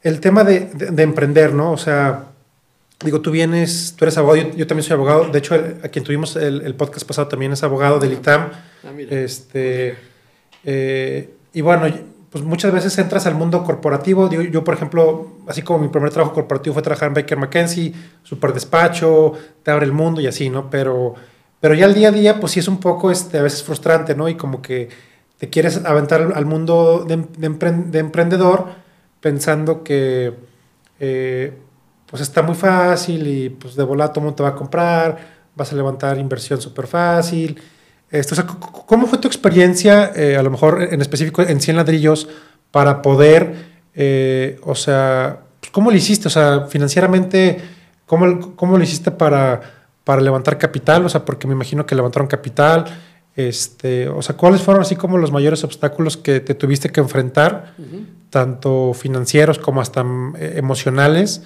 el 0.06 0.20
tema 0.20 0.44
de, 0.44 0.70
emprender, 1.02 1.52
¿no? 1.52 1.72
O 1.72 1.76
sea, 1.76 2.26
digo, 3.02 3.20
tú 3.20 3.32
vienes, 3.32 3.94
tú 3.98 4.04
eres 4.04 4.16
abogado, 4.16 4.52
yo, 4.54 4.64
también 4.68 4.84
soy 4.84 4.94
abogado, 4.94 5.28
de 5.28 5.38
hecho, 5.40 5.56
a 5.56 5.88
quien 5.88 6.04
tuvimos 6.04 6.36
el, 6.36 6.74
podcast 6.76 7.04
pasado 7.04 7.26
también 7.26 7.52
es 7.52 7.64
abogado 7.64 7.98
del 7.98 8.12
ITAM. 8.12 8.52
Ah, 8.84 8.92
este, 9.10 9.96
eh, 10.62 11.34
y 11.52 11.60
bueno, 11.60 11.92
pues 12.30 12.44
muchas 12.44 12.72
veces 12.72 12.96
entras 12.98 13.26
al 13.26 13.34
mundo 13.34 13.64
corporativo. 13.64 14.28
Digo, 14.28 14.42
yo, 14.42 14.62
por 14.62 14.74
ejemplo, 14.74 15.38
así 15.48 15.62
como 15.62 15.80
mi 15.80 15.88
primer 15.88 16.10
trabajo 16.10 16.32
corporativo 16.32 16.74
fue 16.74 16.84
trabajar 16.84 17.08
en 17.08 17.14
Baker 17.14 17.38
McKenzie, 17.38 17.92
super 18.22 18.52
despacho, 18.52 19.32
te 19.64 19.72
abre 19.72 19.86
el 19.86 19.92
mundo 19.92 20.20
y 20.20 20.28
así, 20.28 20.50
¿no? 20.50 20.70
Pero, 20.70 21.14
pero 21.58 21.74
ya 21.74 21.86
el 21.86 21.94
día 21.94 22.10
a 22.10 22.12
día, 22.12 22.38
pues 22.38 22.52
sí 22.52 22.60
es 22.60 22.68
un 22.68 22.78
poco 22.78 23.10
este, 23.10 23.38
a 23.38 23.42
veces 23.42 23.64
frustrante, 23.64 24.14
¿no? 24.14 24.28
Y 24.28 24.36
como 24.36 24.62
que 24.62 24.88
te 25.38 25.50
quieres 25.50 25.84
aventar 25.84 26.32
al 26.32 26.46
mundo 26.46 27.04
de, 27.08 27.16
de 27.36 27.98
emprendedor 27.98 28.85
pensando 29.20 29.82
que 29.82 30.32
eh, 31.00 31.52
pues 32.06 32.22
está 32.22 32.42
muy 32.42 32.54
fácil 32.54 33.26
y 33.26 33.50
pues 33.50 33.74
de 33.74 33.82
volada 33.84 34.12
todo 34.12 34.22
mundo 34.22 34.36
te 34.36 34.42
va 34.42 34.50
a 34.50 34.54
comprar, 34.54 35.18
vas 35.54 35.72
a 35.72 35.76
levantar 35.76 36.18
inversión 36.18 36.60
súper 36.60 36.86
fácil. 36.86 37.60
Esto, 38.10 38.36
¿Cómo 38.86 39.06
fue 39.06 39.18
tu 39.18 39.26
experiencia, 39.26 40.12
eh, 40.14 40.36
a 40.36 40.42
lo 40.42 40.50
mejor 40.50 40.82
en 40.82 41.00
específico 41.00 41.42
en 41.42 41.60
100 41.60 41.76
ladrillos, 41.76 42.28
para 42.70 43.02
poder, 43.02 43.54
eh, 43.94 44.60
o 44.62 44.74
sea, 44.74 45.40
pues, 45.60 45.72
¿cómo 45.72 45.90
lo 45.90 45.96
hiciste? 45.96 46.28
O 46.28 46.30
sea, 46.30 46.66
financieramente, 46.68 47.60
¿cómo, 48.06 48.54
cómo 48.54 48.78
lo 48.78 48.84
hiciste 48.84 49.10
para, 49.10 49.60
para 50.04 50.22
levantar 50.22 50.58
capital? 50.58 51.04
O 51.04 51.08
sea, 51.08 51.24
porque 51.24 51.48
me 51.48 51.54
imagino 51.54 51.84
que 51.84 51.94
levantaron 51.94 52.28
capital. 52.28 52.84
Este, 53.36 54.08
o 54.08 54.22
sea, 54.22 54.36
¿cuáles 54.36 54.62
fueron 54.62 54.82
así 54.82 54.96
como 54.96 55.18
los 55.18 55.30
mayores 55.30 55.62
obstáculos 55.62 56.16
que 56.16 56.40
te 56.40 56.54
tuviste 56.54 56.88
que 56.88 57.00
enfrentar? 57.00 57.74
tanto 58.30 58.92
financieros 58.92 59.58
como 59.58 59.80
hasta 59.80 60.04
mm, 60.04 60.36
eh, 60.36 60.52
emocionales, 60.56 61.42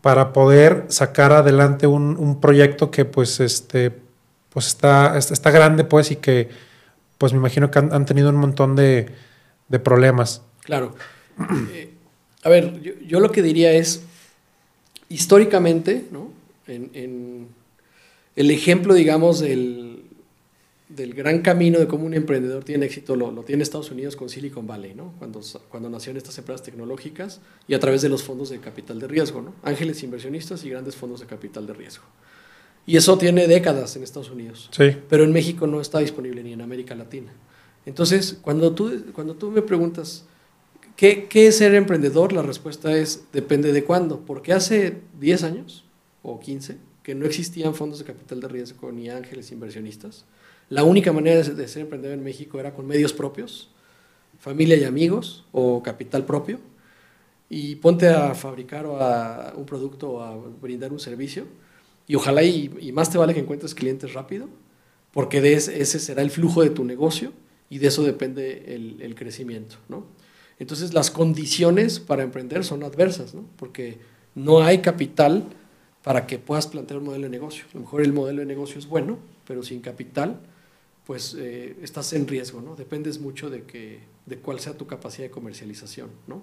para 0.00 0.32
poder 0.32 0.86
sacar 0.88 1.32
adelante 1.32 1.86
un, 1.86 2.40
proyecto 2.40 2.90
que 2.90 3.04
pues, 3.04 3.40
este, 3.40 3.92
pues 4.48 4.66
está, 4.68 5.18
está 5.18 5.50
grande 5.50 5.84
pues 5.84 6.10
y 6.10 6.16
que 6.16 6.48
pues 7.18 7.34
me 7.34 7.38
imagino 7.38 7.70
que 7.70 7.80
han, 7.80 8.06
tenido 8.06 8.30
un 8.30 8.36
montón 8.36 8.74
de, 8.76 9.10
problemas. 9.84 10.42
Claro. 10.62 10.94
Eh, 11.74 11.90
a 12.42 12.48
ver, 12.48 12.80
yo, 13.06 13.20
lo 13.20 13.30
que 13.30 13.42
diría 13.42 13.72
es, 13.72 14.02
históricamente, 15.10 16.06
¿no? 16.10 16.30
en 16.66 17.48
el 18.36 18.50
ejemplo, 18.50 18.94
digamos, 18.94 19.40
del, 19.40 19.89
del 20.90 21.14
gran 21.14 21.40
camino 21.40 21.78
de 21.78 21.86
cómo 21.86 22.04
un 22.04 22.14
emprendedor 22.14 22.64
tiene 22.64 22.86
éxito 22.86 23.14
lo, 23.14 23.30
lo, 23.30 23.44
tiene 23.44 23.62
Estados 23.62 23.90
Unidos 23.90 24.16
con 24.16 24.28
Silicon 24.28 24.66
Valley, 24.66 24.94
¿no? 24.94 25.14
Cuando, 25.18 25.40
cuando 25.68 25.88
nacieron 25.88 26.16
estas 26.16 26.36
empresas 26.38 26.64
tecnológicas 26.64 27.40
y 27.68 27.74
a 27.74 27.80
través 27.80 28.02
de 28.02 28.08
los 28.08 28.24
fondos 28.24 28.50
de 28.50 28.58
capital 28.58 28.98
de 28.98 29.06
riesgo, 29.06 29.40
¿no? 29.40 29.54
Ángeles 29.62 30.02
inversionistas 30.02 30.64
y 30.64 30.70
grandes 30.70 30.96
fondos 30.96 31.20
de 31.20 31.26
capital 31.26 31.66
de 31.66 31.74
riesgo. 31.74 32.04
Y 32.86 32.96
eso 32.96 33.16
tiene 33.18 33.46
décadas 33.46 33.94
en 33.94 34.02
Estados 34.02 34.30
Unidos. 34.30 34.68
Sí. 34.72 34.96
Pero 35.08 35.22
en 35.22 35.32
México 35.32 35.66
no 35.68 35.80
está 35.80 36.00
disponible 36.00 36.42
ni 36.42 36.52
en 36.52 36.60
América 36.60 36.96
Latina. 36.96 37.32
Entonces, 37.86 38.36
cuando 38.42 38.74
tú, 38.74 39.04
cuando 39.12 39.36
tú 39.36 39.50
me 39.50 39.62
preguntas, 39.62 40.24
¿qué, 40.96 41.28
¿qué 41.28 41.46
es 41.46 41.58
ser 41.58 41.74
emprendedor? 41.74 42.32
La 42.32 42.42
respuesta 42.42 42.96
es, 42.96 43.24
depende 43.32 43.72
de 43.72 43.84
cuándo. 43.84 44.20
Porque 44.26 44.52
hace 44.52 44.96
10 45.20 45.44
años 45.44 45.84
o 46.22 46.40
15 46.40 46.78
que 47.04 47.14
no 47.14 47.26
existían 47.26 47.74
fondos 47.74 48.00
de 48.00 48.06
capital 48.06 48.40
de 48.40 48.48
riesgo 48.48 48.90
ni 48.90 49.08
ángeles 49.08 49.52
inversionistas 49.52 50.24
la 50.70 50.84
única 50.84 51.12
manera 51.12 51.42
de 51.42 51.68
ser 51.68 51.82
emprendedor 51.82 52.16
en 52.16 52.24
México 52.24 52.58
era 52.60 52.72
con 52.72 52.86
medios 52.86 53.12
propios, 53.12 53.68
familia 54.38 54.76
y 54.76 54.84
amigos 54.84 55.44
o 55.50 55.82
capital 55.82 56.24
propio, 56.24 56.60
y 57.48 57.74
ponte 57.74 58.08
a 58.08 58.36
fabricar 58.36 58.86
o 58.86 58.96
a 59.02 59.52
un 59.56 59.66
producto 59.66 60.12
o 60.12 60.22
a 60.22 60.36
brindar 60.36 60.92
un 60.92 61.00
servicio, 61.00 61.46
y 62.06 62.14
ojalá 62.14 62.44
y, 62.44 62.90
más 62.92 63.10
te 63.10 63.18
vale 63.18 63.34
que 63.34 63.40
encuentres 63.40 63.74
clientes 63.74 64.14
rápido, 64.14 64.48
porque 65.12 65.40
de 65.40 65.54
ese, 65.54 65.84
será 65.84 66.22
el 66.22 66.30
flujo 66.30 66.62
de 66.62 66.70
tu 66.70 66.84
negocio 66.84 67.32
y 67.68 67.78
de 67.78 67.88
eso 67.88 68.04
depende 68.04 68.74
el, 68.74 69.14
crecimiento. 69.16 69.76
¿no? 69.88 70.06
Entonces 70.60 70.94
las 70.94 71.10
condiciones 71.10 71.98
para 71.98 72.22
emprender 72.22 72.64
son 72.64 72.84
adversas, 72.84 73.34
¿no? 73.34 73.44
porque 73.56 73.98
no 74.36 74.62
hay 74.62 74.78
capital 74.78 75.44
para 76.04 76.28
que 76.28 76.38
puedas 76.38 76.68
plantear 76.68 77.00
un 77.00 77.06
modelo 77.06 77.24
de 77.24 77.30
negocio. 77.30 77.64
A 77.72 77.74
lo 77.74 77.80
mejor 77.80 78.02
el 78.02 78.12
modelo 78.12 78.38
de 78.38 78.46
negocio 78.46 78.78
es 78.78 78.86
bueno, 78.86 79.18
pero 79.46 79.64
sin 79.64 79.80
capital 79.80 80.40
pues 81.10 81.34
eh, 81.36 81.74
estás 81.82 82.12
en 82.12 82.28
riesgo, 82.28 82.60
¿no? 82.60 82.76
Dependes 82.76 83.18
mucho 83.18 83.50
de, 83.50 83.64
que, 83.64 83.98
de 84.26 84.38
cuál 84.38 84.60
sea 84.60 84.78
tu 84.78 84.86
capacidad 84.86 85.26
de 85.26 85.30
comercialización, 85.32 86.08
¿no? 86.28 86.40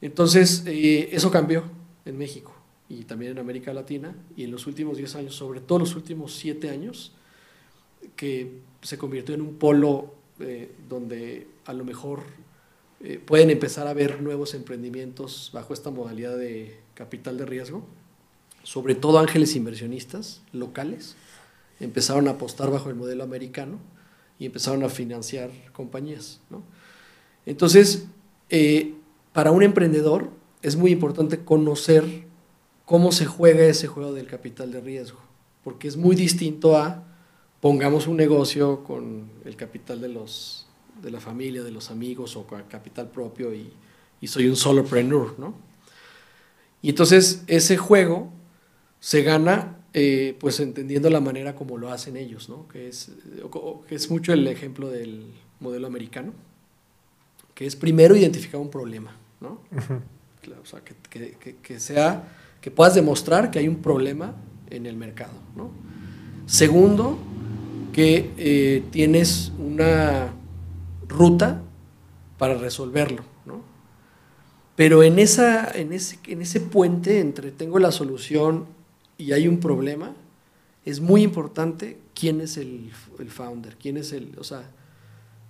Entonces, 0.00 0.62
eh, 0.64 1.08
eso 1.10 1.28
cambió 1.32 1.64
en 2.04 2.16
México 2.16 2.54
y 2.88 3.02
también 3.02 3.32
en 3.32 3.38
América 3.40 3.72
Latina 3.74 4.14
y 4.36 4.44
en 4.44 4.52
los 4.52 4.68
últimos 4.68 4.96
10 4.96 5.16
años, 5.16 5.34
sobre 5.34 5.58
todo 5.58 5.80
los 5.80 5.96
últimos 5.96 6.36
7 6.36 6.70
años, 6.70 7.10
que 8.14 8.60
se 8.82 8.96
convirtió 8.96 9.34
en 9.34 9.40
un 9.40 9.56
polo 9.56 10.14
eh, 10.38 10.70
donde 10.88 11.48
a 11.64 11.72
lo 11.72 11.84
mejor 11.84 12.22
pueden 13.26 13.50
empezar 13.50 13.88
a 13.88 13.92
ver 13.92 14.22
nuevos 14.22 14.54
emprendimientos 14.54 15.50
bajo 15.52 15.74
esta 15.74 15.90
modalidad 15.90 16.38
de 16.38 16.78
capital 16.94 17.36
de 17.38 17.44
riesgo, 17.44 17.84
sobre 18.62 18.94
todo 18.94 19.18
ángeles 19.18 19.56
inversionistas 19.56 20.42
locales, 20.52 21.16
empezaron 21.80 22.28
a 22.28 22.32
apostar 22.32 22.70
bajo 22.70 22.88
el 22.90 22.96
modelo 22.96 23.24
americano 23.24 23.78
y 24.38 24.46
empezaron 24.46 24.82
a 24.84 24.88
financiar 24.88 25.50
compañías. 25.72 26.40
Entonces, 27.46 28.06
eh, 28.50 28.94
para 29.32 29.50
un 29.50 29.62
emprendedor 29.62 30.30
es 30.62 30.76
muy 30.76 30.90
importante 30.90 31.44
conocer 31.44 32.04
cómo 32.84 33.12
se 33.12 33.26
juega 33.26 33.64
ese 33.64 33.86
juego 33.86 34.12
del 34.12 34.26
capital 34.26 34.72
de 34.72 34.80
riesgo, 34.80 35.20
porque 35.62 35.88
es 35.88 35.96
muy 35.96 36.16
distinto 36.16 36.76
a 36.76 37.04
pongamos 37.60 38.06
un 38.06 38.16
negocio 38.16 38.84
con 38.84 39.30
el 39.44 39.56
capital 39.56 40.00
de, 40.00 40.08
los, 40.08 40.66
de 41.02 41.10
la 41.10 41.20
familia, 41.20 41.62
de 41.62 41.72
los 41.72 41.90
amigos 41.90 42.36
o 42.36 42.46
con 42.46 42.62
capital 42.64 43.10
propio 43.10 43.52
y, 43.54 43.72
y 44.20 44.28
soy 44.28 44.46
un 44.48 44.56
solopreneur, 44.56 45.38
¿no? 45.38 45.54
Y 46.80 46.90
entonces 46.90 47.42
ese 47.48 47.76
juego 47.76 48.32
se 49.00 49.22
gana 49.22 49.77
eh, 49.94 50.36
pues 50.38 50.60
entendiendo 50.60 51.08
la 51.08 51.20
manera 51.20 51.54
como 51.54 51.78
lo 51.78 51.90
hacen 51.90 52.16
ellos, 52.16 52.48
¿no? 52.48 52.68
Que 52.68 52.88
es, 52.88 53.10
que 53.88 53.94
es 53.94 54.10
mucho 54.10 54.32
el 54.32 54.46
ejemplo 54.46 54.90
del 54.90 55.26
modelo 55.60 55.86
americano, 55.86 56.32
que 57.54 57.66
es 57.66 57.74
primero 57.74 58.14
identificar 58.14 58.60
un 58.60 58.70
problema, 58.70 59.16
¿no? 59.40 59.60
o 60.62 60.66
sea, 60.66 60.80
que, 60.80 60.94
que, 61.10 61.56
que, 61.56 61.80
sea, 61.80 62.28
que 62.60 62.70
puedas 62.70 62.94
demostrar 62.94 63.50
que 63.50 63.58
hay 63.58 63.68
un 63.68 63.82
problema 63.82 64.34
en 64.70 64.86
el 64.86 64.96
mercado, 64.96 65.32
¿no? 65.56 65.70
Segundo, 66.46 67.18
que 67.92 68.30
eh, 68.36 68.84
tienes 68.90 69.52
una 69.58 70.32
ruta 71.08 71.62
para 72.38 72.54
resolverlo, 72.54 73.22
¿no? 73.44 73.62
Pero 74.76 75.02
en, 75.02 75.18
esa, 75.18 75.70
en, 75.70 75.92
ese, 75.92 76.18
en 76.26 76.42
ese 76.42 76.60
puente 76.60 77.20
entre 77.20 77.50
tengo 77.50 77.78
la 77.78 77.90
solución 77.90 78.66
y 79.18 79.32
hay 79.32 79.46
un 79.46 79.60
problema, 79.60 80.14
es 80.84 81.00
muy 81.00 81.22
importante 81.22 81.98
quién 82.14 82.40
es 82.40 82.56
el, 82.56 82.90
el 83.18 83.30
founder, 83.30 83.76
quién 83.76 83.98
es 83.98 84.12
el, 84.12 84.34
o 84.38 84.44
sea, 84.44 84.70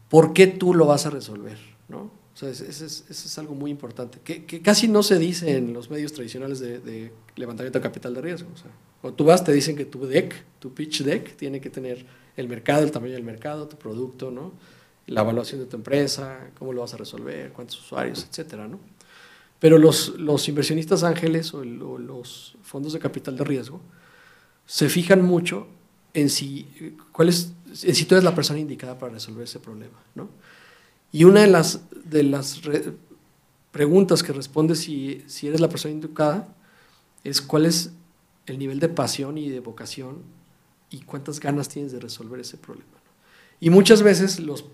por 0.09 0.33
qué 0.33 0.49
tú 0.49 0.75
lo 0.75 0.87
vas 0.87 1.07
a 1.07 1.11
resolver, 1.11 1.59
¿no? 1.89 2.11
O 2.35 2.37
sea, 2.39 2.51
eso 2.51 2.65
es, 2.65 3.05
es, 3.09 3.39
algo 3.39 3.55
muy 3.55 3.71
importante, 3.71 4.21
que, 4.23 4.45
que, 4.45 4.63
casi 4.63 4.89
no 4.89 5.03
se 5.03 5.19
dice 5.19 5.57
en 5.57 5.73
los 5.73 5.91
medios 5.91 6.13
tradicionales 6.13 6.61
de, 6.61 6.79
de 6.79 7.13
levantamiento 7.37 7.79
de 7.79 7.83
capital 7.83 8.15
de 8.15 8.21
riesgo. 8.21 8.49
O 8.55 8.57
sea, 8.57 8.71
cuando 9.01 9.17
tú 9.17 9.25
vas 9.25 9.43
te 9.43 9.53
dicen 9.53 9.77
que 9.77 9.85
tu 9.85 10.07
deck, 10.07 10.35
tu 10.61 10.73
pitch 10.73 11.03
deck, 11.03 11.37
tiene 11.37 11.61
que 11.61 11.69
tener 11.69 12.07
el 12.37 12.49
mercado, 12.49 12.85
el 12.85 12.93
tamaño 12.93 13.15
del 13.15 13.25
mercado, 13.25 13.67
tu 13.67 13.77
producto, 13.77 14.31
¿no? 14.31 14.53
la 15.09 15.23
evaluación 15.23 15.61
de 15.61 15.67
tu 15.67 15.77
empresa, 15.77 16.51
cómo 16.59 16.73
lo 16.73 16.83
vas 16.83 16.95
a 16.95 16.99
resolver, 16.99 17.53
cuántos 17.53 17.81
usuarios, 17.81 18.27
etcétera, 18.29 18.69
¿no? 18.69 18.79
Pero 19.59 19.79
los, 19.79 20.11
los 20.19 20.49
inversionistas 20.49 21.03
ángeles 21.03 21.53
o, 21.55 21.65
los 21.65 22.57
fondos 22.63 22.93
de 22.93 22.99
capital 22.99 23.37
de 23.37 23.45
riesgo 23.45 23.81
se 24.67 24.89
fijan 24.89 25.23
mucho 25.23 25.67
en 26.15 26.29
si, 26.31 26.97
cuál 27.13 27.33
si 27.33 28.05
tú 28.05 28.15
eres 28.15 28.25
la 28.25 28.35
persona 28.35 28.61
indicada 28.61 28.99
para 28.99 29.13
resolver 29.13 29.45
ese 29.45 29.59
problema, 29.59 29.99
¿no? 30.15 30.29
Y 31.11 31.25
una 31.25 31.41
de 31.41 31.47
las, 31.47 31.81
de 32.05 32.23
las 32.23 32.61
preguntas 33.73 34.23
que 34.23 34.33
responde 34.33 34.75
si, 34.75 35.25
si 35.27 35.49
eres 35.49 35.61
la 35.61 35.69
persona 35.69 35.93
indicada 35.93 36.55
es 37.25 37.41
cuál 37.41 37.67
es 37.67 37.93
el 38.47 38.59
nivel 38.59 38.79
de 38.79 38.89
pasión 38.89 39.39
y 39.39 39.49
de 39.49 39.61
vocación 39.61 40.23
y 40.91 41.01
cuántas 41.01 41.41
ganas 41.41 41.69
tienes 41.69 41.93
de 41.93 42.01
resolver 42.01 42.41
ese 42.41 42.57
problema. 42.57 42.98
Y 43.61 43.71
muchas 43.71 44.03
veces 44.03 44.39
los 44.39 44.65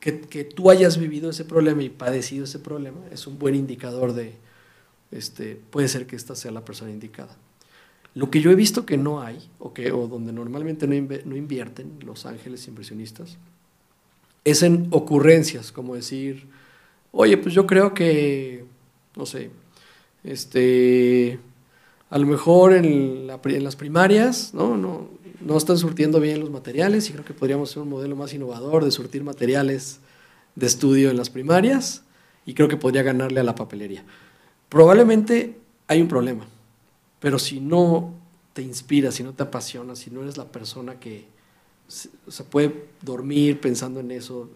que, 0.00 0.20
que, 0.20 0.44
tú 0.44 0.70
hayas 0.70 0.98
vivido 0.98 1.30
ese 1.30 1.44
problema 1.44 1.82
y 1.82 1.88
padecido 1.88 2.44
ese 2.44 2.58
problema 2.58 3.00
es 3.10 3.26
un 3.26 3.38
buen 3.38 3.54
indicador 3.54 4.12
de, 4.12 4.34
este, 5.10 5.58
puede 5.70 5.88
ser 5.88 6.06
que 6.06 6.16
esta 6.16 6.34
sea 6.34 6.50
la 6.50 6.64
persona 6.64 6.90
indicada. 6.90 7.36
Lo 8.14 8.30
que 8.30 8.40
yo 8.40 8.50
he 8.50 8.54
visto 8.54 8.84
que 8.84 8.96
no 8.96 9.22
hay, 9.22 9.38
o, 9.58 9.72
que, 9.72 9.90
o 9.92 10.06
donde 10.06 10.32
normalmente 10.32 10.86
no, 10.86 10.94
no 11.24 11.36
invierten 11.36 11.98
los 12.04 12.26
ángeles 12.26 12.66
inversionistas, 12.68 13.38
es 14.44 14.62
en 14.62 14.88
ocurrencias, 14.90 15.72
como 15.72 15.94
decir, 15.94 16.46
oye, 17.12 17.36
pues 17.38 17.54
yo 17.54 17.66
creo 17.66 17.94
que, 17.94 18.64
no 19.16 19.26
sé, 19.26 19.50
este, 20.24 21.38
a 22.10 22.18
lo 22.18 22.26
mejor 22.26 22.72
en, 22.72 23.26
la, 23.26 23.40
en 23.44 23.64
las 23.64 23.76
primarias, 23.76 24.52
¿no? 24.54 24.76
no 24.76 25.08
no 25.40 25.56
están 25.56 25.78
surtiendo 25.78 26.20
bien 26.20 26.40
los 26.40 26.50
materiales 26.50 27.08
y 27.08 27.12
creo 27.12 27.24
que 27.24 27.34
podríamos 27.34 27.70
ser 27.70 27.82
un 27.82 27.88
modelo 27.88 28.16
más 28.16 28.32
innovador 28.32 28.84
de 28.84 28.90
surtir 28.90 29.22
materiales 29.22 30.00
de 30.54 30.66
estudio 30.66 31.10
en 31.10 31.16
las 31.16 31.30
primarias 31.30 32.02
y 32.44 32.54
creo 32.54 32.68
que 32.68 32.76
podría 32.76 33.02
ganarle 33.02 33.40
a 33.40 33.44
la 33.44 33.54
papelería. 33.54 34.04
Probablemente 34.68 35.58
hay 35.86 36.00
un 36.00 36.08
problema, 36.08 36.46
pero 37.20 37.38
si 37.38 37.60
no 37.60 38.14
te 38.52 38.62
inspira, 38.62 39.12
si 39.12 39.22
no 39.22 39.32
te 39.34 39.42
apasiona, 39.42 39.94
si 39.96 40.10
no 40.10 40.22
eres 40.22 40.36
la 40.36 40.46
persona 40.46 40.98
que 40.98 41.26
se 41.88 42.44
puede 42.44 42.88
dormir 43.02 43.60
pensando 43.60 44.00
en 44.00 44.10
eso, 44.10 44.50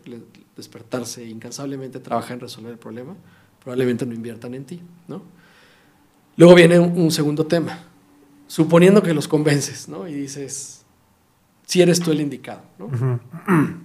despertarse 0.56 1.24
incansablemente, 1.24 2.00
trabajar 2.00 2.32
en 2.32 2.40
resolver 2.40 2.72
el 2.72 2.78
problema, 2.78 3.14
probablemente 3.62 4.04
no 4.06 4.14
inviertan 4.14 4.54
en 4.54 4.64
ti, 4.64 4.80
¿no? 5.06 5.22
Luego 6.36 6.54
viene 6.54 6.78
un 6.78 7.10
segundo 7.10 7.46
tema, 7.46 7.89
suponiendo 8.50 9.00
que 9.00 9.14
los 9.14 9.28
convences, 9.28 9.88
¿no? 9.88 10.08
Y 10.08 10.12
dices, 10.12 10.84
si 11.66 11.80
eres 11.80 12.00
tú 12.00 12.10
el 12.10 12.20
indicado. 12.20 12.62
¿no? 12.78 13.20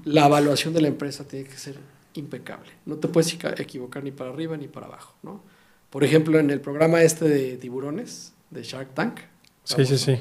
La 0.05 0.25
evaluación 0.25 0.73
de 0.73 0.81
la 0.81 0.87
empresa 0.87 1.27
tiene 1.27 1.47
que 1.47 1.55
ser 1.55 1.77
impecable. 2.15 2.71
No 2.83 2.95
te 2.95 3.07
puedes 3.07 3.31
equivocar 3.59 4.03
ni 4.03 4.09
para 4.09 4.31
arriba 4.31 4.57
ni 4.57 4.67
para 4.67 4.87
abajo. 4.87 5.13
¿no? 5.21 5.43
Por 5.91 6.03
ejemplo, 6.03 6.39
en 6.39 6.49
el 6.49 6.61
programa 6.61 7.03
este 7.03 7.29
de 7.29 7.57
tiburones, 7.57 8.33
de 8.49 8.63
Shark 8.63 8.95
Tank. 8.95 9.19
Sí, 9.65 9.85
sí, 9.85 9.99
sí. 9.99 10.17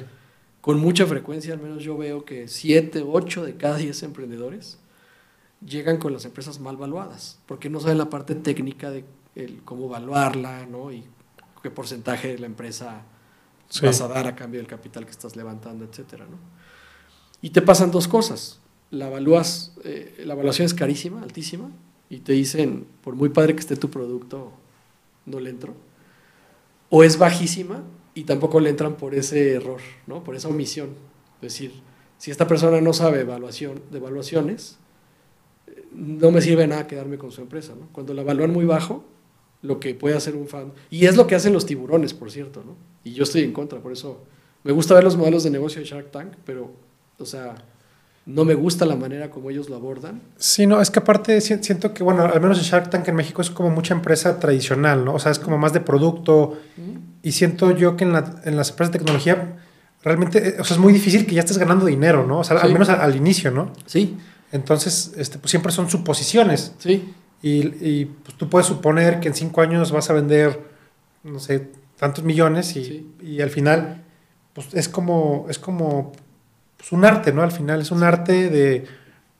Con 0.61 0.79
mucha 0.79 1.07
frecuencia, 1.07 1.55
al 1.55 1.59
menos 1.59 1.81
yo 1.83 1.97
veo 1.97 2.23
que 2.23 2.47
7, 2.47 3.03
8 3.03 3.45
de 3.45 3.57
cada 3.57 3.77
10 3.77 4.03
emprendedores 4.03 4.77
llegan 5.65 5.97
con 5.97 6.13
las 6.13 6.23
empresas 6.23 6.59
mal 6.59 6.77
valuadas, 6.77 7.39
porque 7.47 7.71
no 7.71 7.79
saben 7.79 7.97
la 7.97 8.11
parte 8.11 8.35
técnica 8.35 8.91
de 8.91 9.05
cómo 9.65 9.85
evaluarla, 9.85 10.67
¿no? 10.67 10.91
Y 10.91 11.03
qué 11.63 11.71
porcentaje 11.71 12.27
de 12.27 12.37
la 12.37 12.45
empresa 12.45 13.05
vas 13.81 14.01
a 14.01 14.07
dar 14.07 14.27
a 14.27 14.35
cambio 14.35 14.59
del 14.59 14.67
capital 14.67 15.05
que 15.05 15.11
estás 15.11 15.35
levantando, 15.35 15.85
etcétera, 15.85 16.25
¿no? 16.25 16.37
Y 17.41 17.51
te 17.51 17.61
pasan 17.61 17.91
dos 17.91 18.07
cosas. 18.07 18.59
La, 18.91 19.07
evalúas, 19.07 19.73
eh, 19.83 20.23
la 20.25 20.33
evaluación 20.33 20.65
es 20.65 20.73
carísima, 20.73 21.21
altísima, 21.21 21.69
y 22.09 22.19
te 22.19 22.33
dicen, 22.33 22.87
por 23.03 23.15
muy 23.15 23.29
padre 23.29 23.53
que 23.53 23.59
esté 23.59 23.75
tu 23.75 23.89
producto, 23.89 24.51
no 25.25 25.39
le 25.39 25.49
entro. 25.49 25.75
O 26.89 27.03
es 27.03 27.17
bajísima 27.17 27.83
y 28.13 28.23
tampoco 28.23 28.59
le 28.59 28.69
entran 28.69 28.95
por 28.95 29.15
ese 29.15 29.53
error, 29.53 29.81
¿no? 30.07 30.23
por 30.23 30.35
esa 30.35 30.47
omisión. 30.47 30.89
Es 31.41 31.53
decir, 31.53 31.73
si 32.17 32.31
esta 32.31 32.47
persona 32.47 32.79
no 32.81 32.93
sabe 32.93 33.21
evaluación, 33.21 33.81
de 33.91 33.97
evaluaciones, 33.97 34.77
no 35.91 36.31
me 36.31 36.41
sirve 36.41 36.67
nada 36.67 36.87
quedarme 36.87 37.17
con 37.17 37.31
su 37.31 37.41
empresa. 37.41 37.73
¿no? 37.79 37.87
Cuando 37.91 38.13
la 38.13 38.21
evalúan 38.21 38.51
muy 38.51 38.65
bajo, 38.65 39.03
lo 39.65 39.79
que 39.79 39.93
puede 39.93 40.15
hacer 40.15 40.35
un 40.35 40.47
fan, 40.47 40.71
y 40.89 41.05
es 41.05 41.15
lo 41.15 41.27
que 41.27 41.35
hacen 41.35 41.53
los 41.53 41.65
tiburones, 41.65 42.13
por 42.13 42.31
cierto, 42.31 42.63
¿no? 42.65 42.75
y 43.03 43.13
yo 43.13 43.23
estoy 43.23 43.43
en 43.43 43.53
contra, 43.53 43.79
por 43.79 43.91
eso 43.91 44.23
me 44.63 44.71
gusta 44.71 44.95
ver 44.95 45.03
los 45.03 45.15
modelos 45.15 45.43
de 45.43 45.51
negocio 45.51 45.79
de 45.79 45.87
Shark 45.87 46.11
Tank, 46.11 46.33
pero 46.43 46.73
o 47.19 47.25
sea, 47.25 47.55
no 48.25 48.43
me 48.43 48.55
gusta 48.55 48.85
la 48.85 48.95
manera 48.95 49.29
como 49.29 49.49
ellos 49.49 49.69
lo 49.69 49.75
abordan. 49.75 50.21
Sí, 50.37 50.65
no, 50.65 50.81
es 50.81 50.89
que 50.89 50.99
aparte 50.99 51.39
siento 51.41 51.93
que, 51.93 52.03
bueno, 52.03 52.23
al 52.23 52.41
menos 52.41 52.57
en 52.57 52.63
Shark 52.63 52.89
Tank 52.89 53.07
en 53.07 53.15
México 53.15 53.41
es 53.41 53.51
como 53.51 53.69
mucha 53.69 53.93
empresa 53.93 54.39
tradicional, 54.39 55.05
¿no? 55.05 55.13
O 55.13 55.19
sea, 55.19 55.31
es 55.31 55.39
como 55.39 55.57
más 55.57 55.73
de 55.73 55.81
producto. 55.81 56.57
Y 57.21 57.31
siento 57.31 57.71
yo 57.71 57.95
que 57.95 58.03
en, 58.03 58.13
las 58.13 58.69
empresas 58.69 58.91
de 58.91 58.99
tecnología 58.99 59.59
realmente, 60.03 60.49
eh, 60.49 60.55
o 60.59 60.63
sea, 60.63 60.75
es 60.75 60.81
muy 60.81 60.93
difícil 60.93 61.25
que 61.25 61.35
ya 61.35 61.41
estés 61.41 61.57
ganando 61.57 61.85
dinero, 61.85 62.25
¿no? 62.25 62.39
O 62.39 62.43
sea, 62.43 62.57
al 62.57 62.73
menos 62.73 62.89
al, 62.89 63.15
inicio, 63.15 63.51
¿no? 63.51 63.71
Sí. 63.85 64.17
Entonces, 64.51 65.13
este, 65.17 65.37
pues 65.37 65.51
siempre 65.51 65.71
son 65.71 65.89
suposiciones. 65.89 66.73
Sí. 66.79 67.13
Y, 67.41 68.05
pues, 68.05 68.35
tú 68.37 68.49
puedes 68.49 68.65
suponer 68.65 69.19
que 69.19 69.27
en 69.27 69.35
cinco 69.35 69.61
años 69.61 69.91
vas 69.91 70.09
a 70.09 70.13
vender, 70.13 70.59
no 71.23 71.39
sé, 71.39 71.69
tantos 71.97 72.23
millones 72.23 72.75
y, 72.75 73.13
y 73.21 73.41
al 73.41 73.51
final, 73.51 74.03
pues 74.53 74.73
es 74.73 74.89
como, 74.89 75.45
es 75.47 75.59
como 75.59 76.13
es 76.85 76.91
un 76.91 77.03
arte, 77.03 77.33
¿no? 77.33 77.41
Al 77.41 77.51
final 77.51 77.81
es 77.81 77.91
un 77.91 78.03
arte 78.03 78.49
de 78.49 78.85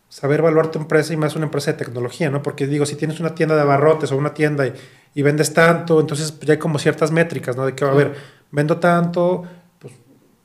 saber 0.10 0.40
evaluar 0.40 0.72
tu 0.72 0.80
empresa 0.80 1.14
y 1.14 1.18
más 1.18 1.36
una 1.36 1.46
empresa 1.46 1.74
de 1.74 1.78
tecnología, 1.78 2.30
¿no? 2.32 2.42
Porque 2.42 2.66
digo, 2.66 2.86
si 2.86 2.96
tienes 2.96 3.20
una 3.20 3.36
tienda 3.36 3.56
de 3.56 3.62
abarrotes 3.62 4.12
o 4.12 4.18
una 4.18 4.34
tienda 4.34 4.66
y, 5.14 5.22
vendes 5.22 5.54
tanto, 5.54 6.00
entonces 6.00 6.32
pues, 6.32 6.48
ya 6.48 6.54
hay 6.54 6.60
como 6.60 6.80
ciertas 6.80 7.12
métricas, 7.12 7.56
¿no? 7.56 7.66
De 7.66 7.76
que, 7.76 7.86
a 7.86 7.92
ver, 7.92 8.16
vendo 8.52 8.78
tanto, 8.78 9.44
pues 9.78 9.94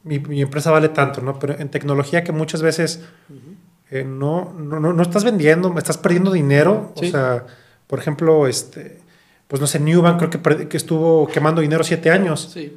mi, 0.04 0.42
empresa 0.42 0.70
vale 0.70 0.90
tanto, 0.90 1.22
¿no? 1.22 1.38
Pero 1.38 1.58
en 1.58 1.70
tecnología 1.70 2.22
que 2.22 2.32
muchas 2.32 2.62
veces 2.62 3.02
eh, 3.90 4.04
no, 4.04 4.52
no, 4.56 4.78
no, 4.78 5.02
estás 5.02 5.24
vendiendo, 5.24 5.74
estás 5.76 5.98
perdiendo 5.98 6.30
dinero, 6.32 6.92
o 6.94 7.04
sea, 7.04 7.44
por 7.86 7.98
ejemplo, 7.98 8.46
este, 8.46 8.98
pues 9.48 9.60
no 9.60 9.66
sé, 9.66 9.80
Newbank 9.80 10.18
creo 10.18 10.30
que, 10.30 10.68
que 10.68 10.76
estuvo 10.76 11.26
quemando 11.26 11.60
dinero 11.60 11.82
siete 11.82 12.10
años. 12.10 12.50
Sí. 12.54 12.76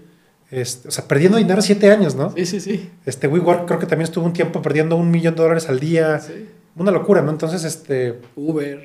Este, 0.49 0.87
o 0.87 0.91
sea, 0.91 1.07
perdiendo 1.07 1.37
dinero 1.37 1.61
siete 1.61 1.91
años, 1.91 2.15
¿no? 2.15 2.31
Sí, 2.35 2.45
sí, 2.45 2.59
sí. 2.59 2.91
Este, 3.05 3.27
WeWork 3.27 3.65
creo 3.65 3.79
que 3.79 3.85
también 3.85 4.05
estuvo 4.05 4.25
un 4.25 4.33
tiempo 4.33 4.61
perdiendo 4.61 4.95
un 4.95 5.09
millón 5.09 5.35
de 5.35 5.41
dólares 5.41 5.67
al 5.67 5.79
día. 5.79 6.19
Sí. 6.19 6.47
Una 6.75 6.91
locura, 6.91 7.21
¿no? 7.21 7.31
Entonces, 7.31 7.63
este... 7.63 8.19
Uber. 8.35 8.81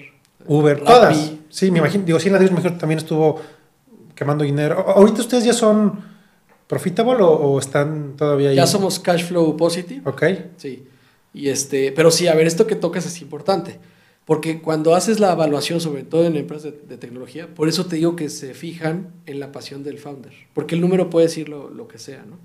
Uber, 0.47 0.81
todas. 0.81 1.33
Sí, 1.51 1.70
me 1.70 1.79
imagino, 1.79 2.05
digo, 2.05 2.18
sí, 2.20 2.31
la 2.31 2.39
me 2.39 2.70
también 2.72 2.99
estuvo 2.99 3.41
quemando 4.14 4.45
dinero. 4.45 4.85
¿Ahorita 4.89 5.20
ustedes 5.20 5.45
ya 5.45 5.53
son 5.53 6.01
profitable 6.66 7.22
o, 7.22 7.59
están 7.59 8.14
todavía 8.16 8.51
ahí? 8.51 8.57
Ya 8.57 8.66
somos 8.66 8.99
cash 8.99 9.24
flow 9.24 9.57
positive. 9.57 10.03
Ok. 10.05 10.22
Sí. 10.57 10.89
Y 11.33 11.49
este, 11.49 11.93
pero 11.93 12.11
sí, 12.11 12.26
a 12.26 12.35
ver, 12.35 12.47
esto 12.47 12.66
que 12.66 12.74
tocas 12.74 13.07
es 13.07 13.20
importante. 13.20 13.79
Porque 14.29 14.61
cuando 14.61 14.95
haces 14.95 15.20
la 15.20 15.33
evaluación, 15.33 15.81
sobre 15.81 16.03
todo 16.03 16.26
en 16.26 16.37
empresas 16.37 16.74
de, 16.87 16.99
tecnología, 16.99 17.55
por 17.55 17.66
eso 17.66 17.87
te 17.87 17.97
digo 17.97 18.14
que 18.14 18.29
se 18.29 18.53
fijan 18.53 19.14
en 19.24 19.41
la 19.41 19.53
pasión 19.53 19.83
del 19.83 19.99
founder. 19.99 20.35
Porque 20.53 20.74
el 20.74 20.83
número 20.83 21.09
puede 21.09 21.29
decir 21.29 21.49
lo, 21.49 21.89
que 21.89 21.99
sea, 21.99 22.26
¿no? 22.26 22.39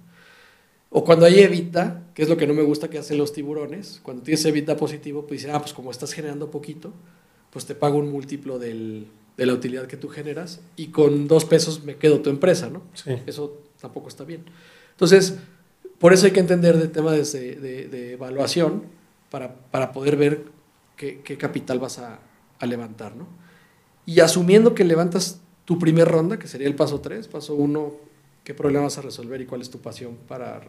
O 0.90 1.04
cuando 1.04 1.26
hay 1.26 1.42
evita, 1.42 2.04
que 2.14 2.22
es 2.22 2.30
lo 2.30 2.38
que 2.38 2.48
no 2.48 2.54
me 2.54 2.62
gusta 2.62 2.90
que 2.90 3.00
hacen 3.00 3.18
los 3.18 3.34
tiburones, 3.34 4.00
cuando 4.02 4.24
tienes 4.24 4.46
evita 4.46 4.78
positivo, 4.78 5.28
pues 5.28 5.42
dicen, 5.42 5.54
ah, 5.54 5.60
pues 5.60 5.74
como 5.74 5.92
estás 5.92 6.14
generando 6.14 6.50
poquito, 6.52 6.94
pues 7.50 7.66
te 7.66 7.76
pago 7.76 7.98
un 7.98 8.10
múltiplo 8.10 8.60
de 8.60 9.06
la 9.36 9.54
utilidad 9.54 9.88
que 9.88 9.98
tú 9.98 10.08
generas 10.08 10.62
y 10.78 10.88
con 10.88 11.28
dos 11.28 11.44
pesos 11.44 11.84
me 11.84 11.98
quedo 11.98 12.22
tu 12.22 12.30
empresa, 12.30 12.70
¿no? 12.70 12.84
Sí. 12.94 13.12
Eso 13.26 13.62
tampoco 13.82 14.08
está 14.08 14.24
bien. 14.24 14.46
Entonces, 14.92 15.38
por 16.04 16.12
eso 16.12 16.26
hay 16.26 16.34
que 16.34 16.42
entender 16.42 16.76
el 16.76 16.92
tema 16.92 17.14
de, 17.14 17.24
de, 17.24 18.12
evaluación 18.12 18.84
para, 19.32 19.56
para, 19.56 19.94
poder 19.94 20.18
ver 20.18 20.44
qué, 20.98 21.22
qué 21.24 21.38
capital 21.38 21.80
vas 21.80 21.98
a, 21.98 22.20
a, 22.60 22.66
levantar, 22.66 23.16
¿no? 23.16 23.26
Y 24.06 24.20
asumiendo 24.20 24.76
que 24.76 24.84
levantas 24.84 25.40
tu 25.64 25.80
primer 25.80 26.10
ronda, 26.10 26.38
que 26.38 26.50
sería 26.50 26.68
el 26.68 26.76
paso 26.76 27.00
3, 27.00 27.30
paso 27.30 27.56
1, 27.56 27.94
qué 28.44 28.54
problema 28.54 28.84
vas 28.84 28.98
a 28.98 29.02
resolver 29.02 29.40
y 29.40 29.46
cuál 29.46 29.62
es 29.62 29.70
tu 29.70 29.80
pasión 29.80 30.18
para 30.28 30.64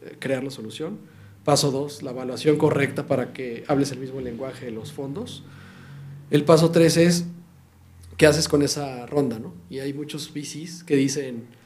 eh, 0.00 0.16
crear 0.18 0.42
la 0.42 0.50
solución. 0.50 0.98
Paso 1.44 1.70
2, 1.70 2.02
la 2.02 2.10
evaluación 2.10 2.56
correcta 2.56 3.06
para 3.06 3.32
que 3.32 3.62
hables 3.68 3.92
el 3.92 4.00
mismo 4.00 4.20
lenguaje 4.20 4.64
de 4.64 4.72
los 4.72 4.92
fondos. 4.92 5.44
El 6.32 6.44
paso 6.44 6.72
3 6.72 6.96
es 6.96 7.26
qué 8.16 8.26
haces 8.26 8.48
con 8.48 8.62
esa 8.62 9.06
ronda, 9.06 9.38
¿no? 9.38 9.54
Y 9.70 9.78
hay 9.78 9.94
muchos 9.94 10.34
VCs 10.34 10.82
que 10.82 10.96
dicen, 10.96 11.61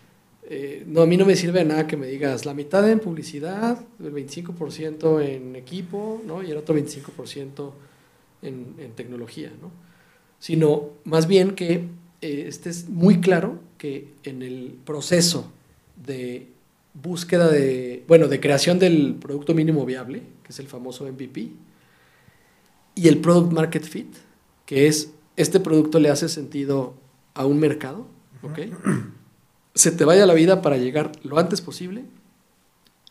eh, 0.49 0.85
no, 0.87 1.03
a 1.03 1.07
mí 1.07 1.17
no 1.17 1.27
me 1.27 1.35
sirve 1.35 1.65
nada 1.65 1.89
que 1.89 1.97
me 1.97 2.07
digas 2.07 2.47
la 2.47 2.55
mitad 2.55 2.89
en 2.89 3.01
publicidad, 3.01 3.85
el 3.99 4.13
25% 4.13 5.21
en 5.21 5.57
equipo, 5.57 6.23
¿no? 6.25 6.41
Y 6.43 6.53
el 6.53 6.57
otro 6.57 6.77
25% 6.77 7.73
en, 8.43 8.75
en, 8.79 8.93
tecnología, 8.93 9.51
¿no? 9.61 9.73
Sino 10.39 10.91
más 11.05 11.27
bien 11.27 11.57
que 11.57 11.89
eh, 12.21 12.45
estés 12.47 12.89
muy 12.89 13.21
claro 13.21 13.59
que 13.77 14.15
en 14.23 14.43
el 14.43 14.79
proceso 14.85 15.51
de 15.97 16.47
búsqueda 16.95 17.49
de, 17.51 18.05
bueno, 18.07 18.29
de 18.29 18.39
creación 18.39 18.79
del 18.79 19.17
producto 19.17 19.53
mínimo 19.53 19.85
viable, 19.85 20.23
que 20.45 20.53
es 20.53 20.59
el 20.61 20.69
famoso 20.69 21.11
MVP, 21.11 21.51
y 22.95 23.09
el 23.09 23.19
product 23.19 23.53
market 23.53 23.83
fit, 23.83 24.15
que 24.65 24.87
es 24.87 25.11
este 25.37 25.59
producto 25.59 25.99
le 25.99 26.09
hace 26.09 26.29
sentido 26.29 26.95
a 27.35 27.47
un 27.47 27.59
mercado, 27.59 28.07
¿ok? 28.43 28.61
Se 29.77 29.93
te 29.93 30.05
vaya 30.05 30.27
la 30.27 30.35
vida 30.35 30.61
para 30.61 30.77
llegar 30.77 31.13
lo 31.23 31.39
antes 31.39 31.61
posible 31.61 32.05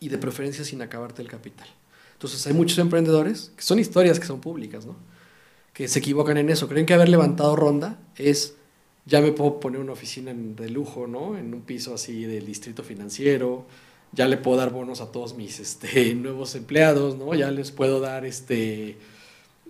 y 0.01 0.09
de 0.09 0.18
preferencia 0.18 0.66
sin 0.66 0.82
acabarte 0.82 1.22
el 1.22 1.30
capital. 1.30 1.68
Entonces 2.13 2.45
hay 2.47 2.53
muchos 2.53 2.78
emprendedores, 2.80 3.53
que 3.55 3.63
son 3.63 3.80
historias 3.80 4.20
que 4.20 4.28
son 4.28 4.41
públicas, 4.41 4.86
¿no? 4.86 4.97
Que 5.74 5.88
se 5.88 5.99
equivocan 5.99 6.38
en 6.38 6.49
eso. 6.49 6.68
Creen 6.68 6.86
que 6.86 6.93
haber 6.93 7.07
levantado 7.07 7.55
ronda 7.55 7.97
es 8.18 8.55
ya 9.05 9.22
me 9.22 9.32
puedo 9.32 9.59
poner 9.59 9.80
una 9.80 9.93
oficina 9.93 10.34
de 10.34 10.70
lujo, 10.70 11.07
¿no? 11.07 11.38
En 11.38 11.53
un 11.53 11.61
piso 11.61 11.93
así 11.93 12.26
del 12.26 12.45
distrito 12.45 12.84
financiero, 12.84 13.66
ya 14.11 14.28
le 14.28 14.38
puedo 14.38 14.57
dar 14.57 14.72
bonos 14.72 15.01
a 15.01 15.11
todos 15.11 15.36
mis 15.36 15.59
este, 15.59 16.16
nuevos 16.16 16.55
empleados, 16.55 17.16
¿no? 17.16 17.34
Ya 17.36 17.51
les 17.51 17.72
puedo 17.72 17.99
dar 17.99 18.26
este, 18.26 18.97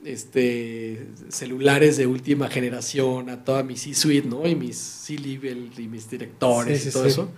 este, 0.05 1.07
celulares 1.29 1.97
de 1.97 2.07
última 2.07 2.47
generación 2.49 3.29
a 3.29 3.43
toda 3.43 3.63
mi 3.63 3.75
C-suite, 3.75 4.27
¿no? 4.27 4.47
Y 4.47 4.55
mis 4.55 4.77
C-level 4.77 5.71
y 5.77 5.87
mis 5.87 6.09
directores 6.09 6.85
y 6.85 6.91
todo 6.91 7.05
eso. 7.05 7.29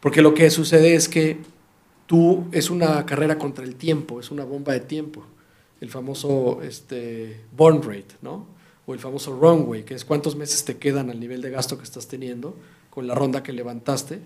Porque 0.00 0.22
lo 0.22 0.34
que 0.34 0.50
sucede 0.50 0.94
es 0.94 1.08
que 1.08 1.38
tú 2.06 2.46
es 2.52 2.70
una 2.70 3.06
carrera 3.06 3.38
contra 3.38 3.64
el 3.64 3.76
tiempo, 3.76 4.20
es 4.20 4.30
una 4.30 4.44
bomba 4.44 4.72
de 4.72 4.80
tiempo. 4.80 5.24
El 5.80 5.90
famoso 5.90 6.60
este, 6.62 7.40
burn 7.56 7.82
rate, 7.82 8.16
¿no? 8.20 8.46
o 8.86 8.94
el 8.94 9.00
famoso 9.00 9.38
runway, 9.38 9.84
que 9.84 9.94
es 9.94 10.04
cuántos 10.04 10.36
meses 10.36 10.64
te 10.64 10.76
quedan 10.76 11.10
al 11.10 11.20
nivel 11.20 11.40
de 11.40 11.50
gasto 11.50 11.78
que 11.78 11.84
estás 11.84 12.08
teniendo 12.08 12.56
con 12.90 13.06
la 13.06 13.14
ronda 13.14 13.42
que 13.42 13.52
levantaste. 13.52 14.20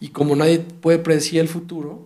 Y 0.00 0.08
como 0.08 0.34
nadie 0.34 0.58
puede 0.58 0.98
predecir 0.98 1.40
el 1.40 1.48
futuro, 1.48 2.02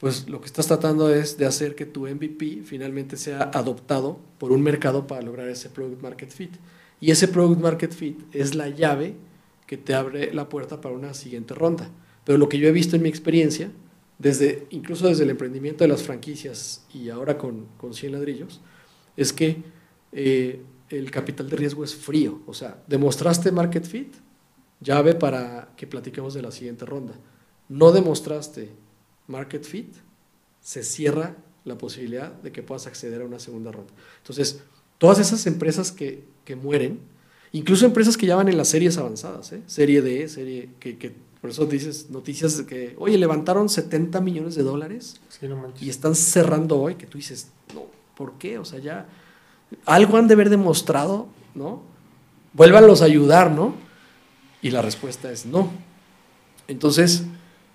pues 0.00 0.28
lo 0.28 0.40
que 0.40 0.46
estás 0.46 0.68
tratando 0.68 1.12
es 1.12 1.38
de 1.38 1.46
hacer 1.46 1.74
que 1.74 1.84
tu 1.84 2.06
MVP 2.06 2.62
finalmente 2.64 3.16
sea 3.16 3.50
adoptado 3.52 4.20
por 4.38 4.52
un 4.52 4.62
mercado 4.62 5.08
para 5.08 5.22
lograr 5.22 5.48
ese 5.48 5.70
product 5.70 6.02
market 6.02 6.30
fit. 6.30 6.52
Y 7.00 7.10
ese 7.10 7.26
product 7.26 7.60
market 7.60 7.92
fit 7.92 8.16
es 8.32 8.54
la 8.54 8.68
llave 8.68 9.16
que 9.66 9.76
te 9.76 9.94
abre 9.94 10.32
la 10.32 10.48
puerta 10.48 10.80
para 10.80 10.94
una 10.94 11.14
siguiente 11.14 11.52
ronda. 11.52 11.90
Pero 12.24 12.38
lo 12.38 12.48
que 12.48 12.58
yo 12.58 12.68
he 12.68 12.72
visto 12.72 12.94
en 12.94 13.02
mi 13.02 13.08
experiencia, 13.08 13.72
desde, 14.18 14.68
incluso 14.70 15.08
desde 15.08 15.24
el 15.24 15.30
emprendimiento 15.30 15.82
de 15.82 15.88
las 15.88 16.04
franquicias 16.04 16.86
y 16.94 17.08
ahora 17.08 17.36
con, 17.36 17.66
con 17.76 17.92
100 17.92 18.12
ladrillos, 18.12 18.60
es 19.16 19.32
que 19.32 19.62
eh, 20.12 20.62
el 20.90 21.10
capital 21.10 21.50
de 21.50 21.56
riesgo 21.56 21.82
es 21.82 21.96
frío. 21.96 22.40
O 22.46 22.54
sea, 22.54 22.80
demostraste 22.86 23.50
market 23.50 23.84
fit, 23.84 24.14
llave 24.80 25.16
para 25.16 25.70
que 25.76 25.88
platiquemos 25.88 26.34
de 26.34 26.42
la 26.42 26.52
siguiente 26.52 26.86
ronda. 26.86 27.14
No 27.68 27.90
demostraste 27.90 28.70
market 29.28 29.64
fit, 29.64 29.94
se 30.60 30.82
cierra 30.82 31.36
la 31.64 31.78
posibilidad 31.78 32.32
de 32.32 32.50
que 32.50 32.62
puedas 32.62 32.86
acceder 32.86 33.22
a 33.22 33.24
una 33.24 33.38
segunda 33.38 33.70
ronda. 33.70 33.92
Entonces, 34.18 34.60
todas 34.98 35.18
esas 35.18 35.46
empresas 35.46 35.92
que, 35.92 36.24
que 36.44 36.56
mueren, 36.56 36.98
incluso 37.52 37.86
empresas 37.86 38.16
que 38.16 38.26
ya 38.26 38.36
van 38.36 38.48
en 38.48 38.56
las 38.56 38.68
series 38.68 38.98
avanzadas, 38.98 39.52
¿eh? 39.52 39.62
serie 39.66 40.02
D, 40.02 40.28
serie 40.28 40.70
que, 40.80 40.98
que, 40.98 41.12
por 41.40 41.50
eso 41.50 41.66
dices 41.66 42.10
noticias 42.10 42.58
de 42.58 42.66
que, 42.66 42.94
oye, 42.98 43.16
levantaron 43.16 43.68
70 43.68 44.20
millones 44.20 44.56
de 44.56 44.64
dólares 44.64 45.20
y 45.80 45.88
están 45.88 46.14
cerrando 46.14 46.80
hoy, 46.80 46.96
que 46.96 47.06
tú 47.06 47.18
dices, 47.18 47.48
no, 47.74 47.86
¿por 48.16 48.32
qué? 48.38 48.58
O 48.58 48.64
sea, 48.64 48.80
ya 48.80 49.06
algo 49.84 50.16
han 50.16 50.26
de 50.26 50.34
haber 50.34 50.50
demostrado, 50.50 51.28
¿no? 51.54 51.82
Vuélvanlos 52.54 53.02
a 53.02 53.04
ayudar, 53.04 53.52
¿no? 53.52 53.74
Y 54.62 54.70
la 54.70 54.82
respuesta 54.82 55.30
es 55.30 55.46
no. 55.46 55.70
Entonces, 56.66 57.24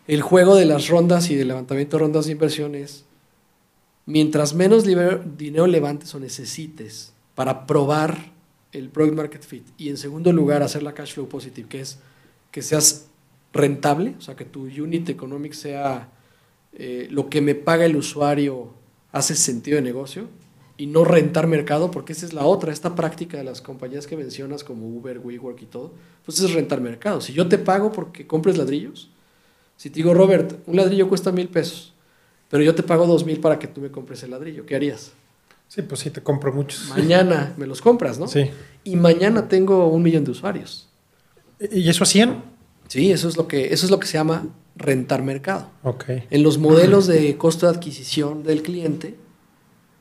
el 0.08 0.22
juego 0.22 0.56
de 0.56 0.66
las 0.66 0.88
rondas 0.88 1.30
y 1.30 1.36
del 1.36 1.49
levantamiento 1.49 1.97
de 1.97 2.01
rondas 2.01 2.26
de 2.26 2.34
inversión 2.34 2.76
es, 2.76 3.06
mientras 4.06 4.54
menos 4.54 4.84
dinero 4.86 5.68
levantes 5.68 6.14
o 6.14 6.20
necesites 6.20 7.14
para 7.36 7.66
probar 7.66 8.32
el 8.72 8.89
product 8.89 9.16
market 9.16 9.43
fit 9.43 9.66
y 9.78 9.89
en 9.89 9.97
segundo 9.97 10.34
lugar 10.34 10.64
hacer 10.64 10.84
la 10.84 10.93
cash 10.93 11.14
flow 11.14 11.28
positive, 11.28 11.68
que 11.70 11.82
es 11.82 11.99
que 12.51 12.62
seas 12.62 13.08
rentable, 13.54 14.16
o 14.18 14.22
sea, 14.22 14.36
que 14.36 14.45
tu 14.45 14.64
unit 14.64 15.10
economic 15.10 15.54
sea 15.54 16.10
eh, 16.74 17.08
lo 17.10 17.30
que 17.30 17.41
me 17.41 17.56
paga 17.56 17.86
el 17.86 17.95
usuario 17.95 18.74
hace 19.12 19.36
sentido 19.36 19.76
de 19.76 19.84
negocio, 19.84 20.28
y 20.76 20.88
no 20.88 21.04
rentar 21.06 21.47
mercado, 21.47 21.91
porque 21.91 22.14
esa 22.14 22.26
es 22.26 22.34
la 22.34 22.45
otra, 22.45 22.74
esta 22.74 22.95
práctica 22.95 23.38
de 23.38 23.43
las 23.43 23.62
compañías 23.62 24.08
que 24.08 24.18
mencionas 24.18 24.64
como 24.64 24.88
Uber, 24.88 25.20
WeWork 25.20 25.62
y 25.62 25.66
todo, 25.66 25.93
pues 26.26 26.39
es 26.39 26.51
rentar 26.51 26.82
mercado. 26.82 27.22
Si 27.22 27.32
yo 27.32 27.47
te 27.47 27.60
pago 27.60 27.91
porque 27.91 28.26
compres 28.26 28.58
ladrillos, 28.58 29.12
si 29.78 29.90
te 29.90 29.96
digo, 29.96 30.14
Robert, 30.14 30.60
un 30.68 30.76
ladrillo 30.76 31.10
cuesta 31.10 31.32
mil 31.32 31.50
pesos, 31.50 31.94
pero 32.50 32.64
yo 32.64 32.76
te 32.76 32.84
pago 32.84 33.06
dos 33.06 33.26
mil 33.26 33.40
para 33.40 33.60
que 33.60 33.68
tú 33.68 33.82
me 33.82 33.92
compres 33.92 34.24
el 34.24 34.32
ladrillo, 34.32 34.66
¿qué 34.66 34.76
harías? 34.76 35.14
Sí, 35.68 35.82
pues 35.82 36.02
sí, 36.02 36.12
te 36.12 36.22
compro 36.22 36.54
muchos. 36.54 36.90
Mañana 36.90 37.54
me 37.58 37.66
los 37.66 37.82
compras, 37.82 38.20
¿no? 38.20 38.28
Sí. 38.28 38.52
Y 38.84 38.96
mañana 38.96 39.48
tengo 39.48 39.88
un 39.88 40.04
millón 40.04 40.24
de 40.24 40.32
usuarios. 40.32 40.88
¿Y 41.60 41.90
eso 41.90 42.04
a 42.04 42.08
100? 42.08 42.44
Sí, 42.88 43.12
eso 43.12 43.28
es 43.28 43.38
lo 43.38 43.48
que, 43.48 43.74
eso 43.74 43.86
es 43.86 43.92
lo 43.92 44.00
que 44.00 44.06
se 44.06 44.14
llama 44.14 44.48
rentar 44.76 45.24
mercado. 45.24 45.72
Ok. 45.82 46.06
En 46.30 46.44
los 46.44 46.58
modelos 46.58 47.08
de 47.08 47.38
costo 47.38 47.66
de 47.66 47.76
adquisición 47.76 48.44
del 48.44 48.62
cliente, 48.62 49.16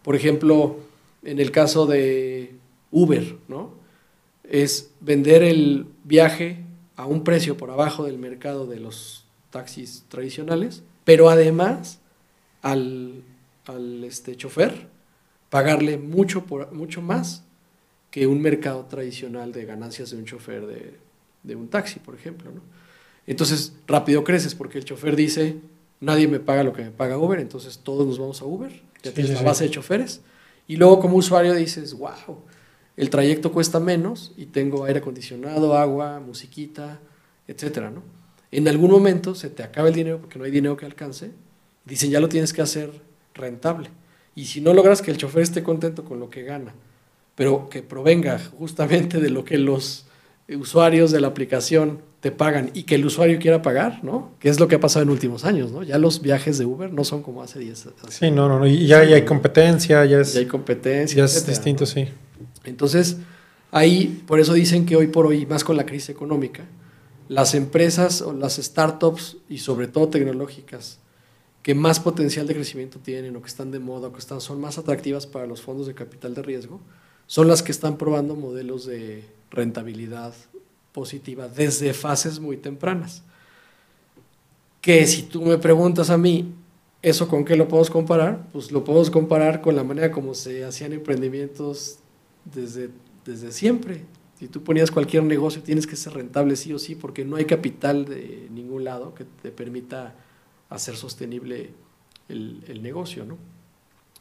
por 0.02 0.16
ejemplo, 0.16 0.80
en 1.22 1.38
el 1.38 1.50
caso 1.50 1.86
de 1.86 2.56
Uber, 2.90 3.36
¿no? 3.48 3.70
Es 4.44 4.90
vender 5.00 5.42
el 5.42 5.86
viaje 6.04 6.64
a 6.96 7.06
un 7.06 7.24
precio 7.24 7.56
por 7.56 7.70
abajo 7.70 8.04
del 8.04 8.18
mercado 8.18 8.66
de 8.66 8.80
los 8.80 9.21
taxis 9.52 10.04
tradicionales, 10.08 10.82
pero 11.04 11.30
además 11.30 12.00
al, 12.62 13.22
este, 14.04 14.36
chofer 14.36 14.88
pagarle 15.48 15.98
mucho, 15.98 16.44
por, 16.44 16.72
mucho 16.72 17.00
más 17.00 17.44
que 18.10 18.26
un 18.26 18.40
mercado 18.40 18.86
tradicional 18.86 19.52
de 19.52 19.64
ganancias 19.64 20.10
de 20.10 20.16
un 20.16 20.24
chofer 20.24 20.66
de, 21.44 21.56
un 21.56 21.68
taxi, 21.68 22.00
por 22.00 22.16
ejemplo. 22.16 22.50
¿no? 22.50 22.60
Entonces, 23.28 23.74
rápido 23.86 24.24
creces 24.24 24.56
porque 24.56 24.78
el 24.78 24.84
chofer 24.84 25.14
dice, 25.14 25.56
nadie 26.00 26.26
me 26.26 26.40
paga 26.40 26.64
lo 26.64 26.72
que 26.72 26.82
me 26.82 26.90
paga 26.90 27.16
Uber, 27.16 27.38
entonces 27.38 27.78
todos 27.78 28.04
nos 28.04 28.18
vamos 28.18 28.42
a 28.42 28.46
Uber 28.46 28.72
ya 29.02 29.12
tienes 29.12 29.34
la 29.34 29.42
base 29.42 29.64
de 29.64 29.70
choferes. 29.70 30.20
Y 30.66 30.76
luego 30.76 31.00
como 31.00 31.16
usuario 31.16 31.54
dices, 31.54 31.94
wow, 31.94 32.38
el 32.96 33.10
trayecto 33.10 33.52
cuesta 33.52 33.80
menos 33.80 34.32
y 34.36 34.46
tengo 34.46 34.84
aire 34.84 35.00
acondicionado, 35.00 35.76
agua, 35.76 36.20
musiquita, 36.20 37.00
etcétera, 37.48 37.90
¿no? 37.90 38.02
En 38.52 38.68
algún 38.68 38.90
momento 38.90 39.34
se 39.34 39.48
te 39.48 39.62
acaba 39.62 39.88
el 39.88 39.94
dinero 39.94 40.18
porque 40.20 40.38
no 40.38 40.44
hay 40.44 40.50
dinero 40.50 40.76
que 40.76 40.86
alcance. 40.86 41.30
Dicen, 41.84 42.10
ya 42.10 42.20
lo 42.20 42.28
tienes 42.28 42.52
que 42.52 42.62
hacer 42.62 42.90
rentable. 43.34 43.88
Y 44.34 44.44
si 44.44 44.60
no 44.60 44.74
logras 44.74 45.02
que 45.02 45.10
el 45.10 45.16
chofer 45.16 45.42
esté 45.42 45.62
contento 45.62 46.04
con 46.04 46.20
lo 46.20 46.30
que 46.30 46.42
gana, 46.42 46.74
pero 47.34 47.68
que 47.68 47.82
provenga 47.82 48.38
justamente 48.58 49.20
de 49.20 49.30
lo 49.30 49.44
que 49.44 49.58
los 49.58 50.06
usuarios 50.48 51.10
de 51.10 51.20
la 51.20 51.28
aplicación 51.28 52.00
te 52.20 52.30
pagan 52.30 52.70
y 52.74 52.84
que 52.84 52.94
el 52.94 53.04
usuario 53.04 53.38
quiera 53.38 53.62
pagar, 53.62 54.04
¿no? 54.04 54.32
Que 54.38 54.48
es 54.48 54.60
lo 54.60 54.68
que 54.68 54.76
ha 54.76 54.80
pasado 54.80 55.02
en 55.02 55.10
últimos 55.10 55.44
años, 55.44 55.72
¿no? 55.72 55.82
Ya 55.82 55.98
los 55.98 56.22
viajes 56.22 56.58
de 56.58 56.66
Uber 56.66 56.92
no 56.92 57.04
son 57.04 57.22
como 57.22 57.42
hace 57.42 57.58
10 57.58 57.86
años. 57.86 57.96
Sí, 58.10 58.30
no, 58.30 58.48
no, 58.48 58.60
no. 58.60 58.66
Y 58.66 58.86
ya, 58.86 58.98
hay 58.98 59.24
competencia, 59.24 60.04
ya 60.04 60.20
es. 60.20 60.34
Ya 60.34 60.40
hay 60.40 60.46
competencia. 60.46 61.16
Ya 61.16 61.24
es 61.24 61.46
distinto, 61.46 61.84
sí. 61.84 62.06
Entonces, 62.64 63.16
ahí, 63.70 64.22
por 64.26 64.40
eso 64.40 64.52
dicen 64.52 64.86
que 64.86 64.94
hoy 64.94 65.08
por 65.08 65.26
hoy, 65.26 65.46
más 65.46 65.64
con 65.64 65.76
la 65.76 65.84
crisis 65.84 66.10
económica, 66.10 66.64
las 67.32 67.54
empresas 67.54 68.20
o 68.20 68.34
las 68.34 68.56
startups 68.56 69.38
y 69.48 69.58
sobre 69.58 69.88
todo 69.88 70.08
tecnológicas 70.08 70.98
que 71.62 71.74
más 71.74 71.98
potencial 71.98 72.46
de 72.46 72.54
crecimiento 72.54 72.98
tienen 72.98 73.34
o 73.36 73.40
que 73.40 73.48
están 73.48 73.70
de 73.70 73.78
moda 73.78 74.08
o 74.08 74.12
que 74.12 74.18
están, 74.18 74.40
son 74.40 74.60
más 74.60 74.76
atractivas 74.76 75.26
para 75.26 75.46
los 75.46 75.62
fondos 75.62 75.86
de 75.86 75.94
capital 75.94 76.34
de 76.34 76.42
riesgo, 76.42 76.80
son 77.26 77.48
las 77.48 77.62
que 77.62 77.72
están 77.72 77.96
probando 77.96 78.34
modelos 78.34 78.84
de 78.84 79.24
rentabilidad 79.50 80.34
positiva 80.92 81.48
desde 81.48 81.94
fases 81.94 82.38
muy 82.38 82.58
tempranas. 82.58 83.22
Que 84.82 85.06
si 85.06 85.22
tú 85.22 85.40
me 85.42 85.56
preguntas 85.56 86.10
a 86.10 86.18
mí, 86.18 86.52
¿Eso 87.02 87.26
con 87.26 87.44
qué 87.44 87.56
lo 87.56 87.66
podemos 87.66 87.90
comparar? 87.90 88.46
Pues 88.52 88.70
lo 88.70 88.84
podemos 88.84 89.10
comparar 89.10 89.60
con 89.60 89.74
la 89.74 89.82
manera 89.82 90.12
como 90.12 90.34
se 90.34 90.64
hacían 90.64 90.92
emprendimientos 90.92 91.98
desde, 92.44 92.90
desde 93.26 93.50
siempre. 93.50 94.04
Si 94.42 94.48
tú 94.48 94.64
ponías 94.64 94.90
cualquier 94.90 95.22
negocio, 95.22 95.62
tienes 95.62 95.86
que 95.86 95.94
ser 95.94 96.14
rentable 96.14 96.56
sí 96.56 96.72
o 96.72 96.78
sí, 96.80 96.96
porque 96.96 97.24
no 97.24 97.36
hay 97.36 97.44
capital 97.44 98.06
de 98.06 98.48
ningún 98.50 98.82
lado 98.82 99.14
que 99.14 99.24
te 99.40 99.52
permita 99.52 100.16
hacer 100.68 100.96
sostenible 100.96 101.70
el, 102.28 102.82
negocio, 102.82 103.24
¿no? 103.24 103.38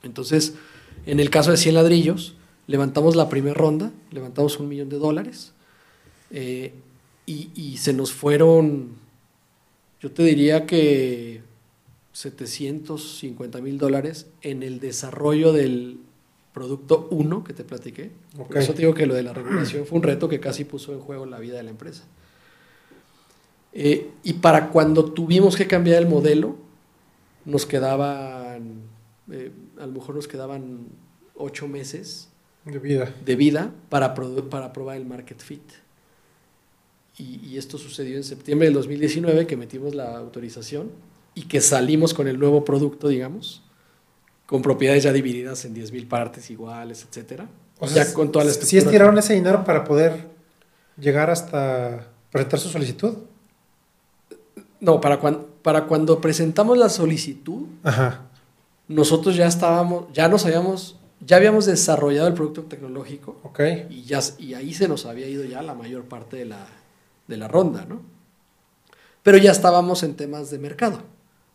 Entonces, 0.03 0.53
en 1.07 1.19
el 1.19 1.31
caso 1.31 1.49
de 1.49 1.57
100 1.57 1.73
ladrillos, 1.73 2.35
levantamos 2.67 3.15
la 3.15 3.29
primera 3.29 3.55
ronda, 3.55 3.91
levantamos 4.11 4.59
un 4.59 4.69
millón 4.69 4.89
de 4.89 4.99
dólares 4.99 5.53
eh, 6.29 6.71
y, 7.25 7.49
y, 7.55 7.77
se 7.77 7.91
nos 7.91 8.13
fueron, 8.13 8.89
yo 10.01 10.11
te 10.11 10.21
diría 10.21 10.67
que 10.67 11.41
750 12.13 13.59
mil 13.59 13.79
dólares 13.79 14.27
en 14.43 14.61
el 14.61 14.79
desarrollo 14.79 15.51
del 15.51 15.97
producto 16.53 17.07
1 17.11 17.43
que 17.43 17.53
te 17.53 17.63
platiqué. 17.63 18.11
Por 18.35 18.57
eso 18.57 18.73
te 18.73 18.79
digo 18.79 18.93
que 18.93 19.05
lo 19.05 19.13
de 19.13 19.23
la 19.23 19.33
regulación 19.33 19.85
fue 19.85 19.97
un 19.97 20.03
reto 20.03 20.27
que 20.27 20.39
casi 20.39 20.65
puso 20.65 20.93
en 20.93 20.99
juego 20.99 21.25
la 21.25 21.39
vida 21.39 21.57
de 21.57 21.63
la 21.63 21.69
empresa. 21.69 22.03
Eh, 23.73 24.11
y 24.23 24.33
para 24.33 24.69
cuando 24.69 25.05
tuvimos 25.05 25.55
que 25.55 25.67
cambiar 25.67 26.01
el 26.01 26.09
modelo, 26.09 26.57
nos 27.45 27.65
quedaban, 27.65 28.81
eh, 29.31 29.51
a 29.79 29.85
lo 29.85 29.93
mejor 29.93 30.15
nos 30.15 30.27
quedaban 30.27 30.87
ocho 31.35 31.67
meses 31.67 32.29
de 32.65 32.79
vida, 32.79 33.13
de 33.25 33.35
vida 33.35 33.71
para, 33.89 34.13
para 34.13 34.73
probar 34.73 34.97
el 34.97 35.05
market 35.05 35.39
fit. 35.39 35.63
Y, 37.17 37.39
y, 37.45 37.57
esto 37.57 37.77
sucedió 37.77 38.17
en 38.17 38.23
septiembre 38.23 38.67
del 38.67 38.73
2019, 38.73 39.45
que 39.45 39.57
metimos 39.57 39.93
la 39.93 40.17
autorización 40.17 40.91
y 41.35 41.43
que 41.43 41.61
salimos 41.61 42.13
con 42.13 42.27
el 42.27 42.39
nuevo 42.39 42.65
producto, 42.65 43.09
digamos, 43.09 43.63
con 44.51 44.61
propiedades 44.61 45.03
ya 45.03 45.13
divididas 45.13 45.63
en 45.63 45.73
10.000 45.73 46.09
partes 46.09 46.51
iguales, 46.51 47.07
etcétera. 47.09 47.47
O 47.79 47.87
sea, 47.87 48.03
ya 48.03 48.13
con 48.13 48.33
toda 48.33 48.43
la 48.43 48.51
¿Sí 48.51 48.77
estiraron 48.77 49.17
ese 49.17 49.33
dinero 49.33 49.63
para 49.63 49.85
poder 49.85 50.27
llegar 50.99 51.29
hasta 51.29 52.09
presentar 52.29 52.59
su 52.59 52.67
solicitud? 52.67 53.13
No, 54.81 54.99
para, 54.99 55.21
cuando, 55.21 55.47
para 55.61 55.85
cuando 55.85 56.19
presentamos 56.19 56.77
la 56.77 56.89
solicitud, 56.89 57.65
nosotros 58.89 59.37
ya 59.37 59.47
estábamos, 59.47 60.11
ya 60.11 60.27
nos 60.27 60.45
habíamos, 60.45 60.99
ya 61.25 61.37
habíamos 61.37 61.65
desarrollado 61.65 62.27
el 62.27 62.33
producto 62.33 62.63
tecnológico. 62.63 63.39
Okay. 63.43 63.87
Y, 63.89 64.03
ya, 64.03 64.19
y 64.37 64.53
ahí 64.53 64.73
se 64.73 64.89
nos 64.89 65.05
había 65.05 65.29
ido 65.29 65.45
ya 65.45 65.61
la 65.61 65.75
mayor 65.75 66.03
parte 66.03 66.35
de 66.35 66.43
la, 66.43 66.67
de 67.25 67.37
la 67.37 67.47
ronda, 67.47 67.85
¿no? 67.87 68.01
Pero 69.23 69.37
ya 69.37 69.51
estábamos 69.51 70.03
en 70.03 70.15
temas 70.15 70.51
de 70.51 70.59
mercado. 70.59 71.03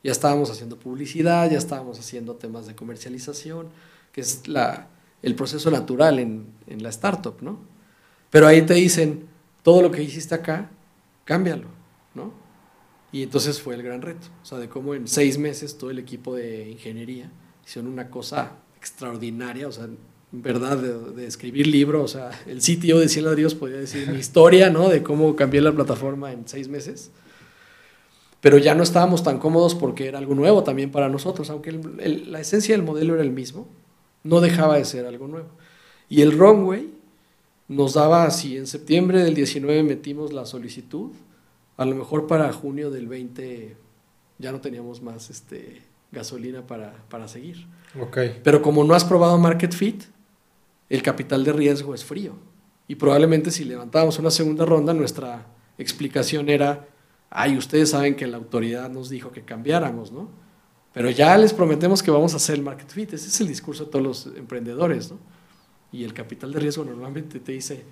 Ya 0.03 0.13
estábamos 0.13 0.51
haciendo 0.51 0.79
publicidad, 0.79 1.51
ya 1.51 1.59
estábamos 1.59 1.99
haciendo 1.99 2.35
temas 2.35 2.67
de 2.67 2.75
comercialización, 2.75 3.69
que 4.13 4.21
es 4.21 4.47
la, 4.47 4.89
el 5.23 5.35
proceso 5.35 5.71
natural 5.71 6.19
en, 6.19 6.47
en 6.67 6.83
la 6.83 6.91
startup, 6.91 7.37
¿no? 7.41 7.59
Pero 8.31 8.47
ahí 8.47 8.63
te 8.63 8.75
dicen, 8.75 9.27
todo 9.63 9.83
lo 9.83 9.91
que 9.91 10.03
hiciste 10.03 10.35
acá, 10.35 10.71
cámbialo, 11.25 11.69
¿no? 12.15 12.33
Y 13.13 13.23
entonces 13.23 13.61
fue 13.61 13.75
el 13.75 13.83
gran 13.83 14.03
reto, 14.03 14.29
o 14.43 14.45
sea, 14.45 14.59
de 14.59 14.69
cómo 14.69 14.95
en 14.95 15.09
seis 15.09 15.39
meses 15.39 15.79
todo 15.79 15.91
el 15.91 15.99
equipo 15.99 16.35
de 16.35 16.71
ingeniería 16.71 17.31
hicieron 17.67 17.91
una 17.91 18.11
cosa 18.11 18.53
extraordinaria, 18.79 19.67
o 19.67 19.73
sea, 19.73 19.85
en 19.85 19.99
verdad, 20.43 20.77
de, 20.77 21.27
escribir 21.27 21.67
libros, 21.67 22.15
o 22.15 22.19
sea, 22.19 22.31
el 22.47 22.61
sitio 22.61 22.99
de 22.99 23.09
100 23.09 23.25
ladrillos 23.25 23.55
podría 23.55 23.79
decir 23.79 24.09
mi 24.11 24.19
historia, 24.19 24.71
¿no? 24.71 24.89
De 24.89 25.03
cómo 25.03 25.35
cambié 25.35 25.61
la 25.61 25.73
plataforma 25.73 26.33
en 26.33 26.47
seis 26.47 26.69
meses. 26.69 27.11
Pero 28.47 28.59
ya 28.59 28.77
no 28.77 28.85
estábamos 28.85 29.25
tan 29.25 29.41
cómodos 29.41 29.75
porque 29.75 30.07
era 30.07 30.19
algo 30.19 30.37
nuevo 30.37 30.63
también 30.63 30.93
para 30.93 31.09
nosotros, 31.09 31.51
aunque 31.51 31.73
la 31.73 32.39
esencia 32.39 32.77
del 32.77 32.85
modelo 32.85 33.15
era 33.15 33.25
el 33.25 33.33
mismo, 33.33 33.67
no 34.23 34.41
dejaba 34.41 34.77
de 34.77 34.85
ser 34.85 35.05
algo 35.05 35.27
nuevo. 35.27 35.49
Y 36.09 36.21
el 36.21 36.31
runway 36.31 36.89
nos 37.67 37.95
daba 37.95 38.23
así, 38.23 38.57
en 38.57 38.69
septiembre 38.69 39.25
del 39.25 39.35
19 39.35 39.83
metimos 39.83 40.33
la 40.33 40.47
solicitud, 40.47 41.11
a 41.77 41.85
lo 41.85 41.97
mejor 41.97 42.29
para 42.29 42.53
junio 42.53 42.93
del 42.93 43.09
20 43.09 43.77
ya 44.39 44.53
no 44.53 44.61
teníamos 44.61 45.03
más 45.03 45.29
este, 45.29 45.83
gasolina 46.13 46.65
para, 46.69 46.95
para 47.09 47.27
seguir. 47.27 47.67
Okay. 48.01 48.41
Pero 48.45 48.63
como 48.63 48.85
no 48.85 48.95
has 48.95 49.05
probado 49.05 49.37
Market 49.39 49.73
Fit, 49.73 50.05
el 50.89 51.03
capital 51.03 51.43
de 51.43 51.53
riesgo 51.53 51.97
es 51.97 52.05
frío. 52.05 52.35
Y 52.87 52.95
probablemente 52.95 53.51
si 53.51 53.65
levantábamos 53.65 54.21
una 54.21 54.31
segunda 54.31 54.65
ronda, 54.65 54.95
nuestra 54.95 55.49
explicación 55.79 56.49
era, 56.49 56.87
ay, 57.31 57.57
ustedes 57.57 57.91
saben 57.91 58.16
que 58.16 58.27
la 58.27 58.37
autoridad 58.37 58.91
nos 58.91 59.11
dijo 59.11 59.33
que 59.33 59.43
cambiáramos, 59.43 60.12
¿no? 60.12 60.29
Pero 60.93 61.11
ya 61.11 61.37
les 61.37 61.53
prometemos 61.53 62.03
que 62.03 62.11
vamos 62.11 62.33
a 62.33 62.37
hacer 62.37 62.57
el 62.57 62.62
Market 62.62 62.89
Fit. 62.89 63.12
Ese 63.12 63.29
es 63.29 63.41
el 63.41 63.49
discurso 63.49 63.85
de 63.85 63.91
todos 63.91 64.05
los 64.05 64.27
emprendedores, 64.37 65.11
¿no? 65.11 65.18
Y 65.93 66.05
el 66.05 66.14
capital 66.14 66.53
de 66.53 66.61
riesgo 66.61 66.85
normalmente 66.85 67.39
te 67.39 67.53
dice, 67.53 67.85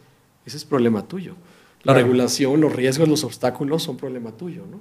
ese 0.47 0.57
es 0.57 0.65
problema 0.65 1.07
tuyo. 1.07 1.37
La 1.83 1.93
regulación, 1.93 2.61
los 2.63 2.75
riesgos, 2.75 3.09
los 3.09 3.25
obstáculos 3.25 3.83
son 3.83 3.99
problema 3.99 4.33
tuyo, 4.33 4.65
¿no? 4.67 4.81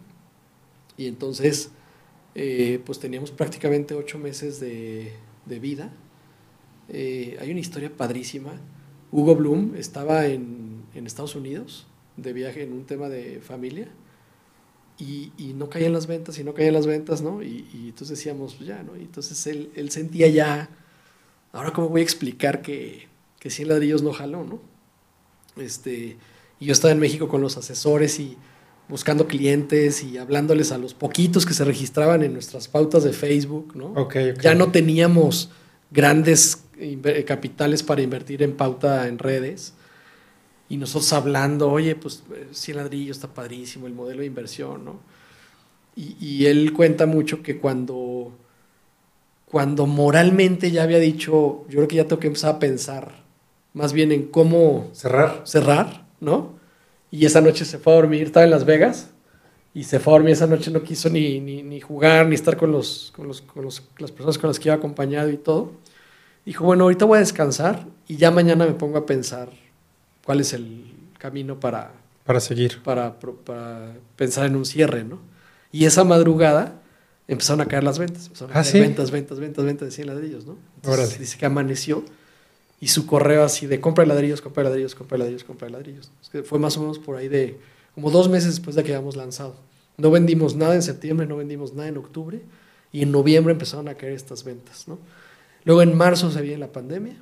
Y 0.95 1.07
entonces, 1.07 1.71
eh, 2.35 2.81
pues 2.85 2.99
teníamos 2.99 3.31
prácticamente 3.31 3.93
ocho 3.93 4.17
meses 4.17 4.59
de, 4.59 5.11
vida. 5.45 5.91
Eh, 6.89 7.37
hay 7.41 7.51
una 7.51 7.59
historia 7.59 7.91
padrísima. 7.95 8.53
Hugo 9.11 9.35
Bloom 9.35 9.75
estaba 9.75 10.27
en, 10.27 10.85
Estados 10.93 11.35
Unidos 11.35 11.87
de 12.15 12.31
viaje 12.31 12.63
en 12.63 12.71
un 12.71 12.85
tema 12.85 13.09
de 13.09 13.41
familia 13.41 13.89
y, 14.97 15.53
no 15.55 15.69
caían 15.69 15.93
las 15.93 16.07
ventas 16.07 16.37
y 16.39 16.43
no 16.43 16.53
caían 16.53 16.73
las 16.73 16.87
ventas, 16.87 17.21
¿no? 17.21 17.43
Y, 17.43 17.67
entonces 17.73 18.17
decíamos, 18.17 18.55
pues 18.55 18.67
ya, 18.67 18.83
¿no? 18.83 18.95
Y 18.95 19.01
entonces 19.01 19.45
él, 19.47 19.71
él, 19.75 19.91
sentía 19.91 20.27
ya, 20.27 20.69
ahora 21.51 21.71
cómo 21.71 21.89
voy 21.89 22.01
a 22.01 22.03
explicar 22.03 22.61
que, 22.61 23.07
que 23.39 23.49
100 23.49 23.69
ladrillos 23.69 24.01
no 24.03 24.13
jaló, 24.13 24.43
¿no? 24.43 24.61
Este, 25.57 26.17
y 26.59 26.65
yo 26.65 26.73
estaba 26.73 26.91
en 26.91 26.99
México 26.99 27.27
con 27.27 27.41
los 27.41 27.57
asesores 27.57 28.19
y 28.19 28.37
buscando 28.89 29.27
clientes 29.27 30.03
y 30.03 30.17
hablándoles 30.17 30.71
a 30.71 30.77
los 30.77 30.93
poquitos 30.93 31.45
que 31.45 31.53
se 31.53 31.63
registraban 31.63 32.23
en 32.23 32.33
nuestras 32.33 32.67
pautas 32.67 33.03
de 33.03 33.13
Facebook, 33.13 33.75
¿no? 33.75 33.93
Ya 34.41 34.55
no 34.55 34.71
teníamos 34.71 35.51
grandes 35.91 36.63
capitales 37.25 37.83
para 37.83 38.01
invertir 38.01 38.43
en 38.43 38.55
pauta 38.55 39.07
en 39.07 39.19
redes. 39.19 39.73
Y 40.73 40.77
nosotros 40.77 41.13
hablando, 41.13 41.69
oye, 41.69 41.95
pues 41.95 42.23
100 42.49 42.77
ladrillos 42.77 43.17
está 43.17 43.27
padrísimo, 43.27 43.85
el 43.85 43.93
modelo 43.93 44.21
de 44.21 44.25
inversión, 44.25 44.83
¿no? 44.83 45.01
Y, 45.95 46.15
y, 46.19 46.47
él 46.47 46.73
cuenta 46.73 47.05
mucho 47.05 47.43
que 47.43 47.59
cuando, 47.59 48.31
cuando 49.45 49.85
moralmente 49.85 50.71
ya 50.71 50.81
había 50.81 50.97
dicho, 50.97 51.63
yo 51.69 51.75
creo 51.75 51.87
que 51.87 51.97
ya 51.97 52.07
tengo 52.07 52.19
que 52.19 52.25
empezar 52.25 52.55
a 52.55 52.57
pensar 52.57 53.23
más 53.73 53.93
bien 53.93 54.11
en 54.11 54.23
cómo 54.23 54.89
cerrar. 54.93 55.43
Cerrar 55.43 56.07
¿no? 56.19 56.53
Y 57.11 57.27
esa 57.27 57.39
noche 57.39 57.65
se 57.65 57.77
fue 57.77 57.93
a 57.93 57.97
dormir, 57.97 58.23
estaba 58.23 58.43
en 58.43 58.49
Las 58.49 58.65
Vegas, 58.65 59.11
y 59.75 59.83
se 59.83 59.99
fue 59.99 60.13
a 60.13 60.15
dormir 60.15 60.33
esa 60.33 60.47
noche, 60.47 60.71
no 60.71 60.81
quiso 60.81 61.07
ni, 61.07 61.39
ni, 61.39 61.79
jugar, 61.81 62.25
ni 62.25 62.33
estar 62.33 62.57
con, 62.57 62.71
los, 62.71 63.13
con, 63.15 63.27
los, 63.27 63.41
con 63.41 63.63
los, 63.63 63.83
las 63.99 64.09
personas 64.09 64.39
con 64.39 64.47
las 64.47 64.57
que 64.57 64.69
iba 64.69 64.75
acompañado 64.75 65.29
y 65.29 65.37
todo. 65.37 65.73
Dijo, 66.47 66.65
bueno, 66.65 66.85
ahorita 66.85 67.05
voy 67.05 67.17
a 67.17 67.19
descansar 67.19 67.85
y 68.07 68.17
ya 68.17 68.31
mañana 68.31 68.65
me 68.65 68.73
pongo 68.73 68.97
a 68.97 69.05
pensar 69.05 69.51
cuál 70.25 70.41
es 70.41 70.53
el 70.53 70.85
camino 71.17 71.59
para... 71.59 71.93
Para 72.25 72.39
seguir. 72.39 72.81
Para, 72.83 73.19
para 73.19 73.93
pensar 74.15 74.45
en 74.45 74.55
un 74.55 74.65
cierre, 74.65 75.03
¿no? 75.03 75.19
Y 75.71 75.85
esa 75.85 76.03
madrugada 76.03 76.79
empezaron 77.27 77.61
a 77.61 77.65
caer 77.65 77.83
las 77.83 77.99
ventas. 77.99 78.27
Empezaron 78.27 78.55
a 78.55 78.59
¿Ah, 78.59 78.63
caer 78.63 78.83
ventas, 78.83 79.11
ventas, 79.11 79.39
ventas, 79.39 79.65
ventas 79.65 79.87
de 79.87 79.91
100 79.91 80.07
ladrillos, 80.07 80.45
¿no? 80.45 80.57
Entonces, 80.77 81.19
dice 81.19 81.37
que 81.37 81.45
amaneció 81.45 82.03
y 82.79 82.89
su 82.89 83.05
correo 83.05 83.43
así 83.43 83.65
de 83.65 83.79
compra 83.79 84.03
de 84.03 84.09
ladrillos, 84.09 84.41
compra 84.41 84.63
de 84.63 84.69
ladrillos, 84.69 84.95
compra 84.95 85.17
de 85.17 85.23
ladrillos, 85.23 85.43
compra 85.43 85.67
de 85.67 85.71
ladrillos. 85.71 86.11
que 86.31 86.43
fue 86.43 86.59
más 86.59 86.77
o 86.77 86.81
menos 86.81 86.99
por 86.99 87.15
ahí 87.15 87.27
de 87.27 87.57
como 87.95 88.11
dos 88.11 88.29
meses 88.29 88.55
después 88.55 88.75
de 88.75 88.83
que 88.83 88.93
habíamos 88.93 89.15
lanzado. 89.15 89.55
No 89.97 90.11
vendimos 90.11 90.55
nada 90.55 90.75
en 90.75 90.81
septiembre, 90.81 91.27
no 91.27 91.37
vendimos 91.37 91.73
nada 91.73 91.87
en 91.87 91.97
octubre 91.97 92.41
y 92.91 93.03
en 93.03 93.11
noviembre 93.11 93.53
empezaron 93.53 93.87
a 93.87 93.95
caer 93.95 94.13
estas 94.13 94.43
ventas. 94.43 94.87
¿no? 94.87 94.99
Luego 95.63 95.81
en 95.81 95.95
marzo 95.95 96.31
se 96.31 96.41
viene 96.41 96.57
la 96.57 96.71
pandemia 96.71 97.15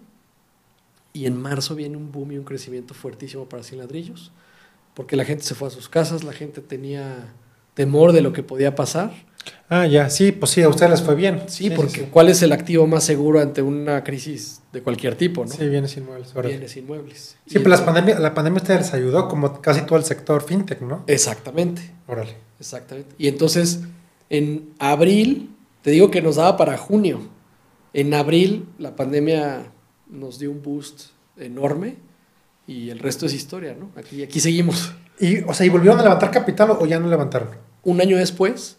y 1.14 1.26
en 1.26 1.42
marzo 1.42 1.76
viene 1.76 1.98
un 1.98 2.12
boom 2.12 2.34
y 2.34 2.38
un 2.38 2.44
crecimiento 2.44 2.94
fuertísimo 2.94 3.48
para 3.48 3.64
100 3.64 3.80
ladrillos 3.80 4.32
porque 4.94 5.16
la 5.16 5.26
gente 5.26 5.44
se 5.44 5.56
fue 5.56 5.70
a 5.70 5.72
sus 5.72 5.88
casas, 5.88 6.24
la 6.24 6.34
gente 6.34 6.62
tenía 6.62 7.34
temor 7.74 8.12
de 8.12 8.22
lo 8.22 8.34
que 8.34 8.44
podía 8.44 8.76
pasar 8.76 9.14
Ah, 9.70 9.88
ya, 9.88 10.10
sí, 10.10 10.34
pues 10.34 10.52
sí, 10.52 10.62
a 10.62 10.68
ustedes 10.68 10.92
les 10.92 11.02
fue 11.02 11.16
bien. 11.16 11.44
Sí, 11.48 11.70
porque 11.70 12.04
¿cuál 12.04 12.28
es 12.28 12.42
el 12.42 12.52
activo 12.52 12.88
más 12.88 13.06
seguro 13.06 13.40
ante 13.40 13.62
una 13.62 14.04
crisis 14.04 14.62
de 14.74 14.82
cualquier 14.82 15.16
tipo, 15.16 15.46
no? 15.46 15.52
Sí, 15.52 15.68
bienes 15.70 15.96
inmuebles. 15.96 16.34
Bienes 16.34 16.76
inmuebles. 16.76 17.38
Sí, 17.48 17.60
pero 17.60 17.70
la 17.70 17.86
pandemia, 17.86 18.20
la 18.20 18.34
pandemia 18.34 18.62
ustedes 18.62 18.82
les 18.82 18.94
ayudó, 18.94 19.30
como 19.30 19.62
casi 19.62 19.82
todo 19.82 19.98
el 19.98 20.04
sector 20.04 20.44
fintech, 20.44 20.82
¿no? 20.82 21.06
Exactamente. 21.08 21.82
Órale. 22.08 22.36
Exactamente. 22.60 23.16
Y 23.18 23.30
entonces, 23.30 23.80
en 24.30 24.74
abril, 24.78 25.56
te 25.82 25.92
digo 25.92 26.12
que 26.12 26.22
nos 26.22 26.36
daba 26.36 26.58
para 26.58 26.78
junio. 26.78 27.22
En 27.94 28.14
abril, 28.14 28.68
la 28.78 28.98
pandemia 28.98 29.72
nos 30.12 30.38
dio 30.38 30.52
un 30.52 30.62
boost 30.62 31.10
enorme 31.38 31.96
y 32.68 32.90
el 32.90 33.00
resto 33.00 33.26
es 33.26 33.34
historia, 33.34 33.76
¿no? 33.78 33.90
Aquí, 33.96 34.22
aquí 34.22 34.40
seguimos. 34.40 34.94
Y, 35.20 35.40
o 35.40 35.54
sea, 35.54 35.66
¿y 35.66 35.70
volvieron 35.70 36.00
a 36.00 36.04
levantar 36.04 36.30
capital 36.32 36.72
o 36.72 36.86
ya 36.86 37.00
no 37.00 37.08
levantaron? 37.08 37.50
Un 37.84 38.02
año 38.02 38.18
después 38.18 38.78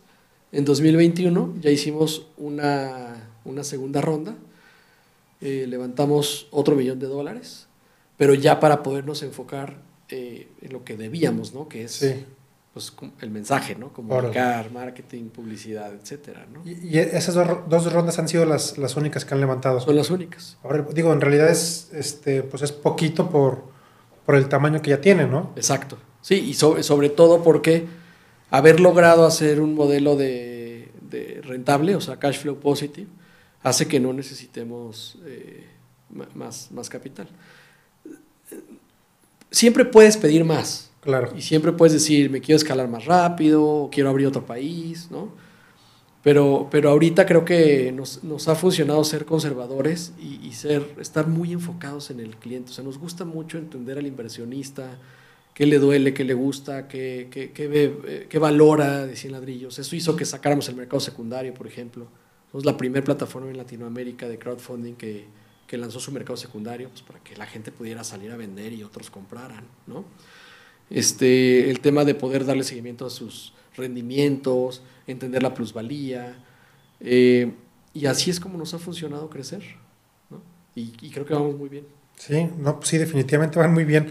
En 0.53 0.64
2021 0.66 1.55
ya 1.61 1.70
hicimos 1.70 2.26
una, 2.37 3.30
una 3.45 3.64
segunda 3.64 4.03
ronda, 4.03 4.37
eh, 5.41 5.66
levantamos 5.66 6.47
otro 6.51 6.76
millón 6.76 6.99
de 6.99 7.07
dólares, 7.07 7.68
pero 8.18 8.35
ya 8.35 8.61
para 8.61 8.83
podernos 8.83 9.22
enfocar 9.22 9.78
eh, 10.11 10.49
en 10.61 10.72
lo 10.74 10.85
que 10.85 10.99
debíamos, 10.99 11.55
¿no? 11.55 11.68
Que 11.68 11.85
es 11.85 12.03
pues, 12.73 12.93
el 13.20 13.31
mensaje, 13.31 13.75
¿no? 13.75 13.93
Comunicar, 13.93 14.70
marketing, 14.70 15.25
publicidad, 15.25 15.93
etcétera, 15.93 16.47
¿no? 16.51 16.62
¿Y, 16.64 16.99
esas 16.99 17.35
dos, 17.35 17.93
rondas 17.93 18.18
han 18.18 18.29
sido 18.29 18.47
las, 18.47 18.79
las, 18.79 18.97
únicas 18.97 19.25
que 19.25 19.35
han 19.35 19.41
levantado? 19.41 19.81
Son 19.81 19.95
las 19.95 20.11
únicas. 20.11 20.57
Ahora, 20.62 20.87
digo, 20.95 21.12
en 21.12 21.20
realidad 21.20 21.51
es, 21.51 21.91
este, 21.93 22.43
pues 22.43 22.62
es 22.62 22.73
poquito 22.73 23.29
por, 23.29 23.64
por 24.25 24.37
el 24.37 24.49
tamaño 24.49 24.81
que 24.81 24.91
ya 24.91 25.01
tiene, 25.01 25.27
¿no? 25.27 25.53
Exacto. 25.57 25.99
Sí, 26.23 26.37
y 26.37 26.55
sobre, 26.55 26.83
sobre 26.83 27.11
todo 27.11 27.43
porque 27.43 27.87
haber 28.51 28.81
logrado 28.81 29.27
hacer 29.27 29.61
un 29.61 29.75
modelo 29.75 30.16
de, 30.16 30.91
de, 31.11 31.43
rentable, 31.43 31.95
o 31.95 32.01
sea, 32.01 32.18
cash 32.18 32.39
flow 32.39 32.59
positive, 32.59 33.09
hace 33.62 33.87
que 33.87 34.01
no 34.01 34.14
necesitemos 34.14 35.18
eh, 35.27 35.66
más, 36.35 36.70
más 36.70 36.89
capital. 36.89 37.29
Siempre 39.51 39.85
puedes 39.85 40.16
pedir 40.16 40.45
más, 40.45 40.91
Claro. 41.03 41.32
Y 41.36 41.42
siempre 41.42 41.72
puedes 41.72 41.92
decir, 41.92 42.30
me 42.30 42.40
quiero 42.40 42.57
escalar 42.57 42.88
más 42.88 43.05
rápido, 43.07 43.90
quiero 43.92 44.09
abrir 44.09 44.28
otro 44.28 44.46
país, 44.46 45.09
¿no? 45.11 45.30
Pero, 46.22 46.68
pero 46.70 46.90
ahorita 46.90 47.26
creo 47.26 47.44
que 47.44 47.90
nos, 47.90 48.22
nos 48.22 48.46
ha 48.46 48.55
funcionado 48.55 49.03
ser 49.03 49.24
conservadores 49.24 50.12
y, 50.20 50.53
ser, 50.53 50.94
estar 51.00 51.26
muy 51.26 51.53
enfocados 51.53 52.12
en 52.12 52.20
el 52.20 52.36
cliente. 52.36 52.70
O 52.70 52.74
sea, 52.74 52.84
nos 52.84 52.98
gusta 52.98 53.24
mucho 53.24 53.59
entender 53.59 53.98
al 53.98 54.07
inversionista, 54.07 54.98
qué 55.53 55.66
le 55.66 55.80
duele, 55.80 56.14
qué 56.14 56.22
le 56.22 56.34
gusta, 56.34 56.86
qué, 56.86 57.26
qué, 57.28 57.50
qué, 57.50 58.26
qué 58.28 58.38
valora 58.38 59.05
de 59.05 59.16
100 59.16 59.32
ladrillos. 59.32 59.80
Eso 59.80 59.96
hizo 59.96 60.14
que 60.14 60.24
sacáramos 60.24 60.68
el 60.68 60.76
mercado 60.76 61.00
secundario, 61.00 61.53
por 61.53 61.66
ejemplo. 61.66 62.07
Somos 62.53 62.64
la 62.64 62.76
primera 62.76 63.05
plataforma 63.05 63.50
en 63.50 63.57
Latinoamérica 63.57 64.28
de 64.28 64.38
crowdfunding 64.38 64.94
que, 64.94 65.26
que 65.66 65.76
lanzó 65.76 65.98
su 65.98 66.12
mercado 66.12 66.36
secundario 66.36 66.88
pues, 66.90 67.03
para 67.03 67.18
que 67.18 67.34
la 67.34 67.46
gente 67.46 67.72
pudiera 67.72 68.05
salir 68.05 68.30
a 68.30 68.36
vender 68.36 68.72
y 68.72 68.84
otros 68.84 69.11
compraran, 69.11 69.64
¿no? 69.88 70.05
Este, 70.93 71.70
el 71.70 71.80
tema 71.80 72.05
de 72.05 72.14
poder 72.14 72.45
darle 72.45 72.64
seguimiento 72.64 73.07
a 73.07 73.11
sus 73.11 73.55
rendimientos, 73.76 74.82
entender 75.07 75.43
la 75.43 75.55
plusvalía. 75.55 76.36
Eh, 77.01 77.53
y 77.95 78.07
así 78.07 78.30
es 78.30 78.38
como 78.38 78.59
nos 78.59 78.74
ha 78.74 78.78
funcionado 78.78 79.28
crecer. 79.30 79.62
¿no? 80.30 80.43
Y, 80.74 81.11
creo 81.11 81.24
que 81.24 81.34
vamos 81.34 81.57
muy 81.57 81.68
bien. 81.68 81.86
Sí, 82.16 82.47
no, 82.59 82.76
pues 82.76 82.90
sí, 82.90 82.99
definitivamente 82.99 83.59
van 83.59 83.72
muy 83.72 83.84
bien. 83.84 84.07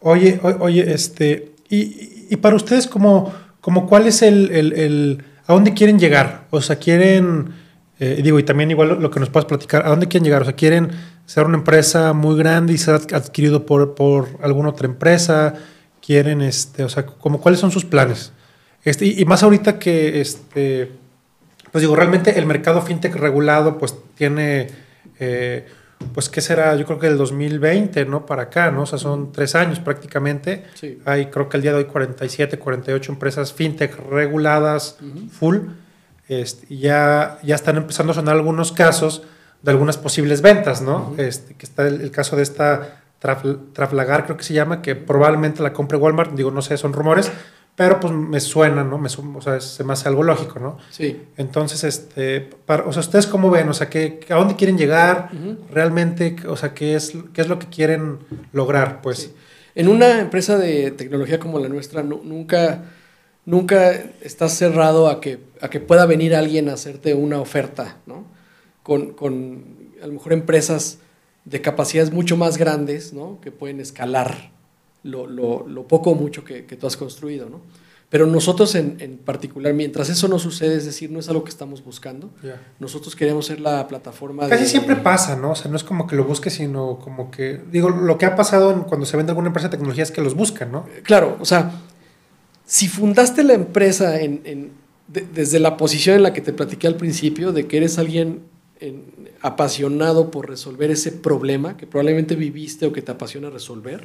Oye, 0.00 0.38
oye, 0.60 0.92
este, 0.92 1.54
y, 1.68 2.26
y 2.30 2.36
para 2.36 2.56
ustedes, 2.56 2.86
como, 2.86 3.32
como 3.60 3.88
cuál 3.88 4.06
es 4.06 4.22
el, 4.22 4.50
el, 4.52 4.72
el, 4.74 5.24
a 5.46 5.54
dónde 5.54 5.74
quieren 5.74 5.98
llegar? 5.98 6.46
O 6.50 6.60
sea, 6.60 6.76
quieren, 6.76 7.52
eh, 7.98 8.20
digo, 8.22 8.38
y 8.38 8.42
también 8.42 8.70
igual 8.70 9.00
lo, 9.00 9.10
que 9.10 9.18
nos 9.18 9.30
puedas 9.30 9.46
platicar, 9.46 9.84
¿a 9.84 9.88
dónde 9.88 10.08
quieren 10.08 10.24
llegar? 10.24 10.42
O 10.42 10.44
sea, 10.44 10.54
quieren 10.54 10.90
ser 11.26 11.46
una 11.46 11.56
empresa 11.56 12.12
muy 12.12 12.36
grande 12.36 12.74
y 12.74 12.78
ser 12.78 12.94
adquirido 12.94 13.66
por, 13.66 13.94
por 13.94 14.28
alguna 14.42 14.68
otra 14.68 14.86
empresa 14.86 15.54
quieren, 16.08 16.40
este, 16.40 16.84
o 16.84 16.88
sea, 16.88 17.04
como 17.04 17.38
cuáles 17.38 17.60
son 17.60 17.70
sus 17.70 17.84
planes. 17.84 18.32
Este, 18.82 19.04
y, 19.04 19.22
más 19.26 19.42
ahorita 19.42 19.78
que, 19.78 20.22
este, 20.22 20.90
pues 21.70 21.82
digo, 21.82 21.94
realmente 21.94 22.38
el 22.38 22.46
mercado 22.46 22.80
fintech 22.80 23.14
regulado, 23.14 23.76
pues 23.76 23.94
tiene, 24.14 24.68
eh, 25.18 25.66
pues 26.14 26.30
qué 26.30 26.40
será, 26.40 26.74
yo 26.76 26.86
creo 26.86 26.98
que 26.98 27.08
del 27.08 27.18
2020, 27.18 28.06
¿no? 28.06 28.24
Para 28.24 28.44
acá, 28.44 28.70
¿no? 28.70 28.84
O 28.84 28.86
sea, 28.86 28.98
son 28.98 29.32
tres 29.32 29.54
años 29.54 29.80
prácticamente. 29.80 30.64
Sí. 30.76 30.98
Hay, 31.04 31.26
creo 31.26 31.50
que 31.50 31.58
el 31.58 31.62
día 31.62 31.72
de 31.72 31.78
hoy 31.80 31.84
47, 31.84 32.58
48 32.58 33.12
empresas 33.12 33.52
fintech 33.52 33.94
reguladas, 34.08 34.96
full. 35.30 35.58
Este, 36.26 36.74
ya, 36.74 37.38
ya 37.42 37.54
están 37.54 37.76
empezando 37.76 38.12
a 38.12 38.14
sonar 38.14 38.34
algunos 38.34 38.72
casos 38.72 39.24
de 39.60 39.72
algunas 39.72 39.98
posibles 39.98 40.40
ventas, 40.40 40.80
¿no? 40.80 41.14
este, 41.18 41.52
que 41.52 41.66
está 41.66 41.86
el 41.86 42.10
caso 42.10 42.34
de 42.34 42.44
esta 42.44 43.02
Traflagar 43.18 44.24
creo 44.24 44.36
que 44.36 44.44
se 44.44 44.54
llama, 44.54 44.80
que 44.80 44.94
probablemente 44.94 45.62
la 45.62 45.72
compre 45.72 45.98
Walmart, 45.98 46.32
digo, 46.34 46.50
no 46.50 46.62
sé, 46.62 46.76
son 46.76 46.92
rumores, 46.92 47.32
pero 47.74 48.00
pues 48.00 48.12
me 48.12 48.40
suena, 48.40 48.82
¿no? 48.82 48.98
Me, 48.98 49.08
o 49.08 49.40
sea, 49.40 49.60
se 49.60 49.84
me 49.84 49.92
hace 49.92 50.08
algo 50.08 50.22
lógico, 50.22 50.58
¿no? 50.58 50.78
Sí. 50.90 51.22
Entonces, 51.36 51.84
este, 51.84 52.50
o 52.66 52.92
sea, 52.92 53.00
¿ustedes 53.00 53.26
cómo 53.26 53.50
ven? 53.50 53.68
O 53.68 53.72
sea, 53.72 53.88
¿qué, 53.88 54.20
¿a 54.30 54.34
dónde 54.34 54.56
quieren 54.56 54.76
llegar? 54.76 55.30
Realmente, 55.70 56.36
o 56.48 56.56
sea, 56.56 56.74
¿qué 56.74 56.96
es, 56.96 57.12
¿qué 57.32 57.40
es 57.40 57.48
lo 57.48 57.58
que 57.58 57.68
quieren 57.68 58.18
lograr? 58.52 59.00
Pues. 59.00 59.32
En 59.76 59.88
una 59.88 60.18
empresa 60.20 60.58
de 60.58 60.90
tecnología 60.90 61.38
como 61.38 61.60
la 61.60 61.68
nuestra, 61.68 62.02
nunca, 62.02 62.84
nunca 63.44 63.92
estás 64.22 64.54
cerrado 64.54 65.08
a 65.08 65.20
que, 65.20 65.38
a 65.60 65.68
que 65.68 65.78
pueda 65.78 66.04
venir 66.04 66.34
alguien 66.34 66.68
a 66.68 66.72
hacerte 66.72 67.14
una 67.14 67.40
oferta, 67.40 67.98
¿no? 68.06 68.26
Con, 68.82 69.12
con 69.12 69.64
a 70.02 70.06
lo 70.08 70.14
mejor 70.14 70.32
empresas 70.32 70.98
de 71.48 71.60
capacidades 71.60 72.12
mucho 72.12 72.36
más 72.36 72.58
grandes, 72.58 73.12
¿no? 73.12 73.40
que 73.40 73.50
pueden 73.50 73.80
escalar 73.80 74.50
lo, 75.02 75.26
lo, 75.26 75.66
lo 75.66 75.86
poco 75.86 76.10
o 76.10 76.14
mucho 76.14 76.44
que, 76.44 76.66
que, 76.66 76.76
tú 76.76 76.86
has 76.86 76.96
construido. 76.96 77.48
¿no? 77.48 77.60
Pero 78.10 78.26
nosotros 78.26 78.74
en, 78.74 78.96
en, 79.00 79.18
particular, 79.18 79.72
mientras 79.72 80.10
eso 80.10 80.28
no 80.28 80.38
sucede, 80.38 80.76
es 80.76 80.84
decir, 80.84 81.10
no 81.10 81.20
es 81.20 81.28
algo 81.28 81.44
que 81.44 81.50
estamos 81.50 81.84
buscando, 81.84 82.30
nosotros 82.78 83.16
queremos 83.16 83.46
ser 83.46 83.60
la 83.60 83.86
plataforma. 83.86 84.48
Casi 84.48 84.66
siempre 84.66 84.96
pasa, 84.96 85.36
¿no? 85.36 85.52
O 85.52 85.54
sea, 85.54 85.70
no 85.70 85.76
es 85.76 85.84
como 85.84 86.06
que 86.06 86.16
lo 86.16 86.24
busques, 86.24 86.54
sino 86.54 86.98
como 86.98 87.30
que, 87.30 87.60
digo, 87.70 87.90
lo 87.90 88.16
que 88.16 88.26
ha 88.26 88.34
pasado 88.34 88.86
cuando 88.86 89.04
se 89.04 89.16
vende 89.16 89.30
alguna 89.30 89.48
empresa 89.48 89.68
de 89.68 89.72
tecnología 89.72 90.02
es 90.02 90.10
que 90.10 90.22
los 90.22 90.34
buscan, 90.34 90.72
¿no? 90.72 90.86
Eh, 90.88 91.02
claro, 91.02 91.36
o 91.38 91.44
sea, 91.44 91.70
si 92.64 92.88
fundaste 92.88 93.42
la 93.44 93.52
empresa 93.54 94.20
en, 94.20 94.40
en, 94.44 94.72
desde 95.08 95.58
la 95.58 95.76
posición 95.76 96.16
en 96.16 96.22
la 96.22 96.32
que 96.32 96.40
te 96.40 96.54
platiqué 96.54 96.86
al 96.86 96.96
principio, 96.96 97.52
de 97.52 97.66
que 97.66 97.76
eres 97.76 97.98
alguien 97.98 98.40
apasionado 99.40 100.30
por 100.30 100.48
resolver 100.48 100.90
ese 100.90 101.12
problema 101.12 101.76
que 101.76 101.86
probablemente 101.86 102.34
viviste 102.34 102.86
o 102.86 102.92
que 102.92 103.02
te 103.02 103.12
apasiona 103.12 103.50
resolver, 103.50 104.04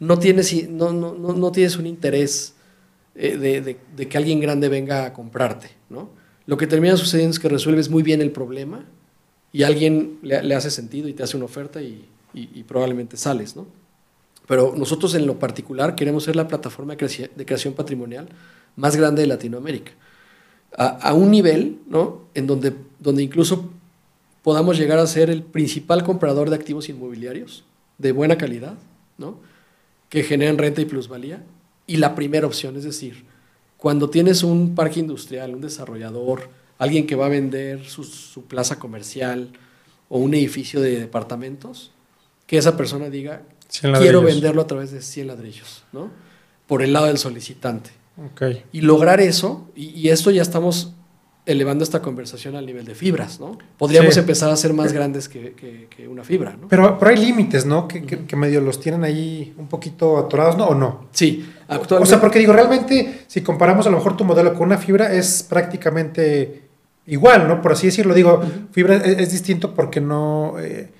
no 0.00 0.18
tienes, 0.18 0.68
no, 0.68 0.92
no, 0.92 1.14
no 1.14 1.52
tienes 1.52 1.76
un 1.76 1.86
interés 1.86 2.54
eh, 3.14 3.36
de, 3.36 3.78
de, 3.96 4.08
que 4.08 4.18
alguien 4.18 4.40
grande 4.40 4.68
venga 4.68 5.06
a 5.06 5.12
comprarte. 5.12 5.70
¿no? 5.88 6.10
Lo 6.46 6.56
que 6.56 6.66
termina 6.66 6.96
sucediendo 6.96 7.32
es 7.32 7.38
que 7.38 7.48
resuelves 7.48 7.88
muy 7.88 8.02
bien 8.02 8.20
el 8.20 8.30
problema 8.30 8.84
y 9.52 9.62
alguien 9.62 10.18
le, 10.22 10.54
hace 10.54 10.70
sentido 10.70 11.08
y 11.08 11.14
te 11.14 11.22
hace 11.22 11.36
una 11.36 11.46
oferta 11.46 11.80
y, 11.80 12.06
y, 12.34 12.62
probablemente 12.64 13.16
sales. 13.16 13.56
¿no? 13.56 13.66
Pero 14.46 14.74
nosotros 14.76 15.14
en 15.14 15.26
lo 15.26 15.38
particular 15.38 15.94
queremos 15.94 16.24
ser 16.24 16.36
la 16.36 16.46
plataforma 16.46 16.94
de, 16.94 17.30
de 17.34 17.46
creación 17.46 17.72
patrimonial 17.72 18.28
más 18.76 18.96
grande 18.96 19.22
de 19.22 19.28
Latinoamérica. 19.28 19.92
A, 20.76 20.88
a, 20.88 21.14
un 21.14 21.30
nivel 21.30 21.78
¿no? 21.88 22.26
en 22.34 22.46
donde, 22.46 22.74
donde 22.98 23.22
incluso 23.22 23.70
podamos 24.46 24.78
llegar 24.78 25.00
a 25.00 25.06
ser 25.08 25.28
el 25.28 25.42
principal 25.42 26.04
comprador 26.04 26.50
de 26.50 26.54
activos 26.54 26.88
inmobiliarios 26.88 27.64
de 27.98 28.12
buena 28.12 28.38
calidad, 28.38 28.74
¿no? 29.18 29.40
que 30.08 30.22
generen 30.22 30.56
renta 30.56 30.80
y 30.80 30.84
plusvalía. 30.84 31.42
Y 31.88 31.96
la 31.96 32.14
primera 32.14 32.46
opción, 32.46 32.76
es 32.76 32.84
decir, 32.84 33.24
cuando 33.76 34.08
tienes 34.08 34.44
un 34.44 34.76
parque 34.76 35.00
industrial, 35.00 35.56
un 35.56 35.62
desarrollador, 35.62 36.48
alguien 36.78 37.08
que 37.08 37.16
va 37.16 37.26
a 37.26 37.28
vender 37.28 37.86
su, 37.86 38.44
plaza 38.44 38.78
comercial 38.78 39.50
o 40.08 40.20
un 40.20 40.32
edificio 40.32 40.80
de 40.80 41.00
departamentos, 41.00 41.90
que 42.46 42.56
esa 42.56 42.76
persona 42.76 43.10
diga, 43.10 43.42
quiero 43.98 44.22
venderlo 44.22 44.62
a 44.62 44.68
través 44.68 44.92
de 44.92 45.02
100 45.02 45.26
ladrillos, 45.26 45.82
¿no? 45.92 46.12
por 46.68 46.84
el 46.84 46.92
lado 46.92 47.06
del 47.06 47.18
solicitante. 47.18 47.90
Okay. 48.30 48.62
Y 48.70 48.82
lograr 48.82 49.20
eso, 49.20 49.68
y, 49.74 49.86
y, 49.86 50.10
esto 50.10 50.30
ya 50.30 50.42
estamos 50.42 50.92
elevando 51.46 51.84
esta 51.84 52.02
conversación 52.02 52.56
al 52.56 52.66
nivel 52.66 52.84
de 52.84 52.96
fibras, 52.96 53.38
¿no? 53.38 53.56
Podríamos 53.78 54.16
empezar 54.16 54.50
a 54.50 54.56
ser 54.56 54.72
más 54.74 54.92
grandes 54.92 55.28
que, 55.28 55.88
una 56.10 56.24
fibra, 56.24 56.56
¿no? 56.60 56.66
Pero, 56.66 56.98
pero 56.98 57.10
hay 57.10 57.16
límites, 57.16 57.64
¿no? 57.64 57.86
Que, 57.86 58.36
medio 58.36 58.60
los 58.60 58.80
tienen 58.80 59.04
ahí 59.04 59.54
un 59.56 59.68
poquito 59.68 60.18
atorados, 60.18 60.58
¿no? 60.58 60.66
¿O 60.66 60.74
no? 60.74 61.06
Sí, 61.12 61.48
actualmente. 61.68 62.02
O 62.02 62.06
sea, 62.06 62.20
porque 62.20 62.40
digo, 62.40 62.52
realmente, 62.52 63.22
si 63.28 63.42
comparamos 63.42 63.86
a 63.86 63.90
lo 63.90 63.96
mejor 63.98 64.16
tu 64.16 64.24
modelo 64.24 64.52
con 64.54 64.64
una 64.64 64.76
fibra, 64.76 65.12
es 65.14 65.44
prácticamente 65.48 66.64
igual, 67.06 67.46
¿no? 67.46 67.62
Por 67.62 67.72
así 67.72 67.86
decirlo. 67.86 68.12
Digo, 68.12 68.42
fibra 68.72 68.96
es, 68.96 69.30
distinto 69.30 69.72
porque 69.72 70.00
no... 70.00 70.56
Eh, 70.58 70.90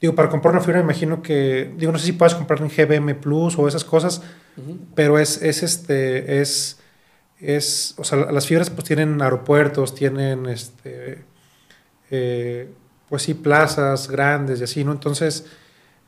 digo, 0.00 0.14
para 0.14 0.28
comprar 0.28 0.52
una 0.52 0.62
fibra 0.62 0.80
me 0.80 0.84
imagino 0.84 1.22
que... 1.22 1.72
Digo, 1.78 1.92
no 1.92 1.98
sé 1.98 2.04
si 2.04 2.12
puedes 2.12 2.34
comprar 2.34 2.60
en 2.60 2.68
GBM 2.68 3.14
Plus 3.14 3.58
o 3.58 3.66
esas 3.66 3.84
cosas, 3.84 4.20
pero 4.94 5.18
es, 5.18 5.40
es 5.40 5.62
este... 5.62 6.42
es 6.42 6.78
es, 7.44 7.94
o 7.96 8.04
sea, 8.04 8.30
las 8.30 8.46
fibras 8.46 8.70
pues 8.70 8.84
tienen 8.84 9.20
aeropuertos, 9.20 9.94
tienen, 9.94 10.46
este, 10.46 11.24
eh, 12.10 12.68
pues 13.08 13.22
sí, 13.22 13.34
plazas 13.34 14.08
grandes 14.08 14.60
y 14.60 14.64
así, 14.64 14.84
¿no? 14.84 14.92
Entonces, 14.92 15.44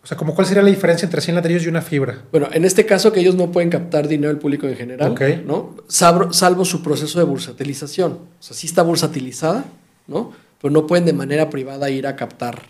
o 0.03 0.07
sea, 0.07 0.17
como 0.17 0.35
cuál 0.35 0.47
sería 0.47 0.63
la 0.63 0.71
diferencia 0.71 1.05
entre 1.05 1.21
100 1.21 1.35
ladrillos 1.35 1.65
y 1.65 1.69
una 1.69 1.83
fibra? 1.83 2.23
Bueno, 2.31 2.49
en 2.53 2.65
este 2.65 2.87
caso 2.87 3.13
que 3.13 3.19
ellos 3.19 3.35
no 3.35 3.51
pueden 3.51 3.71
captar 3.71 4.07
dinero 4.07 4.29
del 4.29 4.39
público 4.39 4.69
en 4.69 4.77
general, 4.77 5.15
¿no? 5.45 5.75
Salvo, 5.89 6.33
salvo, 6.33 6.65
su 6.65 6.81
proceso 6.81 7.19
de 7.19 7.25
bursatilización. 7.25 8.13
O 8.13 8.29
sea, 8.39 8.57
sí 8.57 8.69
está 8.69 8.83
bursatilizada, 8.83 9.65
¿no? 10.07 10.33
Pero 10.63 10.73
no 10.73 10.87
pueden 10.87 11.07
de 11.07 11.13
manera 11.13 11.51
privada 11.51 11.91
ir 11.91 12.07
a 12.07 12.15
captar 12.15 12.63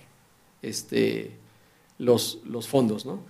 este, 0.63 1.33
los, 1.99 2.39
los 2.47 2.69
fondos, 2.69 3.05
¿no? 3.05 3.21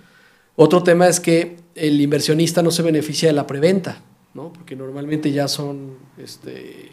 Otro 0.55 0.82
tema 0.82 1.09
es 1.09 1.20
que 1.20 1.57
el 1.74 2.01
inversionista 2.01 2.62
no 2.62 2.70
se 2.70 2.82
beneficia 2.82 3.28
de 3.28 3.34
la 3.34 3.47
preventa. 3.47 4.03
¿No? 4.37 4.53
porque 4.53 4.76
normalmente 4.76 5.32
ya 5.32 5.49
son 5.49 5.95
este, 6.18 6.93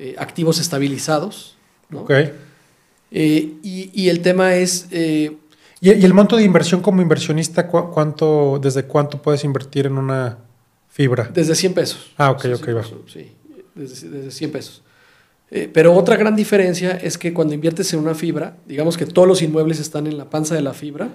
eh, 0.00 0.14
activos 0.18 0.58
estabilizados. 0.58 1.56
¿no? 1.90 2.00
Ok. 2.00 2.10
Eh, 3.12 3.54
y, 3.62 3.90
y 3.94 4.08
el 4.08 4.20
tema 4.20 4.54
es, 4.56 4.88
eh, 4.90 5.36
¿Y, 5.80 5.92
y 5.92 6.04
el 6.04 6.14
monto 6.14 6.36
de 6.36 6.42
inversión 6.44 6.80
como 6.80 7.02
inversionista, 7.02 7.68
cu- 7.68 7.90
cuánto, 7.92 8.58
desde 8.60 8.84
cuánto 8.84 9.20
puedes 9.22 9.44
invertir 9.44 9.86
en 9.86 9.98
una 9.98 10.38
fibra? 10.88 11.30
desde 11.32 11.54
100 11.54 11.74
pesos. 11.74 12.12
Ah, 12.16 12.30
ok, 12.30 12.46
ok, 12.56 12.68
va. 12.74 12.82
Sí, 13.06 13.30
desde, 13.74 14.08
desde 14.08 14.30
100 14.30 14.50
pesos. 14.52 14.82
Eh, 15.50 15.70
pero 15.72 15.94
otra 15.94 16.16
gran 16.16 16.34
diferencia 16.34 16.92
es 16.92 17.16
que 17.18 17.32
cuando 17.32 17.54
inviertes 17.54 17.92
en 17.92 18.00
una 18.00 18.14
fibra, 18.14 18.56
digamos 18.66 18.96
que 18.96 19.06
todos 19.06 19.28
los 19.28 19.42
inmuebles 19.42 19.78
están 19.78 20.06
en 20.08 20.16
la 20.18 20.28
panza 20.30 20.54
de 20.56 20.62
la 20.62 20.72
fibra, 20.74 21.10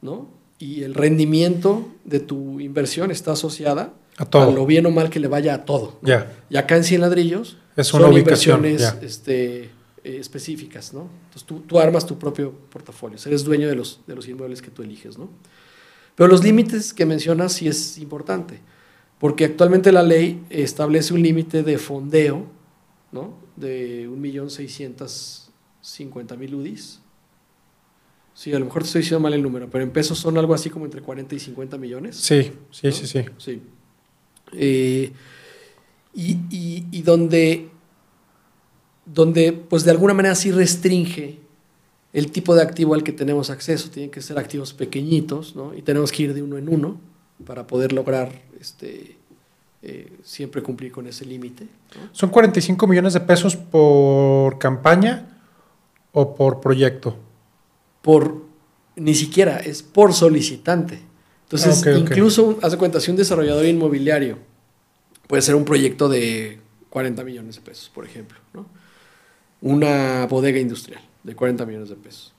¿no? 0.00 0.28
Y 0.58 0.84
el 0.84 0.94
rendimiento 0.94 1.88
de 2.04 2.20
tu 2.20 2.60
inversión 2.60 3.10
está 3.10 3.32
asociada 3.32 3.92
A 4.16 4.24
todo. 4.24 4.52
lo 4.52 4.66
bien 4.66 4.86
o 4.86 4.90
mal 4.90 5.10
que 5.10 5.18
le 5.18 5.28
vaya 5.28 5.54
a 5.54 5.64
todo. 5.64 5.98
Ya. 6.02 6.32
Y 6.48 6.56
acá 6.56 6.76
en 6.76 6.84
100 6.84 7.00
ladrillos 7.00 7.56
Es 7.76 7.92
una 7.92 8.04
son 8.04 8.14
ubicación, 8.14 8.64
inversiones 8.64 9.02
este, 9.02 9.70
eh, 10.04 10.18
específicas, 10.20 10.92
¿no? 10.92 11.08
Entonces 11.24 11.44
tú, 11.44 11.60
tú 11.60 11.80
armas 11.80 12.06
tu 12.06 12.18
propio 12.18 12.52
portafolio, 12.70 13.18
eres 13.24 13.42
dueño 13.42 13.68
de 13.68 13.74
los, 13.74 14.00
de 14.06 14.14
los 14.14 14.28
inmuebles 14.28 14.62
que 14.62 14.70
tú 14.70 14.82
eliges, 14.82 15.18
¿no? 15.18 15.30
Pero 16.14 16.28
los 16.28 16.44
límites 16.44 16.94
que 16.94 17.06
mencionas 17.06 17.54
sí 17.54 17.66
es 17.66 17.98
importante, 17.98 18.60
porque 19.18 19.46
actualmente 19.46 19.90
la 19.90 20.02
ley 20.02 20.44
establece 20.50 21.14
un 21.14 21.22
límite 21.22 21.62
de 21.62 21.78
fondeo, 21.78 22.44
¿no? 23.10 23.42
De 23.56 24.06
1.650.000 24.08 26.54
UDIs. 26.54 27.00
Sí, 28.34 28.52
a 28.52 28.58
lo 28.58 28.64
mejor 28.64 28.82
te 28.82 28.86
estoy 28.86 29.02
diciendo 29.02 29.20
mal 29.20 29.32
el 29.32 29.42
número, 29.42 29.70
pero 29.70 29.84
en 29.84 29.90
pesos 29.90 30.18
son 30.18 30.36
algo 30.36 30.54
así 30.54 30.68
como 30.68 30.84
entre 30.84 31.00
40 31.00 31.34
y 31.34 31.38
50 31.38 31.78
millones. 31.78 32.16
Sí, 32.16 32.52
sí, 32.70 32.88
¿no? 32.88 32.92
sí, 32.92 33.06
sí. 33.06 33.24
Sí. 33.38 33.62
Eh, 34.52 35.12
y, 36.14 36.32
y- 36.50 36.86
y 36.92 37.02
donde, 37.02 37.68
donde, 39.06 39.52
pues 39.52 39.84
de 39.84 39.90
alguna 39.90 40.14
manera 40.14 40.34
sí 40.34 40.50
restringe 40.52 41.38
el 42.12 42.30
tipo 42.30 42.54
de 42.54 42.62
activo 42.62 42.94
al 42.94 43.02
que 43.02 43.12
tenemos 43.12 43.50
acceso. 43.50 43.90
Tienen 43.90 44.10
que 44.10 44.22
ser 44.22 44.38
activos 44.38 44.72
pequeñitos, 44.72 45.56
¿no? 45.56 45.74
Y 45.74 45.82
tenemos 45.82 46.12
que 46.12 46.22
ir 46.24 46.34
de 46.34 46.42
uno 46.42 46.56
en 46.56 46.68
uno 46.68 47.00
para 47.44 47.66
poder 47.66 47.92
lograr 47.92 48.30
este, 48.60 49.16
eh, 49.82 50.12
siempre 50.22 50.62
cumplir 50.62 50.92
con 50.92 51.06
ese 51.08 51.24
límite. 51.24 51.64
¿no? 51.64 52.08
¿Son 52.12 52.30
45 52.30 52.86
millones 52.86 53.12
de 53.14 53.20
pesos 53.20 53.56
por 53.56 54.58
campaña 54.58 55.40
o 56.12 56.34
por 56.36 56.60
proyecto? 56.60 57.16
Por, 58.00 58.44
ni 58.96 59.14
siquiera, 59.14 59.58
es 59.58 59.82
por 59.82 60.12
solicitante. 60.14 61.00
Entonces, 61.54 61.96
incluso, 61.96 62.58
hace 62.62 62.76
cuenta, 62.76 63.00
si 63.00 63.10
un 63.10 63.16
desarrollador 63.16 63.64
inmobiliario 63.64 64.38
puede 65.28 65.40
ser 65.40 65.54
un 65.54 65.64
proyecto 65.64 66.08
de 66.08 66.58
40 66.90 67.22
millones 67.22 67.56
de 67.56 67.60
pesos, 67.60 67.90
por 67.94 68.04
ejemplo, 68.04 68.38
¿no? 68.52 68.66
Una 69.60 70.26
bodega 70.26 70.58
industrial 70.58 71.00
de 71.22 71.34
40 71.34 71.64
millones 71.64 71.88
de 71.90 71.96
pesos. 71.96 72.34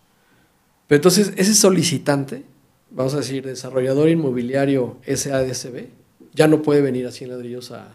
Pero 0.87 0.97
entonces, 0.97 1.33
ese 1.37 1.53
solicitante, 1.55 2.43
vamos 2.91 3.13
a 3.13 3.17
decir, 3.17 3.45
desarrollador 3.45 4.09
inmobiliario 4.09 4.97
SADCB, 5.07 5.87
ya 6.33 6.47
no 6.47 6.61
puede 6.61 6.81
venir 6.81 7.07
a 7.07 7.11
100 7.11 7.29
ladrillos 7.29 7.71
a, 7.71 7.87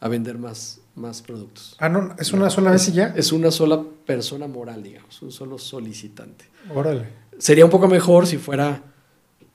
a 0.00 0.08
vender 0.08 0.38
más, 0.38 0.80
más 0.94 1.22
productos. 1.22 1.76
Ah, 1.78 1.88
no, 1.88 2.14
es 2.18 2.32
una 2.32 2.50
sola 2.50 2.70
vez 2.70 2.88
y 2.88 2.92
ya. 2.92 3.12
Es 3.16 3.32
una 3.32 3.50
sola 3.50 3.82
persona 4.06 4.46
moral, 4.46 4.82
digamos, 4.82 5.20
un 5.22 5.32
solo 5.32 5.58
solicitante. 5.58 6.46
Órale. 6.72 7.08
Sería 7.36 7.64
un 7.64 7.70
poco 7.70 7.88
mejor 7.88 8.26
si 8.26 8.38
fuera 8.38 8.87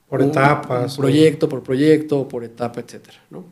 Por 0.08 0.22
un- 0.22 0.28
etapas. 0.30 0.96
un 0.98 1.02
proyecto 1.02 1.48
por 1.48 1.62
proyecto, 1.62 2.28
por 2.28 2.44
etapa, 2.44 2.84
¿no? 3.30 3.44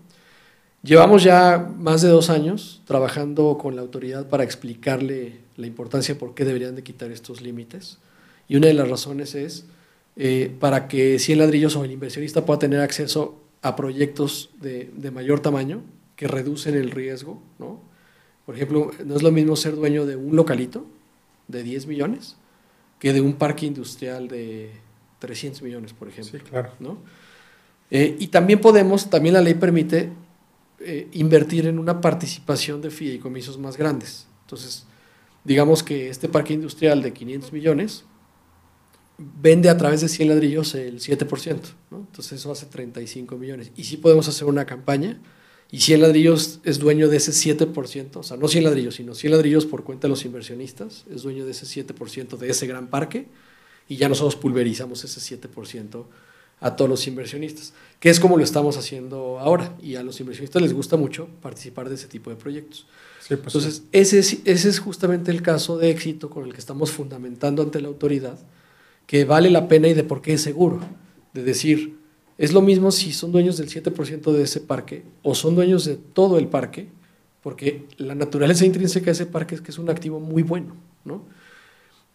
Llevamos 0.82 1.22
ya 1.22 1.70
más 1.78 2.02
de 2.02 2.08
dos 2.08 2.28
años 2.28 2.82
trabajando 2.86 3.56
con 3.56 3.76
la 3.76 3.82
autoridad 3.82 4.28
para 4.28 4.42
explicarle 4.42 5.36
la 5.56 5.66
importancia 5.68 6.18
por 6.18 6.34
qué 6.34 6.44
deberían 6.44 6.74
de 6.74 6.82
quitar 6.82 7.12
estos 7.12 7.40
límites. 7.40 7.98
Y 8.48 8.56
una 8.56 8.66
de 8.66 8.74
las 8.74 8.88
razones 8.88 9.34
es 9.36 9.64
eh, 10.16 10.52
para 10.58 10.88
que 10.88 11.18
100 11.20 11.38
ladrillos 11.38 11.76
o 11.76 11.84
el 11.84 11.92
inversionista 11.92 12.44
pueda 12.44 12.58
tener 12.58 12.80
acceso 12.80 13.40
a 13.62 13.76
proyectos 13.76 14.50
de, 14.60 14.90
de 14.96 15.10
mayor 15.12 15.38
tamaño 15.40 15.82
que 16.16 16.26
reducen 16.26 16.74
el 16.74 16.90
riesgo, 16.90 17.40
¿no? 17.60 17.80
Por 18.44 18.56
ejemplo, 18.56 18.90
no 19.06 19.14
es 19.14 19.22
lo 19.22 19.30
mismo 19.30 19.54
ser 19.54 19.76
dueño 19.76 20.04
de 20.04 20.16
un 20.16 20.34
localito 20.34 20.84
de 21.46 21.62
10 21.62 21.86
millones 21.86 22.34
que 22.98 23.12
de 23.12 23.20
un 23.20 23.34
parque 23.34 23.66
industrial 23.66 24.26
de 24.26 24.70
300 25.22 25.62
millones, 25.62 25.92
por 25.92 26.08
ejemplo. 26.08 26.38
Sí, 26.38 26.44
claro. 26.44 26.72
¿no? 26.80 26.98
Eh, 27.90 28.16
y 28.18 28.26
también 28.26 28.60
podemos, 28.60 29.08
también 29.08 29.34
la 29.34 29.40
ley 29.40 29.54
permite 29.54 30.10
eh, 30.80 31.08
invertir 31.12 31.66
en 31.66 31.78
una 31.78 32.00
participación 32.00 32.80
de 32.82 32.90
fideicomisos 32.90 33.56
más 33.56 33.76
grandes. 33.76 34.26
Entonces, 34.40 34.84
digamos 35.44 35.84
que 35.84 36.08
este 36.08 36.28
parque 36.28 36.54
industrial 36.54 37.02
de 37.02 37.12
500 37.12 37.52
millones 37.52 38.04
vende 39.16 39.68
a 39.68 39.76
través 39.76 40.00
de 40.00 40.08
100 40.08 40.28
ladrillos 40.28 40.74
el 40.74 40.98
7%, 40.98 41.60
¿no? 41.92 41.98
Entonces 41.98 42.32
eso 42.32 42.50
hace 42.50 42.66
35 42.66 43.36
millones. 43.36 43.70
Y 43.76 43.84
sí 43.84 43.96
podemos 43.96 44.26
hacer 44.26 44.48
una 44.48 44.66
campaña 44.66 45.20
y 45.70 45.78
100 45.78 46.02
ladrillos 46.02 46.58
es 46.64 46.80
dueño 46.80 47.08
de 47.08 47.18
ese 47.18 47.30
7%, 47.30 48.16
o 48.16 48.22
sea, 48.24 48.36
no 48.36 48.48
100 48.48 48.64
ladrillos, 48.64 48.96
sino 48.96 49.14
100 49.14 49.30
ladrillos 49.30 49.66
por 49.66 49.84
cuenta 49.84 50.08
de 50.08 50.10
los 50.10 50.24
inversionistas, 50.24 51.04
es 51.14 51.22
dueño 51.22 51.44
de 51.44 51.52
ese 51.52 51.66
7% 51.66 52.36
de 52.38 52.50
ese 52.50 52.66
gran 52.66 52.88
parque 52.88 53.28
y 53.92 53.96
ya 53.96 54.08
nosotros 54.08 54.36
pulverizamos 54.36 55.04
ese 55.04 55.38
7% 55.38 56.04
a 56.60 56.76
todos 56.76 56.88
los 56.88 57.06
inversionistas, 57.06 57.74
que 58.00 58.08
es 58.08 58.18
como 58.18 58.38
lo 58.38 58.42
estamos 58.42 58.78
haciendo 58.78 59.38
ahora 59.38 59.76
y 59.82 59.96
a 59.96 60.02
los 60.02 60.18
inversionistas 60.18 60.62
les 60.62 60.72
gusta 60.72 60.96
mucho 60.96 61.28
participar 61.42 61.90
de 61.90 61.96
ese 61.96 62.06
tipo 62.06 62.30
de 62.30 62.36
proyectos. 62.36 62.86
Sí, 63.20 63.36
pues 63.36 63.54
Entonces, 63.54 63.82
ese 63.92 64.18
es, 64.20 64.38
ese 64.46 64.70
es 64.70 64.78
justamente 64.78 65.30
el 65.30 65.42
caso 65.42 65.76
de 65.76 65.90
éxito 65.90 66.30
con 66.30 66.46
el 66.46 66.54
que 66.54 66.58
estamos 66.58 66.90
fundamentando 66.90 67.62
ante 67.62 67.82
la 67.82 67.88
autoridad, 67.88 68.38
que 69.06 69.26
vale 69.26 69.50
la 69.50 69.68
pena 69.68 69.88
y 69.88 69.94
de 69.94 70.04
por 70.04 70.22
qué 70.22 70.32
es 70.34 70.40
seguro. 70.40 70.80
De 71.34 71.42
decir, 71.42 71.98
es 72.38 72.54
lo 72.54 72.62
mismo 72.62 72.92
si 72.92 73.12
son 73.12 73.30
dueños 73.30 73.58
del 73.58 73.68
7% 73.68 74.32
de 74.32 74.42
ese 74.42 74.60
parque 74.62 75.02
o 75.22 75.34
son 75.34 75.54
dueños 75.54 75.84
de 75.84 75.96
todo 75.96 76.38
el 76.38 76.48
parque, 76.48 76.88
porque 77.42 77.84
la 77.98 78.14
naturaleza 78.14 78.64
intrínseca 78.64 79.06
de 79.06 79.12
ese 79.12 79.26
parque 79.26 79.54
es 79.54 79.60
que 79.60 79.70
es 79.70 79.78
un 79.78 79.90
activo 79.90 80.18
muy 80.18 80.42
bueno, 80.42 80.76
¿no? 81.04 81.41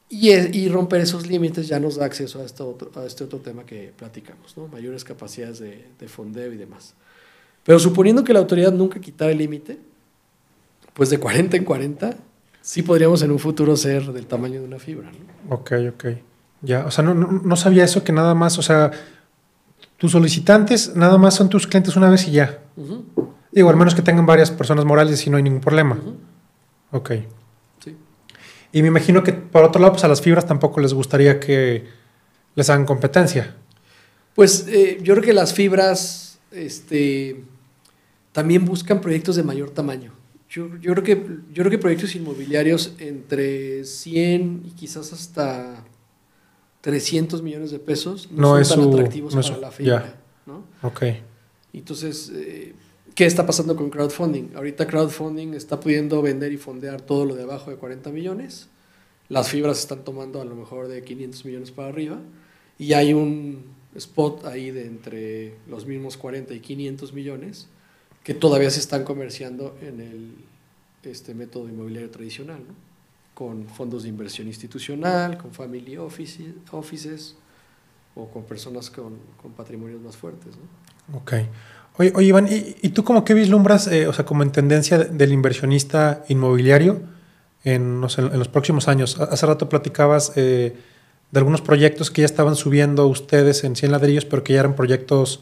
Y, 0.10 0.30
es- 0.30 0.56
y 0.56 0.70
romper 0.70 1.02
esos 1.02 1.28
límites 1.28 1.68
ya 1.68 1.80
nos 1.80 1.96
da 1.98 2.06
acceso 2.06 2.42
a, 2.42 2.46
este 2.46 2.64
otro, 2.64 2.92
a 3.00 3.06
este 3.06 3.24
otro 3.26 3.40
tema 3.40 3.66
que 3.66 3.92
platicamos, 3.98 4.56
¿no? 4.58 4.68
Mayores 4.68 5.04
capacidades 5.04 5.60
de, 5.60 5.86
de 6.00 6.08
fondeo 6.08 6.54
y 6.54 6.58
demás. 6.58 6.94
Pero 7.64 7.78
suponiendo 7.80 8.24
que 8.24 8.32
la 8.34 8.40
autoridad 8.40 8.72
nunca 8.72 9.00
quitara 9.02 9.32
el 9.32 9.38
límite, 9.38 9.78
pues 10.94 11.10
de 11.10 11.20
40 11.20 11.58
en 11.58 11.66
40, 11.66 12.16
sí 12.62 12.82
podríamos 12.84 13.22
en 13.22 13.32
un 13.32 13.40
futuro 13.40 13.76
ser 13.76 14.12
del 14.14 14.26
tamaño 14.28 14.62
de 14.62 14.66
una 14.66 14.80
fibra. 14.80 15.12
¿no? 15.12 15.56
Ok, 15.56 15.72
ok. 15.94 16.06
Ya, 16.62 16.86
o 16.86 16.92
sea, 16.92 17.04
no, 17.04 17.14
no, 17.14 17.28
no 17.44 17.56
sabía 17.56 17.84
eso 17.84 18.04
que 18.04 18.12
nada 18.14 18.34
más, 18.34 18.58
o 18.58 18.62
sea, 18.62 18.92
tus 19.98 20.14
solicitantes 20.14 20.96
nada 20.96 21.18
más 21.18 21.36
son 21.36 21.50
tus 21.50 21.68
clientes 21.68 21.96
una 21.98 22.10
vez 22.10 22.28
y 22.28 22.32
ya. 22.32 22.60
Digo, 23.52 23.70
al 23.70 23.76
menos 23.76 23.94
que 23.94 24.02
tengan 24.02 24.26
varias 24.26 24.50
personas 24.52 24.86
morales 24.86 25.26
y 25.28 25.30
no 25.30 25.38
hay 25.38 25.44
ningún 25.44 25.62
problema. 25.62 25.96
ujú, 25.96 26.16
Ok. 26.92 27.12
Y 28.78 28.82
me 28.84 28.90
imagino 28.90 29.24
que 29.24 29.34
por 29.34 29.64
otro 29.64 29.82
lado, 29.82 29.94
pues 29.94 30.04
a 30.04 30.08
las 30.08 30.22
fibras 30.22 30.46
tampoco 30.46 30.80
les 30.82 30.94
gustaría 30.94 31.40
que 31.40 31.86
les 32.54 32.70
hagan 32.70 32.86
competencia. 32.86 33.56
Pues 34.36 34.68
eh, 34.68 35.00
yo 35.02 35.16
creo 35.16 35.24
que 35.26 35.34
las 35.34 35.52
fibras 35.52 36.38
este, 36.52 37.42
también 38.34 38.66
buscan 38.66 39.02
proyectos 39.02 39.36
de 39.36 39.42
mayor 39.42 39.72
tamaño. 39.72 40.14
Yo, 40.48 40.68
yo 40.80 40.92
creo 40.94 41.04
que, 41.04 41.14
yo 41.52 41.64
creo 41.64 41.72
que 41.72 41.80
proyectos 41.80 42.14
inmobiliarios 42.16 42.94
entre 43.00 43.84
100 43.84 44.62
y 44.68 44.70
quizás 44.76 45.12
hasta 45.12 45.84
300 46.82 47.42
millones 47.42 47.72
de 47.72 47.80
pesos 47.80 48.30
no, 48.32 48.42
No 48.42 48.48
son 48.54 48.62
es 48.62 48.70
tan 48.70 48.84
su- 48.84 48.90
atractivos 48.94 49.34
no 49.36 49.42
para 49.42 49.56
su- 49.56 49.60
la 49.62 49.72
fibra. 49.72 50.16
¿no? 50.46 50.64
Ok. 50.84 51.02
Entonces, 51.74 52.32
eh, 52.36 52.76
¿qué 53.18 53.26
está 53.26 53.48
pasando 53.48 53.76
con 53.76 53.90
crowdfunding? 53.90 54.56
Ahorita 54.56 54.86
crowdfunding 54.86 55.56
está 55.56 55.80
pudiendo 55.80 56.22
vender 56.22 56.52
y 56.54 56.58
fondear 56.58 57.02
todo 57.02 57.26
lo 57.26 57.34
de 57.34 57.42
abajo 57.44 57.72
de 57.72 57.78
40 57.78 58.12
millones. 58.12 58.68
Las 59.28 59.50
fibras 59.50 59.80
están 59.80 60.04
tomando 60.04 60.40
a 60.40 60.46
lo 60.46 60.54
mejor 60.56 60.88
de 60.88 61.04
500 61.04 61.44
millones 61.46 61.72
para 61.72 61.88
arriba. 61.88 62.20
Y 62.78 62.94
hay 62.94 63.16
un 63.16 63.66
spot 63.96 64.46
ahí 64.46 64.70
de 64.70 64.86
entre 64.86 65.56
los 65.68 65.88
mismos 65.88 66.16
40 66.16 66.54
y 66.54 66.60
500 66.60 67.12
millones 67.14 67.68
que 68.24 68.36
todavía 68.36 68.70
se 68.70 68.80
están 68.82 69.04
comerciando 69.04 69.76
en 69.82 70.00
el 70.00 70.36
este 71.02 71.34
método 71.34 71.68
inmobiliario 71.70 72.12
tradicional, 72.12 72.60
¿no? 72.68 72.76
con 73.34 73.68
fondos 73.68 74.04
de 74.04 74.10
inversión 74.10 74.48
institucional, 74.48 75.40
con 75.40 75.54
family 75.54 75.96
office- 75.98 76.54
offices 76.72 77.36
o 78.14 78.28
con 78.30 78.44
personas 78.44 78.92
con, 78.92 79.16
con 79.42 79.54
patrimonios 79.54 80.02
más 80.02 80.16
fuertes. 80.18 80.54
¿no? 80.56 81.18
Ok. 81.18 81.34
Oye, 81.98 82.12
oye, 82.16 82.28
Iván, 82.28 82.48
¿y, 82.50 82.90
tú 82.90 83.04
como 83.04 83.24
qué 83.26 83.34
vislumbras, 83.34 83.88
eh, 83.88 84.08
o 84.08 84.14
sea, 84.14 84.26
como 84.26 84.44
en 84.44 84.52
tendencia 84.52 85.00
del 85.00 85.32
inversionista 85.32 86.24
inmobiliario 86.28 87.02
en, 87.64 88.02
los 88.02 88.48
próximos 88.48 88.88
años? 88.88 89.20
Ha- 89.20 89.26
Hace 89.26 89.46
rato 89.46 89.68
platicabas 89.68 90.34
eh, 90.36 90.76
de 91.32 91.40
algunos 91.40 91.62
proyectos 91.62 92.12
que 92.12 92.22
ya 92.22 92.26
estaban 92.26 92.56
subiendo 92.56 93.08
ustedes 93.08 93.64
en 93.64 93.76
100 93.76 93.92
ladrillos, 93.92 94.26
pero 94.26 94.44
que 94.44 94.54
ya 94.54 94.60
eran 94.60 94.76
proyectos 94.76 95.42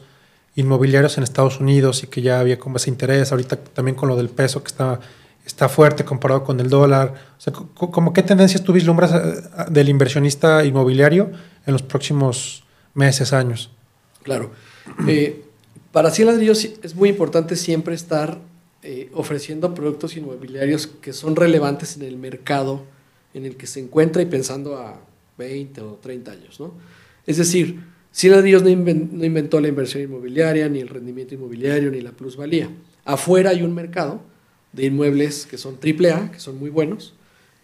inmobiliarios 0.54 1.18
en 1.18 1.24
Estados 1.24 1.60
Unidos 1.60 2.02
y 2.02 2.06
que 2.06 2.22
ya 2.22 2.40
había 2.40 2.58
como 2.58 2.78
ese 2.78 2.88
interés. 2.88 3.32
Ahorita 3.32 3.56
también 3.56 3.94
con 3.94 4.08
lo 4.08 4.16
del 4.16 4.30
peso 4.30 4.62
que 4.62 4.68
está 4.68 5.00
está 5.46 5.68
fuerte 5.68 6.04
comparado 6.04 6.42
con 6.42 6.58
el 6.58 6.68
dólar. 6.68 7.14
O 7.38 7.40
sea, 7.40 7.52
¿cómo 7.52 8.12
qué 8.12 8.22
tendencias 8.22 8.64
tú 8.64 8.72
vislumbras 8.72 9.12
eh, 9.14 9.42
del 9.70 9.88
inversionista 9.88 10.64
inmobiliario 10.64 11.30
en 11.64 11.72
los 11.72 11.82
próximos 11.82 12.64
meses, 12.94 13.32
años? 13.32 13.70
Claro. 14.24 14.50
Para 15.96 16.10
Cien 16.10 16.28
Ladrillos 16.28 16.62
es 16.82 16.94
muy 16.94 17.08
importante 17.08 17.56
siempre 17.56 17.94
estar 17.94 18.38
eh, 18.82 19.08
ofreciendo 19.14 19.72
productos 19.72 20.14
inmobiliarios 20.14 20.88
que 20.88 21.14
son 21.14 21.34
relevantes 21.36 21.96
en 21.96 22.02
el 22.02 22.18
mercado 22.18 22.84
en 23.32 23.46
el 23.46 23.56
que 23.56 23.66
se 23.66 23.80
encuentra 23.80 24.20
y 24.20 24.26
pensando 24.26 24.76
a 24.76 25.00
20 25.38 25.80
o 25.80 25.94
30 25.94 26.32
años. 26.32 26.60
¿no? 26.60 26.74
Es 27.26 27.38
decir, 27.38 27.80
Cien 28.12 28.34
Ladrillos 28.34 28.62
no, 28.62 28.68
no 28.68 29.24
inventó 29.24 29.58
la 29.58 29.68
inversión 29.68 30.02
inmobiliaria, 30.02 30.68
ni 30.68 30.80
el 30.80 30.88
rendimiento 30.88 31.32
inmobiliario, 31.32 31.90
ni 31.90 32.02
la 32.02 32.12
plusvalía. 32.12 32.68
Afuera 33.06 33.48
hay 33.48 33.62
un 33.62 33.74
mercado 33.74 34.20
de 34.74 34.84
inmuebles 34.84 35.46
que 35.46 35.56
son 35.56 35.78
AAA, 35.82 36.30
que 36.30 36.40
son 36.40 36.58
muy 36.58 36.68
buenos. 36.68 37.14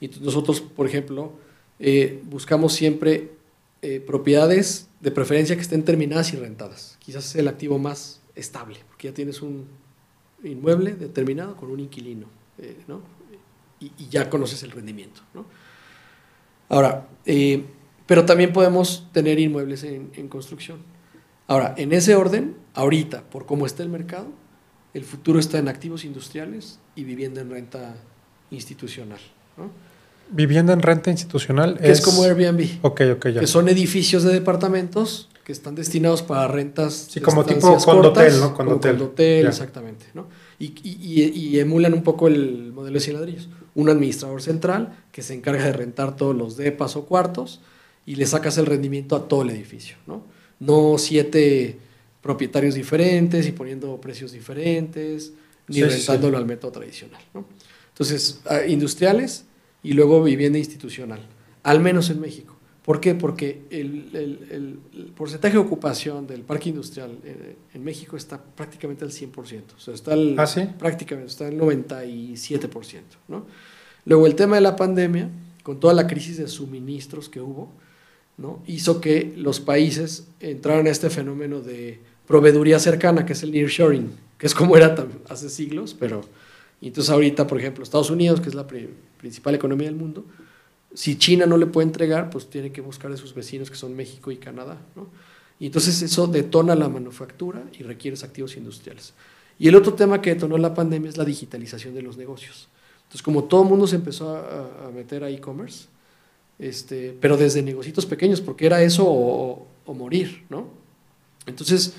Y 0.01 0.09
nosotros, 0.23 0.63
por 0.63 0.87
ejemplo, 0.87 1.35
eh, 1.79 2.23
buscamos 2.31 2.73
siempre 2.73 3.29
eh, 3.83 4.01
propiedades 4.01 4.89
de 5.03 5.11
preferencia 5.11 5.55
que 5.55 5.61
estén 5.61 5.83
terminadas 5.83 6.33
y 6.33 6.37
rentadas. 6.37 6.97
Quizás 6.99 7.27
es 7.27 7.35
el 7.35 7.49
activo 7.49 7.79
más 7.79 8.22
estable, 8.35 8.79
porque 8.89 9.09
ya 9.09 9.15
tienes 9.15 9.43
un 9.43 9.67
inmueble 10.43 10.95
determinado 10.95 11.57
con 11.57 11.71
un 11.71 11.81
inquilino, 11.81 12.27
eh, 12.59 12.77
¿no? 12.89 13.01
y, 13.81 13.91
ya 14.09 14.31
conoces 14.31 14.63
el 14.63 14.71
rendimiento. 14.71 15.23
¿no? 15.35 15.45
Ahora, 16.69 17.09
pero 18.07 18.25
también 18.25 18.53
podemos 18.53 19.09
tener 19.13 19.39
inmuebles 19.39 19.85
en, 19.85 20.11
en 20.15 20.29
construcción. 20.29 20.79
Ahora, 21.47 21.75
en 21.77 21.93
ese 21.93 22.15
orden, 22.15 22.57
ahorita, 22.75 23.23
por 23.25 23.47
cómo 23.47 23.67
está 23.67 23.83
el 23.83 23.89
mercado, 23.89 24.29
el 24.95 25.05
futuro 25.05 25.39
está 25.39 25.59
en 25.59 25.69
activos 25.69 26.05
industriales 26.05 26.79
y 26.95 27.05
vivienda 27.05 27.41
en 27.41 27.51
renta 27.51 27.97
institucional. 28.51 29.21
Vivienda 30.31 30.73
en 30.73 30.83
renta 30.83 31.11
institucional 31.11 31.79
es, 31.81 32.01
como 32.01 32.23
Airbnb. 32.23 32.79
Ok, 32.83 33.03
ok, 33.17 33.29
ya. 33.29 33.41
Que 33.41 33.47
son 33.47 33.69
edificios 33.69 34.23
de 34.23 34.33
departamentos 34.33 35.29
que 35.45 35.53
están 35.53 35.75
destinados 35.75 36.23
para 36.23 36.49
rentas. 36.49 37.09
Sí, 37.11 37.21
como 37.21 37.45
tipo 37.45 37.77
condotel, 37.79 38.41
¿no? 38.41 38.55
Condotel, 38.55 39.47
exactamente. 39.47 40.07
¿no? 40.15 40.29
Y, 40.59 40.73
y, 40.85 41.59
emulan 41.59 41.95
un 41.95 42.03
poco 42.03 42.29
el 42.29 42.73
modelo 42.73 42.95
de 42.95 43.01
100 43.01 43.17
ladrillos. 43.17 43.49
Un 43.75 43.89
administrador 43.89 44.41
central 44.43 44.97
que 45.11 45.23
se 45.23 45.35
encarga 45.35 45.65
de 45.65 45.73
rentar 45.73 46.15
todos 46.17 46.37
los 46.37 46.57
depas 46.57 46.95
o 46.97 47.07
cuartos 47.07 47.61
y 48.07 48.17
le 48.17 48.27
sacas 48.27 48.59
el 48.59 48.67
rendimiento 48.67 49.17
a 49.17 49.29
todo 49.29 49.43
el 49.43 49.51
edificio. 49.51 49.97
No, 50.07 50.23
no 50.61 50.99
siete 50.99 51.79
propietarios 52.21 52.75
diferentes 52.75 53.49
y 53.49 53.53
poniendo 53.53 54.01
precios 54.01 54.33
diferentes, 54.33 55.33
ni 55.67 55.83
rentándolo 55.83 56.39
al 56.39 56.47
método 56.47 56.73
tradicional. 56.73 57.21
Entonces, 57.89 58.41
industriales 58.69 59.45
y 59.83 59.93
luego 59.93 60.23
vivienda 60.23 60.59
institucional, 60.59 61.27
al 61.63 61.81
menos 61.81 62.11
en 62.11 62.21
México. 62.21 62.52
¿Por 62.85 63.01
qué? 63.01 63.15
Porque 63.15 63.63
el, 63.71 64.79
porcentaje 65.17 65.55
de 65.55 65.61
ocupación 65.61 66.27
del 66.27 66.43
parque 66.43 66.71
industrial 66.71 67.17
eh, 67.25 67.57
en 67.75 67.85
México 67.85 68.17
está 68.17 68.43
prácticamente 68.43 69.05
al 69.05 69.13
100%. 69.13 69.35
O 69.77 69.81
sea, 69.81 69.95
está 69.95 70.15
al, 70.15 70.35
¿Ah, 70.39 70.47
sí? 70.47 70.69
prácticamente, 70.79 71.31
está 71.31 71.47
al 71.47 71.57
97%. 71.59 73.01
¿no? 73.29 73.47
Luego, 74.05 74.27
el 74.27 74.35
tema 74.35 74.57
de 74.57 74.63
la 74.63 74.75
pandemia, 74.75 75.31
con 75.63 75.79
toda 75.79 75.95
la 75.95 76.09
crisis 76.09 76.39
de 76.39 76.49
suministros 76.49 77.29
que 77.29 77.41
hubo, 77.41 77.71
¿no? 78.37 78.61
hizo 78.67 79.01
que 79.01 79.33
los 79.37 79.61
países 79.61 80.27
entraran 80.41 80.87
a 80.89 80.91
este 80.91 81.09
fenómeno 81.09 81.61
de 81.61 82.01
proveeduría 82.27 82.81
cercana, 82.81 83.25
que 83.25 83.35
es 83.35 83.45
el 83.45 83.53
nearshoring, 83.53 84.11
que 84.39 84.47
es 84.47 84.55
como 84.55 84.77
era 84.77 84.97
hace 85.29 85.51
siglos, 85.51 85.95
pero 85.99 86.23
entonces 86.81 87.11
ahorita, 87.11 87.47
por 87.47 87.61
ejemplo, 87.61 87.85
Estados 87.85 88.11
Unidos, 88.11 88.41
que 88.41 88.49
es 88.49 88.57
la 88.57 88.67
principal 89.19 89.55
economía 89.55 89.87
del 89.87 89.95
mundo, 89.95 90.25
si 90.95 91.17
China 91.17 91.47
no 91.47 91.57
le 91.57 91.67
puede 91.67 91.87
entregar, 91.87 92.31
pues 92.31 92.49
tiene 92.49 92.73
que 92.73 92.81
buscar 92.81 93.11
a 93.13 93.17
sus 93.17 93.35
vecinos 93.35 93.71
que 93.71 93.77
son 93.77 93.97
México 93.97 94.31
y 94.31 94.37
Canadá, 94.37 94.79
¿no? 94.95 95.09
Y 95.59 95.67
entonces 95.67 96.03
eso 96.03 96.27
detona 96.27 96.75
la 96.75 96.89
manufactura 96.89 97.63
y 97.79 97.85
requiere 97.85 98.17
activos 98.23 98.57
industriales. 98.57 99.15
Y 99.59 99.69
el 99.69 99.77
otro 99.77 99.95
tema 99.95 100.21
que 100.21 100.35
detonó 100.35 100.59
la 100.59 100.75
pandemia 100.75 101.09
es 101.09 101.17
la 101.17 101.25
digitalización 101.25 101.95
de 101.95 102.03
los 102.03 102.17
negocios. 102.17 102.69
Entonces, 103.05 103.23
como 103.23 103.45
todo 103.45 103.63
el 103.63 103.69
mundo 103.69 103.87
se 103.87 103.97
empezó 103.97 104.37
a, 104.37 104.91
meter 104.93 105.23
a 105.23 105.31
e-commerce, 105.31 105.87
este, 106.59 107.17
pero 107.21 107.37
desde 107.37 107.63
negocios 107.63 108.07
pequeños, 108.07 108.41
porque 108.41 108.67
era 108.67 108.83
eso 108.83 109.05
o, 109.07 109.67
morir, 109.95 110.45
¿no? 110.49 110.67
Entonces, 111.47 111.95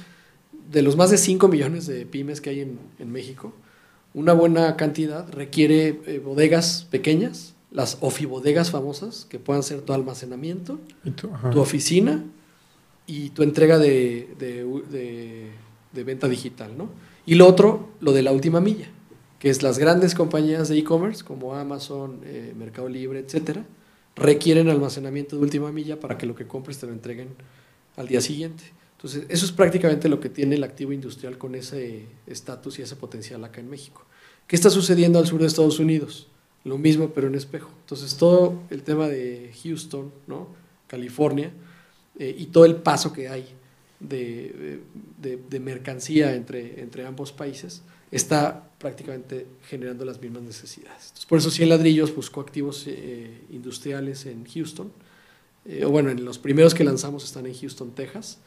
de 0.71 0.81
los 0.81 0.97
más 0.97 1.11
de 1.11 1.17
5 1.17 1.47
millones 1.47 1.85
de 1.85 2.05
pymes 2.05 2.41
que 2.41 2.49
hay 2.49 2.61
en, 2.61 3.11
México, 3.11 3.53
una 4.13 4.33
buena 4.33 4.75
cantidad 4.75 5.31
requiere 5.31 6.01
eh, 6.05 6.19
bodegas 6.19 6.87
pequeñas, 6.89 7.52
las 7.73 7.97
ofibodegas 8.01 8.69
famosas, 8.69 9.25
que 9.25 9.39
puedan 9.39 9.63
ser 9.63 9.81
tu 9.81 9.93
almacenamiento, 9.93 10.79
tu 11.51 11.59
oficina 11.59 12.23
y 13.07 13.31
tu 13.31 13.41
entrega 13.41 13.79
de, 13.79 15.49
venta 15.91 16.29
digital. 16.29 16.77
¿no? 16.77 16.89
Y 17.25 17.35
lo 17.35 17.47
otro, 17.47 17.89
lo 17.99 18.13
de 18.13 18.21
la 18.21 18.31
última 18.31 18.61
milla, 18.61 18.87
que 19.39 19.49
es 19.49 19.63
las 19.63 19.79
grandes 19.79 20.13
compañías 20.13 20.69
de 20.69 20.77
e-commerce 20.77 21.23
como 21.23 21.55
Amazon, 21.55 22.21
eh, 22.23 22.53
Mercado 22.55 22.87
Libre, 22.87 23.19
etcétera, 23.19 23.65
requieren 24.15 24.69
almacenamiento 24.69 25.35
de 25.35 25.41
última 25.41 25.71
milla 25.71 25.99
para 25.99 26.17
que 26.17 26.27
lo 26.27 26.35
que 26.35 26.45
compres 26.45 26.77
te 26.77 26.85
lo 26.85 26.93
entreguen 26.93 27.29
al 27.97 28.07
día 28.07 28.21
siguiente. 28.21 28.63
Entonces, 28.97 29.25
eso 29.29 29.45
es 29.45 29.51
prácticamente 29.51 30.07
lo 30.07 30.19
que 30.19 30.29
tiene 30.29 30.55
el 30.55 30.63
activo 30.63 30.93
industrial 30.93 31.39
con 31.39 31.55
ese 31.55 32.05
estatus 32.27 32.77
y 32.77 32.83
ese 32.83 32.95
potencial 32.95 33.43
acá 33.43 33.59
en 33.59 33.69
México. 33.69 34.05
¿Qué 34.47 34.55
está 34.55 34.69
sucediendo 34.69 35.17
al 35.17 35.25
sur 35.25 35.41
de 35.41 35.47
Estados 35.47 35.79
Unidos? 35.79 36.27
Lo 36.63 36.77
mismo, 36.77 37.09
pero 37.09 37.27
en 37.27 37.35
espejo. 37.35 37.69
Entonces, 37.81 38.15
todo 38.15 38.61
el 38.69 38.83
tema 38.83 39.07
de 39.07 39.51
Houston, 39.63 40.11
¿no? 40.27 40.47
California, 40.87 41.51
eh, 42.19 42.35
y 42.37 42.45
todo 42.47 42.65
el 42.65 42.75
paso 42.77 43.11
que 43.11 43.27
hay 43.27 43.45
de, 43.99 44.79
de, 45.19 45.59
mercancía 45.59 46.35
entre, 46.35 46.81
entre 46.81 47.05
ambos 47.05 47.31
países, 47.31 47.81
está 48.11 48.69
prácticamente 48.77 49.47
generando 49.67 50.05
las 50.05 50.21
mismas 50.21 50.43
necesidades. 50.43 51.05
Entonces, 51.05 51.25
por 51.25 51.37
eso 51.39 51.49
Cien 51.49 51.69
Ladrillos 51.69 52.15
buscó 52.15 52.41
activos 52.41 52.85
eh, 52.87 53.41
industriales 53.49 54.25
en 54.25 54.45
Houston. 54.45 54.91
Eh, 55.65 55.85
o 55.85 55.89
bueno, 55.89 56.11
en 56.11 56.23
los 56.23 56.37
primeros 56.37 56.73
que 56.73 56.83
lanzamos 56.83 57.23
están 57.23 57.45
en 57.45 57.53
Houston, 57.55 57.91
Texas 57.91 58.39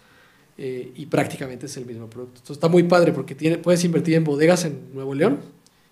y 0.58 1.04
prácticamente 1.04 1.66
es 1.66 1.76
el 1.76 1.84
mismo 1.84 2.08
producto. 2.08 2.36
Entonces 2.36 2.56
está 2.56 2.68
muy 2.68 2.84
padre 2.84 3.12
porque 3.12 3.34
tiene, 3.34 3.58
puedes 3.58 3.84
invertir 3.84 4.14
en 4.14 4.24
bodegas 4.24 4.64
en 4.64 4.94
Nuevo 4.94 5.14
León 5.14 5.40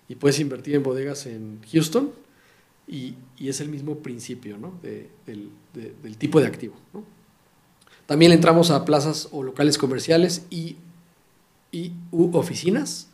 y 0.07 0.15
puedes 0.15 0.39
invertir 0.39 0.75
en 0.75 0.83
bodegas 0.83 1.25
en 1.25 1.59
Houston 1.71 2.11
y, 2.87 3.15
y 3.37 3.49
es 3.49 3.59
el 3.61 3.69
mismo 3.69 3.99
principio 3.99 4.57
¿no? 4.57 4.77
de, 4.81 5.09
del, 5.25 5.49
del, 5.73 6.17
tipo 6.17 6.39
de 6.39 6.47
activo. 6.47 6.75
¿no? 6.93 7.03
También 8.05 8.31
entramos 8.31 8.69
a 8.69 8.85
plazas 8.85 9.29
o 9.31 9.43
locales 9.43 9.77
comerciales 9.77 10.45
y, 10.49 10.77
y 11.71 11.93
oficinas, 12.11 13.07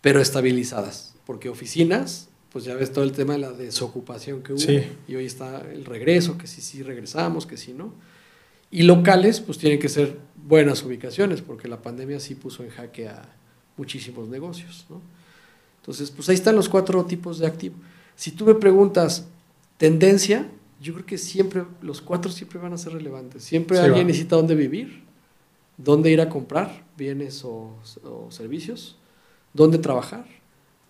pero 0.00 0.20
estabilizadas, 0.20 1.14
porque 1.24 1.48
oficinas, 1.48 2.28
pues 2.50 2.64
ya 2.64 2.74
ves 2.74 2.92
todo 2.92 3.04
el 3.04 3.12
tema 3.12 3.34
de 3.34 3.40
la 3.40 3.52
desocupación 3.52 4.42
que 4.42 4.54
hubo 4.54 4.62
y 5.06 5.14
hoy 5.14 5.26
está 5.26 5.60
el 5.70 5.84
regreso, 5.84 6.38
que 6.38 6.46
sí, 6.46 6.60
sí 6.60 6.82
regresamos, 6.82 7.46
que 7.46 7.56
sí, 7.56 7.72
¿no? 7.72 7.92
Y 8.70 8.82
locales, 8.82 9.40
pues 9.40 9.56
tienen 9.58 9.78
que 9.78 9.88
ser 9.88 10.18
buenas 10.36 10.82
ubicaciones, 10.82 11.40
porque 11.40 11.68
la 11.68 11.80
pandemia 11.80 12.20
sí 12.20 12.34
puso 12.34 12.62
en 12.64 12.70
jaque 12.70 13.08
a 13.08 13.22
muchísimos 13.76 14.28
negocios. 14.28 14.86
¿no? 14.90 15.00
Entonces, 15.88 16.10
pues 16.10 16.28
ahí 16.28 16.34
están 16.34 16.54
los 16.54 16.68
cuatro 16.68 17.02
tipos 17.06 17.38
de 17.38 17.46
activo. 17.46 17.76
Si 18.14 18.32
tú 18.32 18.44
me 18.44 18.54
preguntas 18.54 19.24
tendencia, 19.78 20.46
yo 20.82 20.92
creo 20.92 21.06
que 21.06 21.16
siempre, 21.16 21.64
los 21.80 22.02
cuatro 22.02 22.30
siempre 22.30 22.58
van 22.58 22.74
a 22.74 22.76
ser 22.76 22.92
relevantes. 22.92 23.42
Siempre 23.42 23.78
alguien 23.78 24.06
necesita 24.06 24.36
dónde 24.36 24.54
vivir, 24.54 25.04
dónde 25.78 26.10
ir 26.10 26.20
a 26.20 26.28
comprar 26.28 26.84
bienes 26.94 27.42
o, 27.42 27.72
o, 28.04 28.30
servicios, 28.30 28.98
dónde 29.54 29.78
trabajar 29.78 30.26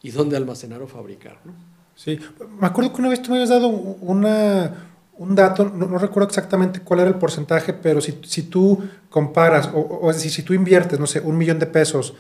y 0.03 0.11
dónde 0.11 0.37
almacenar 0.37 0.83
o 0.83 0.89
fabricar. 0.89 1.39
¿no? 1.45 1.53
Sí, 1.95 2.19
me 2.61 2.67
acuerdo 2.67 2.93
que 2.93 3.01
una 3.01 3.11
vez 3.11 3.23
tú 3.23 3.31
me 3.31 3.37
habías 3.37 3.51
dado 3.51 3.69
una, 3.69 4.89
un 5.17 5.37
dato, 5.37 5.65
no, 5.65 5.97
recuerdo 5.99 6.27
exactamente 6.27 6.81
cuál 6.81 6.99
era 6.99 7.09
el 7.09 7.19
porcentaje, 7.21 7.73
pero 7.73 8.01
si, 8.01 8.19
si 8.25 8.43
tú 8.43 8.83
comparas, 9.11 9.71
o, 9.73 10.11
es 10.11 10.17
decir, 10.17 10.33
si 10.33 10.43
tú 10.43 10.55
inviertes, 10.55 10.99
no 10.99 11.07
sé, 11.07 11.21
un 11.21 11.39
millón 11.39 11.61
de 11.61 11.67
pesos 11.67 12.15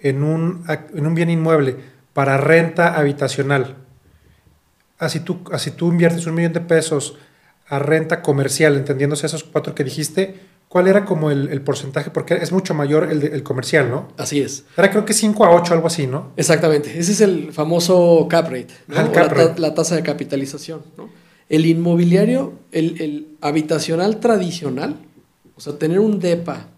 en 0.00 0.24
un, 0.24 0.64
en 0.92 1.06
un 1.06 1.14
bien 1.14 1.30
inmueble 1.30 1.94
para 2.16 2.38
renta 2.38 2.96
habitacional, 2.96 3.76
así 4.96 5.20
tú, 5.20 5.40
así 5.52 5.70
tú 5.72 5.90
inviertes 5.90 6.26
un 6.26 6.34
millón 6.34 6.54
de 6.54 6.62
pesos 6.62 7.18
a 7.68 7.78
renta 7.78 8.22
comercial, 8.22 8.74
entendiéndose 8.74 9.26
esos 9.26 9.44
cuatro 9.44 9.74
que 9.74 9.84
dijiste, 9.84 10.40
¿cuál 10.66 10.88
era 10.88 11.04
como 11.04 11.30
el, 11.30 11.60
porcentaje? 11.60 12.10
Porque 12.10 12.32
es 12.36 12.52
mucho 12.52 12.72
mayor 12.72 13.12
el, 13.12 13.22
el, 13.22 13.42
comercial, 13.42 13.90
¿no? 13.90 14.08
Así 14.16 14.40
es. 14.40 14.64
Era 14.78 14.90
creo 14.90 15.04
que 15.04 15.12
5 15.12 15.44
a 15.44 15.50
8, 15.50 15.74
algo 15.74 15.88
así, 15.88 16.06
¿no? 16.06 16.32
Exactamente. 16.38 16.98
Ese 16.98 17.12
es 17.12 17.20
el 17.20 17.52
famoso 17.52 18.26
cap 18.30 18.46
rate, 18.46 18.72
la, 18.88 19.54
la, 19.58 19.74
tasa 19.74 19.94
de 19.96 20.02
capitalización, 20.02 20.84
¿no? 20.96 21.10
El 21.50 21.66
inmobiliario, 21.66 22.54
el, 22.72 23.36
habitacional 23.42 24.20
tradicional, 24.20 24.96
o 25.54 25.60
sea, 25.60 25.78
tener 25.78 26.00
un 26.00 26.18
DEPA 26.18 26.68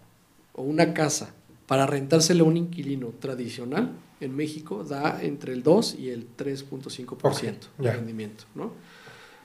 o 0.51 0.63
una 0.63 0.93
casa 0.93 1.29
para 1.65 1.87
rentárselo 1.87 2.43
a 2.43 2.47
un 2.49 2.57
inquilino 2.57 3.13
tradicional, 3.21 3.93
en 4.19 4.35
México 4.35 4.83
da 4.83 5.19
entre 5.21 5.53
el 5.53 5.63
2 5.63 5.95
y 5.95 6.09
el 6.09 6.27
3.5% 6.35 7.55
de 7.77 7.91
rendimiento, 7.91 8.45
¿no? 8.55 8.73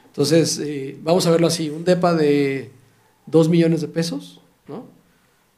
Entonces, 0.07 0.59
eh, 0.59 0.99
vamos 1.03 1.27
a 1.27 1.31
verlo 1.31 1.47
así, 1.47 1.71
un 1.71 1.85
DEPA 1.85 2.15
de 2.15 2.71
2 3.27 3.49
millones 3.49 3.81
de 3.81 3.89
pesos, 3.89 4.41
¿no? 4.69 4.87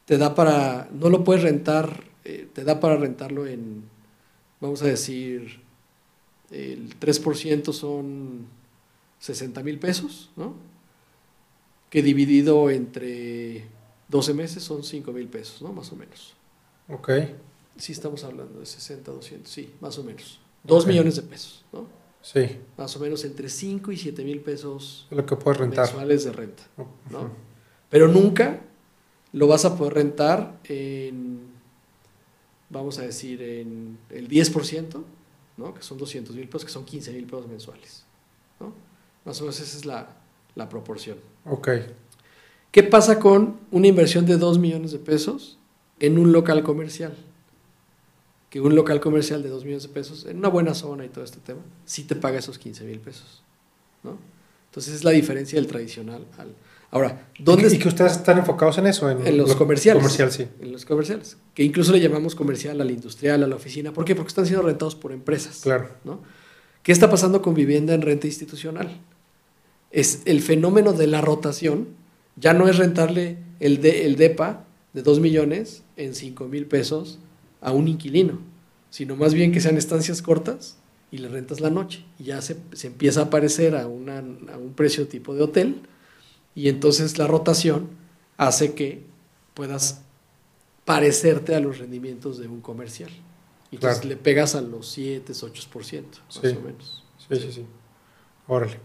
Te 0.04 0.18
da 0.18 0.34
para, 0.34 0.88
no 0.92 1.10
lo 1.10 1.24
puedes 1.24 1.42
rentar, 1.42 2.04
eh, 2.24 2.48
te 2.52 2.64
da 2.64 2.80
para 2.80 2.96
rentarlo 2.96 3.46
en, 3.46 3.84
vamos 4.60 4.82
a 4.82 4.86
decir, 4.86 5.60
el 6.50 6.98
3% 6.98 7.72
son 7.72 8.46
60 9.18 9.62
mil 9.62 9.78
pesos, 9.78 10.30
¿no? 10.36 10.54
Que 11.90 12.02
dividido 12.02 12.70
entre 12.70 13.66
12 14.08 14.34
meses 14.34 14.62
son 14.62 14.84
5 14.84 15.12
mil 15.12 15.28
pesos, 15.28 15.62
¿no? 15.62 15.72
Más 15.72 15.92
o 15.92 15.96
menos. 15.96 16.34
Ok. 16.88 17.10
Sí, 17.78 17.92
estamos 17.92 18.24
hablando 18.24 18.60
de 18.60 18.66
60, 18.66 19.12
200, 19.12 19.50
sí, 19.50 19.74
más 19.80 19.98
o 19.98 20.04
menos. 20.04 20.40
2 20.64 20.86
millones 20.86 21.16
de 21.16 21.22
pesos, 21.22 21.64
¿no? 21.72 21.86
Sí. 22.22 22.58
Más 22.76 22.96
o 22.96 23.00
menos 23.00 23.24
entre 23.24 23.48
5 23.48 23.92
y 23.92 23.96
7 23.96 24.24
mil 24.24 24.40
pesos 24.40 25.06
lo 25.10 25.24
que 25.24 25.36
puedes 25.36 25.60
rentar. 25.60 25.84
mensuales 25.84 26.24
de 26.24 26.32
renta, 26.32 26.62
¿no? 27.10 27.30
Pero 27.88 28.08
nunca 28.08 28.62
lo 29.32 29.46
vas 29.46 29.64
a 29.64 29.76
poder 29.76 29.94
rentar 29.94 30.58
en, 30.64 31.40
vamos 32.68 32.98
a 32.98 33.02
decir, 33.02 33.40
en 33.42 33.98
el 34.10 34.28
10%, 34.28 35.04
¿no? 35.56 35.74
Que 35.74 35.82
son 35.82 35.98
200 35.98 36.34
mil 36.34 36.48
pesos, 36.48 36.64
que 36.64 36.72
son 36.72 36.84
15 36.84 37.12
mil 37.12 37.26
pesos 37.26 37.46
mensuales, 37.46 38.04
¿no? 38.58 38.72
Más 39.24 39.38
o 39.40 39.44
menos 39.44 39.60
esa 39.60 39.76
es 39.76 39.84
la, 39.84 40.16
la 40.56 40.68
proporción. 40.68 41.18
Ok. 41.44 41.68
¿Qué 42.72 42.82
pasa 42.82 43.20
con 43.20 43.60
una 43.70 43.86
inversión 43.86 44.26
de 44.26 44.36
2 44.36 44.58
millones 44.58 44.90
de 44.90 44.98
pesos 44.98 45.58
en 46.00 46.18
un 46.18 46.32
local 46.32 46.62
comercial? 46.64 47.14
Que 48.56 48.60
un 48.62 48.74
local 48.74 49.00
comercial 49.00 49.42
de 49.42 49.50
2 49.50 49.64
millones 49.64 49.82
de 49.82 49.90
pesos, 49.90 50.24
en 50.24 50.38
una 50.38 50.48
buena 50.48 50.72
zona 50.72 51.04
y 51.04 51.10
todo 51.10 51.22
este 51.22 51.40
tema, 51.40 51.60
sí 51.84 52.04
te 52.04 52.16
paga 52.16 52.38
esos 52.38 52.58
15 52.58 52.84
mil 52.84 53.00
pesos. 53.00 53.42
¿no? 54.02 54.16
Entonces 54.70 54.94
es 54.94 55.04
la 55.04 55.10
diferencia 55.10 55.60
del 55.60 55.66
tradicional 55.68 56.24
al... 56.38 56.54
Ahora, 56.90 57.28
¿dónde... 57.38 57.68
¿Y 57.68 57.78
que 57.78 57.88
ustedes 57.88 58.12
están 58.12 58.38
enfocados 58.38 58.78
en 58.78 58.86
eso? 58.86 59.10
En, 59.10 59.36
los 59.36 59.54
comerciales. 59.56 60.02
Comercial, 60.02 60.32
sí. 60.32 60.48
En 60.58 60.72
los 60.72 60.86
comerciales. 60.86 61.36
Que 61.52 61.64
incluso 61.64 61.92
le 61.92 62.00
llamamos 62.00 62.34
comercial 62.34 62.80
al 62.80 62.90
industrial, 62.90 63.42
a 63.42 63.46
la 63.46 63.56
oficina. 63.56 63.92
¿Por 63.92 64.06
qué? 64.06 64.14
Porque 64.14 64.28
están 64.28 64.46
siendo 64.46 64.64
rentados 64.64 64.94
por 64.94 65.12
empresas. 65.12 65.60
Claro. 65.62 65.90
¿no? 66.04 66.22
¿Qué 66.82 66.92
está 66.92 67.10
pasando 67.10 67.42
con 67.42 67.52
vivienda 67.52 67.92
en 67.92 68.00
renta 68.00 68.26
institucional? 68.26 69.02
Es 69.90 70.22
el 70.24 70.40
fenómeno 70.40 70.94
de 70.94 71.08
la 71.08 71.20
rotación 71.20 71.88
ya 72.36 72.54
no 72.54 72.68
es 72.68 72.78
rentarle 72.78 73.36
el, 73.60 73.82
de, 73.82 74.06
el 74.06 74.16
DEPA 74.16 74.64
de 74.94 75.02
2 75.02 75.20
millones 75.20 75.82
en 75.98 76.14
5 76.14 76.46
mil 76.46 76.64
pesos 76.64 77.18
a 77.66 77.72
un 77.72 77.88
inquilino, 77.88 78.38
sino 78.90 79.16
más 79.16 79.34
bien 79.34 79.50
que 79.50 79.60
sean 79.60 79.76
estancias 79.76 80.22
cortas 80.22 80.78
y 81.10 81.18
le 81.18 81.28
rentas 81.28 81.60
la 81.60 81.68
noche. 81.68 82.04
Y 82.16 82.24
ya 82.24 82.40
se, 82.40 82.56
empieza 82.84 83.20
a 83.20 83.24
aparecer 83.24 83.74
a, 83.74 83.82
a 83.82 83.86
un 83.88 84.72
precio 84.76 85.08
tipo 85.08 85.34
de 85.34 85.42
hotel 85.42 85.82
y 86.54 86.68
entonces 86.68 87.18
la 87.18 87.26
rotación 87.26 87.88
hace 88.36 88.74
que 88.74 89.02
puedas 89.52 90.02
parecerte 90.84 91.56
a 91.56 91.60
los 91.60 91.78
rendimientos 91.78 92.38
de 92.38 92.46
un 92.46 92.60
comercial. 92.60 93.10
Y 93.72 93.76
entonces 93.76 94.04
le 94.04 94.16
pegas 94.16 94.54
a 94.54 94.60
los 94.60 94.88
7, 94.92 95.32
8%, 95.32 96.04
más 96.26 96.38
o 96.38 96.60
menos. 96.60 97.04
Sí, 97.28 97.36
sí, 97.36 97.52
sí. 97.52 97.66
Órale. 98.46 98.78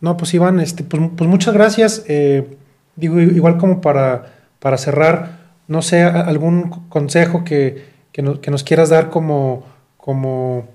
No, 0.00 0.16
pues 0.16 0.32
Iván, 0.32 0.60
este, 0.60 0.84
pues, 0.84 1.02
pues 1.16 1.28
muchas 1.28 1.54
gracias. 1.54 2.04
Eh, 2.06 2.56
digo, 2.94 3.20
igual 3.20 3.58
como 3.58 3.80
para, 3.80 4.46
para 4.60 4.78
cerrar, 4.78 5.54
no 5.66 5.82
sé, 5.82 6.02
algún 6.02 6.88
consejo 6.88 7.42
que, 7.42 7.91
que, 8.12 8.22
nos 8.22 8.62
quieras 8.62 8.90
dar 8.90 9.10
como, 9.10 9.64
como, 9.96 10.68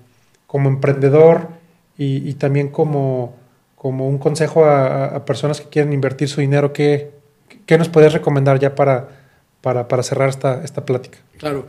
como 0.48 0.70
emprendedor 0.70 1.50
y, 1.98 2.34
también 2.36 2.70
como, 2.70 3.36
como 3.76 4.08
un 4.08 4.18
consejo 4.18 4.66
a, 4.66 5.26
personas 5.26 5.62
que 5.62 5.70
quieren 5.70 5.94
invertir 5.94 6.28
su 6.28 6.42
dinero, 6.42 6.74
¿qué, 6.74 7.12
qué 7.66 7.78
nos 7.78 7.90
puedes 7.90 8.14
recomendar 8.14 8.60
ya 8.60 8.76
para, 8.76 9.10
para, 9.62 9.88
para 9.88 10.04
cerrar 10.04 10.30
esta, 10.30 10.64
esta 10.64 10.86
plática? 10.86 11.20
Claro. 11.38 11.66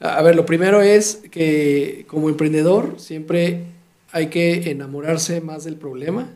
A 0.00 0.20
ver, 0.22 0.36
lo 0.36 0.44
primero 0.44 0.82
es 0.82 1.22
que 1.30 2.04
como 2.08 2.28
emprendedor 2.28 2.94
siempre 2.98 3.64
hay 4.12 4.26
que 4.28 4.70
enamorarse 4.70 5.40
más 5.40 5.64
del 5.64 5.76
problema 5.76 6.28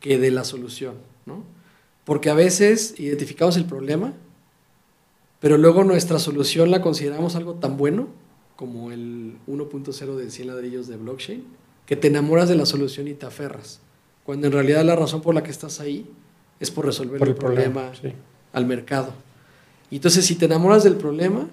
que 0.00 0.18
de 0.18 0.30
la 0.30 0.44
solución, 0.44 0.94
¿no? 1.26 1.44
Porque 2.04 2.30
a 2.30 2.34
veces 2.34 2.94
identificamos 2.98 3.56
el 3.56 3.64
problema, 3.64 4.12
pero 5.44 5.58
luego 5.58 5.84
nuestra 5.84 6.18
solución 6.18 6.70
la 6.70 6.80
consideramos 6.80 7.36
algo 7.36 7.56
tan 7.56 7.76
bueno 7.76 8.08
como 8.56 8.90
el 8.92 9.36
1.0 9.46 10.16
de 10.16 10.30
100 10.30 10.48
ladrillos 10.48 10.86
de 10.86 10.96
blockchain, 10.96 11.44
que 11.84 11.96
te 11.96 12.08
enamoras 12.08 12.48
de 12.48 12.54
la 12.54 12.64
solución 12.64 13.08
y 13.08 13.12
te 13.12 13.26
aferras. 13.26 13.80
Cuando 14.24 14.46
en 14.46 14.54
realidad 14.54 14.86
la 14.86 14.96
razón 14.96 15.20
por 15.20 15.34
la 15.34 15.42
que 15.42 15.50
estás 15.50 15.80
ahí 15.80 16.10
es 16.60 16.70
por 16.70 16.86
resolver 16.86 17.22
el, 17.22 17.34
problema, 17.34 17.92
al 18.54 18.64
mercado. 18.64 19.12
Y 19.90 19.96
entonces, 19.96 20.24
si 20.24 20.34
te 20.34 20.46
enamoras 20.46 20.82
del 20.82 20.96
problema, 20.96 21.46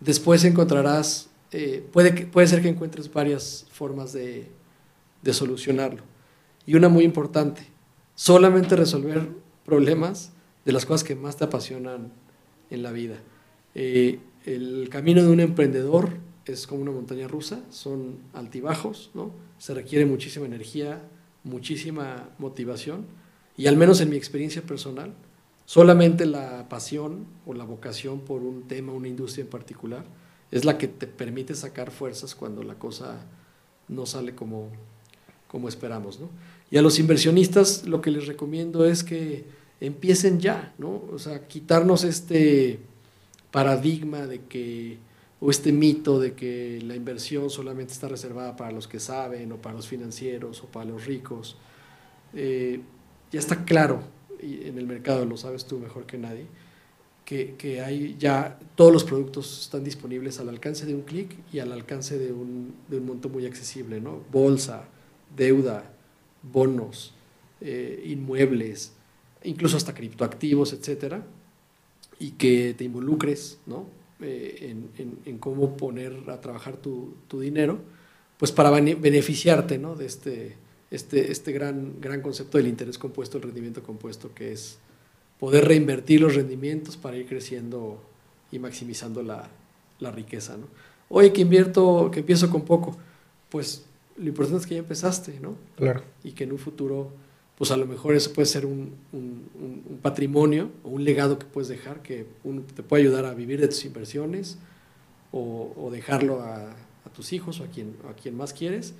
después 0.00 0.42
encontrarás, 0.44 1.28
eh, 1.52 1.86
puede, 1.92 2.24
puede 2.28 2.46
ser 2.46 2.62
que 2.62 2.70
encuentres 2.70 3.12
varias 3.12 3.66
formas 3.70 4.14
de, 4.14 4.48
de 5.20 5.34
solucionarlo. 5.34 6.00
Y 6.64 6.76
una 6.76 6.88
muy 6.88 7.04
importante, 7.04 7.60
solamente 8.14 8.74
resolver 8.74 9.28
problemas 9.66 10.32
de 10.64 10.72
las 10.72 10.86
cosas 10.86 11.06
que 11.06 11.14
más 11.14 11.36
te 11.36 11.44
apasionan 11.44 12.10
en 12.70 12.82
la 12.82 12.92
vida. 12.92 13.16
Eh, 13.74 14.18
el 14.44 14.88
camino 14.90 15.22
de 15.22 15.28
un 15.28 15.40
emprendedor 15.40 16.10
es 16.46 16.66
como 16.66 16.82
una 16.82 16.90
montaña 16.90 17.28
rusa, 17.28 17.60
son 17.70 18.18
altibajos, 18.32 19.10
¿no? 19.14 19.30
se 19.58 19.74
requiere 19.74 20.06
muchísima 20.06 20.46
energía, 20.46 21.02
muchísima 21.44 22.30
motivación 22.38 23.06
y 23.56 23.66
al 23.66 23.76
menos 23.76 24.00
en 24.00 24.10
mi 24.10 24.16
experiencia 24.16 24.62
personal, 24.62 25.12
solamente 25.66 26.24
la 26.26 26.68
pasión 26.68 27.26
o 27.44 27.52
la 27.52 27.64
vocación 27.64 28.20
por 28.20 28.42
un 28.42 28.68
tema, 28.68 28.92
una 28.92 29.08
industria 29.08 29.42
en 29.42 29.50
particular, 29.50 30.04
es 30.50 30.64
la 30.64 30.78
que 30.78 30.88
te 30.88 31.06
permite 31.06 31.54
sacar 31.54 31.90
fuerzas 31.90 32.34
cuando 32.34 32.62
la 32.62 32.76
cosa 32.76 33.26
no 33.88 34.06
sale 34.06 34.34
como, 34.34 34.70
como 35.48 35.68
esperamos. 35.68 36.20
¿no? 36.20 36.30
Y 36.70 36.76
a 36.78 36.82
los 36.82 36.98
inversionistas 36.98 37.86
lo 37.86 38.00
que 38.00 38.10
les 38.10 38.26
recomiendo 38.26 38.84
es 38.84 39.04
que 39.04 39.44
empiecen 39.80 40.40
ya, 40.40 40.74
¿no? 40.78 41.04
O 41.12 41.18
sea, 41.18 41.46
quitarnos 41.46 42.04
este 42.04 42.80
paradigma 43.50 44.26
de 44.26 44.40
que, 44.42 44.98
o 45.40 45.50
este 45.50 45.72
mito 45.72 46.18
de 46.20 46.34
que 46.34 46.80
la 46.82 46.96
inversión 46.96 47.50
solamente 47.50 47.92
está 47.92 48.08
reservada 48.08 48.56
para 48.56 48.72
los 48.72 48.88
que 48.88 49.00
saben, 49.00 49.52
o 49.52 49.56
para 49.56 49.76
los 49.76 49.86
financieros, 49.86 50.62
o 50.62 50.66
para 50.66 50.86
los 50.86 51.06
ricos. 51.06 51.56
Eh, 52.34 52.80
ya 53.30 53.40
está 53.40 53.64
claro, 53.64 54.02
y 54.42 54.66
en 54.66 54.78
el 54.78 54.86
mercado 54.86 55.24
lo 55.24 55.36
sabes 55.36 55.64
tú 55.64 55.78
mejor 55.78 56.06
que 56.06 56.18
nadie, 56.18 56.46
que, 57.24 57.56
que, 57.56 57.82
hay 57.82 58.16
ya 58.18 58.58
todos 58.74 58.90
los 58.90 59.04
productos 59.04 59.60
están 59.60 59.84
disponibles 59.84 60.40
al 60.40 60.48
alcance 60.48 60.86
de 60.86 60.94
un 60.94 61.02
clic 61.02 61.36
y 61.52 61.58
al 61.58 61.72
alcance 61.72 62.18
de 62.18 62.32
un, 62.32 62.74
de 62.88 62.96
un, 62.96 63.06
monto 63.06 63.28
muy 63.28 63.44
accesible, 63.44 64.00
¿no? 64.00 64.22
Bolsa, 64.32 64.88
deuda, 65.36 65.92
bonos, 66.42 67.12
eh, 67.60 68.02
inmuebles, 68.06 68.94
incluso 69.44 69.76
hasta 69.76 69.94
criptoactivos, 69.94 70.72
etcétera, 70.72 71.24
y 72.18 72.32
que 72.32 72.74
te 72.76 72.84
involucres 72.84 73.58
¿no? 73.66 73.86
Eh, 74.20 74.74
en, 74.98 75.18
en, 75.24 75.38
cómo 75.38 75.76
poner 75.76 76.24
a 76.28 76.40
trabajar 76.40 76.76
tu, 76.76 77.14
tu, 77.28 77.38
dinero, 77.38 77.78
pues 78.36 78.50
para 78.50 78.70
beneficiarte 78.70 79.78
¿no? 79.78 79.94
de 79.94 80.06
este, 80.06 80.56
este, 80.90 81.30
este 81.30 81.52
gran, 81.52 82.00
gran 82.00 82.20
concepto 82.20 82.58
del 82.58 82.66
interés 82.66 82.98
compuesto, 82.98 83.36
el 83.36 83.44
rendimiento 83.44 83.82
compuesto, 83.84 84.34
que 84.34 84.52
es 84.52 84.78
poder 85.38 85.66
reinvertir 85.66 86.20
los 86.20 86.34
rendimientos 86.34 86.96
para 86.96 87.16
ir 87.16 87.26
creciendo 87.26 88.02
y 88.50 88.58
maximizando 88.58 89.22
la, 89.22 89.48
la 90.00 90.10
riqueza. 90.10 90.56
¿no? 90.56 90.66
Oye, 91.08 91.32
que 91.32 91.42
invierto, 91.42 92.10
que 92.12 92.20
empiezo 92.20 92.50
con 92.50 92.62
poco, 92.62 92.96
pues 93.48 93.84
lo 94.16 94.26
importante 94.26 94.62
es 94.62 94.66
que 94.66 94.74
ya 94.74 94.80
empezaste, 94.80 95.38
¿no? 95.40 95.54
Claro. 95.76 96.02
Y 96.24 96.32
que 96.32 96.44
en 96.44 96.52
un 96.52 96.58
futuro 96.58 97.12
pues 97.58 97.72
a 97.72 97.76
lo 97.76 97.86
mejor 97.86 98.14
eso 98.14 98.32
puede 98.32 98.46
ser 98.46 98.64
un, 98.64 98.94
patrimonio 100.00 100.70
o 100.84 100.90
un 100.90 101.04
legado 101.04 101.40
que 101.40 101.44
puedes 101.44 101.68
dejar 101.68 102.02
que 102.02 102.24
te 102.74 102.82
puede 102.84 103.02
ayudar 103.02 103.24
a 103.24 103.34
vivir 103.34 103.60
de 103.60 103.66
tus 103.66 103.84
inversiones 103.84 104.58
o, 105.32 105.90
dejarlo 105.92 106.40
a, 106.40 106.74
tus 107.14 107.32
hijos 107.32 107.58
o 107.60 107.64
a 107.64 107.66
quien, 107.66 107.96
a 108.08 108.12
quien 108.14 108.36
más 108.36 108.52
quieres 108.52 108.94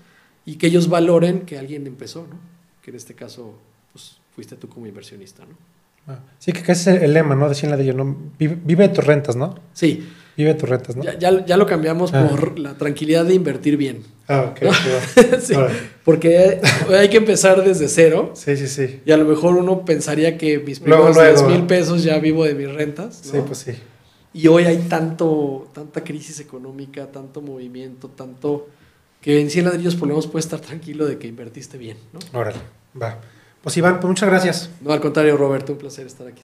y 0.44 0.56
que 0.56 0.66
ellos 0.66 0.88
valoren 0.88 1.42
que 1.42 1.56
alguien 1.56 1.86
empezó, 1.86 2.22
¿no? 2.22 2.36
que 2.82 2.90
en 2.90 2.96
este 2.96 3.14
caso 3.14 3.54
pues, 3.92 4.18
fuiste 4.34 4.56
tú 4.56 4.68
como 4.68 4.86
inversionista. 4.86 5.44
¿no? 5.44 6.12
Ah, 6.12 6.18
sí, 6.38 6.52
que 6.52 6.72
ese 6.72 6.96
es 6.96 7.02
el 7.02 7.12
lema, 7.12 7.36
¿no? 7.36 7.48
Decían 7.48 7.70
la 7.70 7.76
de 7.76 7.84
ellos, 7.84 7.96
¿no? 7.96 8.16
Vive, 8.38 8.58
vive, 8.64 8.88
de 8.88 8.94
tus 8.94 9.04
rentas, 9.04 9.36
¿no? 9.36 9.54
Sí. 9.74 10.08
Vive 10.38 10.54
tus 10.54 10.68
rentas, 10.68 10.94
¿no? 10.94 11.02
Ya, 11.02 11.44
ya, 11.44 11.56
lo 11.56 11.66
cambiamos 11.66 12.14
ah. 12.14 12.28
por 12.28 12.60
la 12.60 12.74
tranquilidad 12.74 13.24
de 13.24 13.34
invertir 13.34 13.76
bien. 13.76 14.04
Ah, 14.28 14.52
ok. 14.52 14.72
sí, 15.40 15.54
porque 16.04 16.60
hay 16.96 17.08
que 17.10 17.16
empezar 17.16 17.64
desde 17.64 17.88
cero. 17.88 18.30
Sí, 18.34 18.56
sí, 18.56 18.68
sí. 18.68 19.00
Y 19.04 19.10
a 19.10 19.16
lo 19.16 19.24
mejor 19.24 19.56
uno 19.56 19.84
pensaría 19.84 20.38
que 20.38 20.60
mis 20.60 20.78
primeros 20.78 21.16
10 21.16 21.42
mil 21.48 21.66
pesos 21.66 22.04
ya 22.04 22.20
vivo 22.20 22.44
de 22.44 22.54
mis 22.54 22.72
rentas. 22.72 23.18
Sí, 23.20 23.38
pues 23.44 23.58
sí. 23.58 23.72
Y 24.32 24.46
hoy 24.46 24.66
hay 24.66 24.76
tanto, 24.88 25.68
tanta 25.74 26.04
crisis 26.04 26.38
económica, 26.38 27.06
tanto 27.06 27.42
movimiento, 27.42 28.06
tanto 28.06 28.68
que 29.20 29.40
en 29.40 29.50
100 29.50 29.64
ladrillos 29.64 29.96
por 29.96 30.06
lo 30.06 30.14
menos 30.14 30.28
puedes 30.28 30.44
estar 30.44 30.60
tranquilo 30.60 31.06
de 31.06 31.18
que 31.18 31.26
invertiste 31.26 31.78
bien. 31.78 31.96
¿no? 32.12 32.38
Órale, 32.38 32.60
va. 33.02 33.18
Pues 33.60 33.76
Iván, 33.76 33.98
pues 33.98 34.06
muchas 34.06 34.28
gracias. 34.28 34.70
No, 34.82 34.92
al 34.92 35.00
contrario, 35.00 35.36
Roberto, 35.36 35.72
un 35.72 35.78
placer 35.78 36.06
estar 36.06 36.28
aquí. 36.28 36.42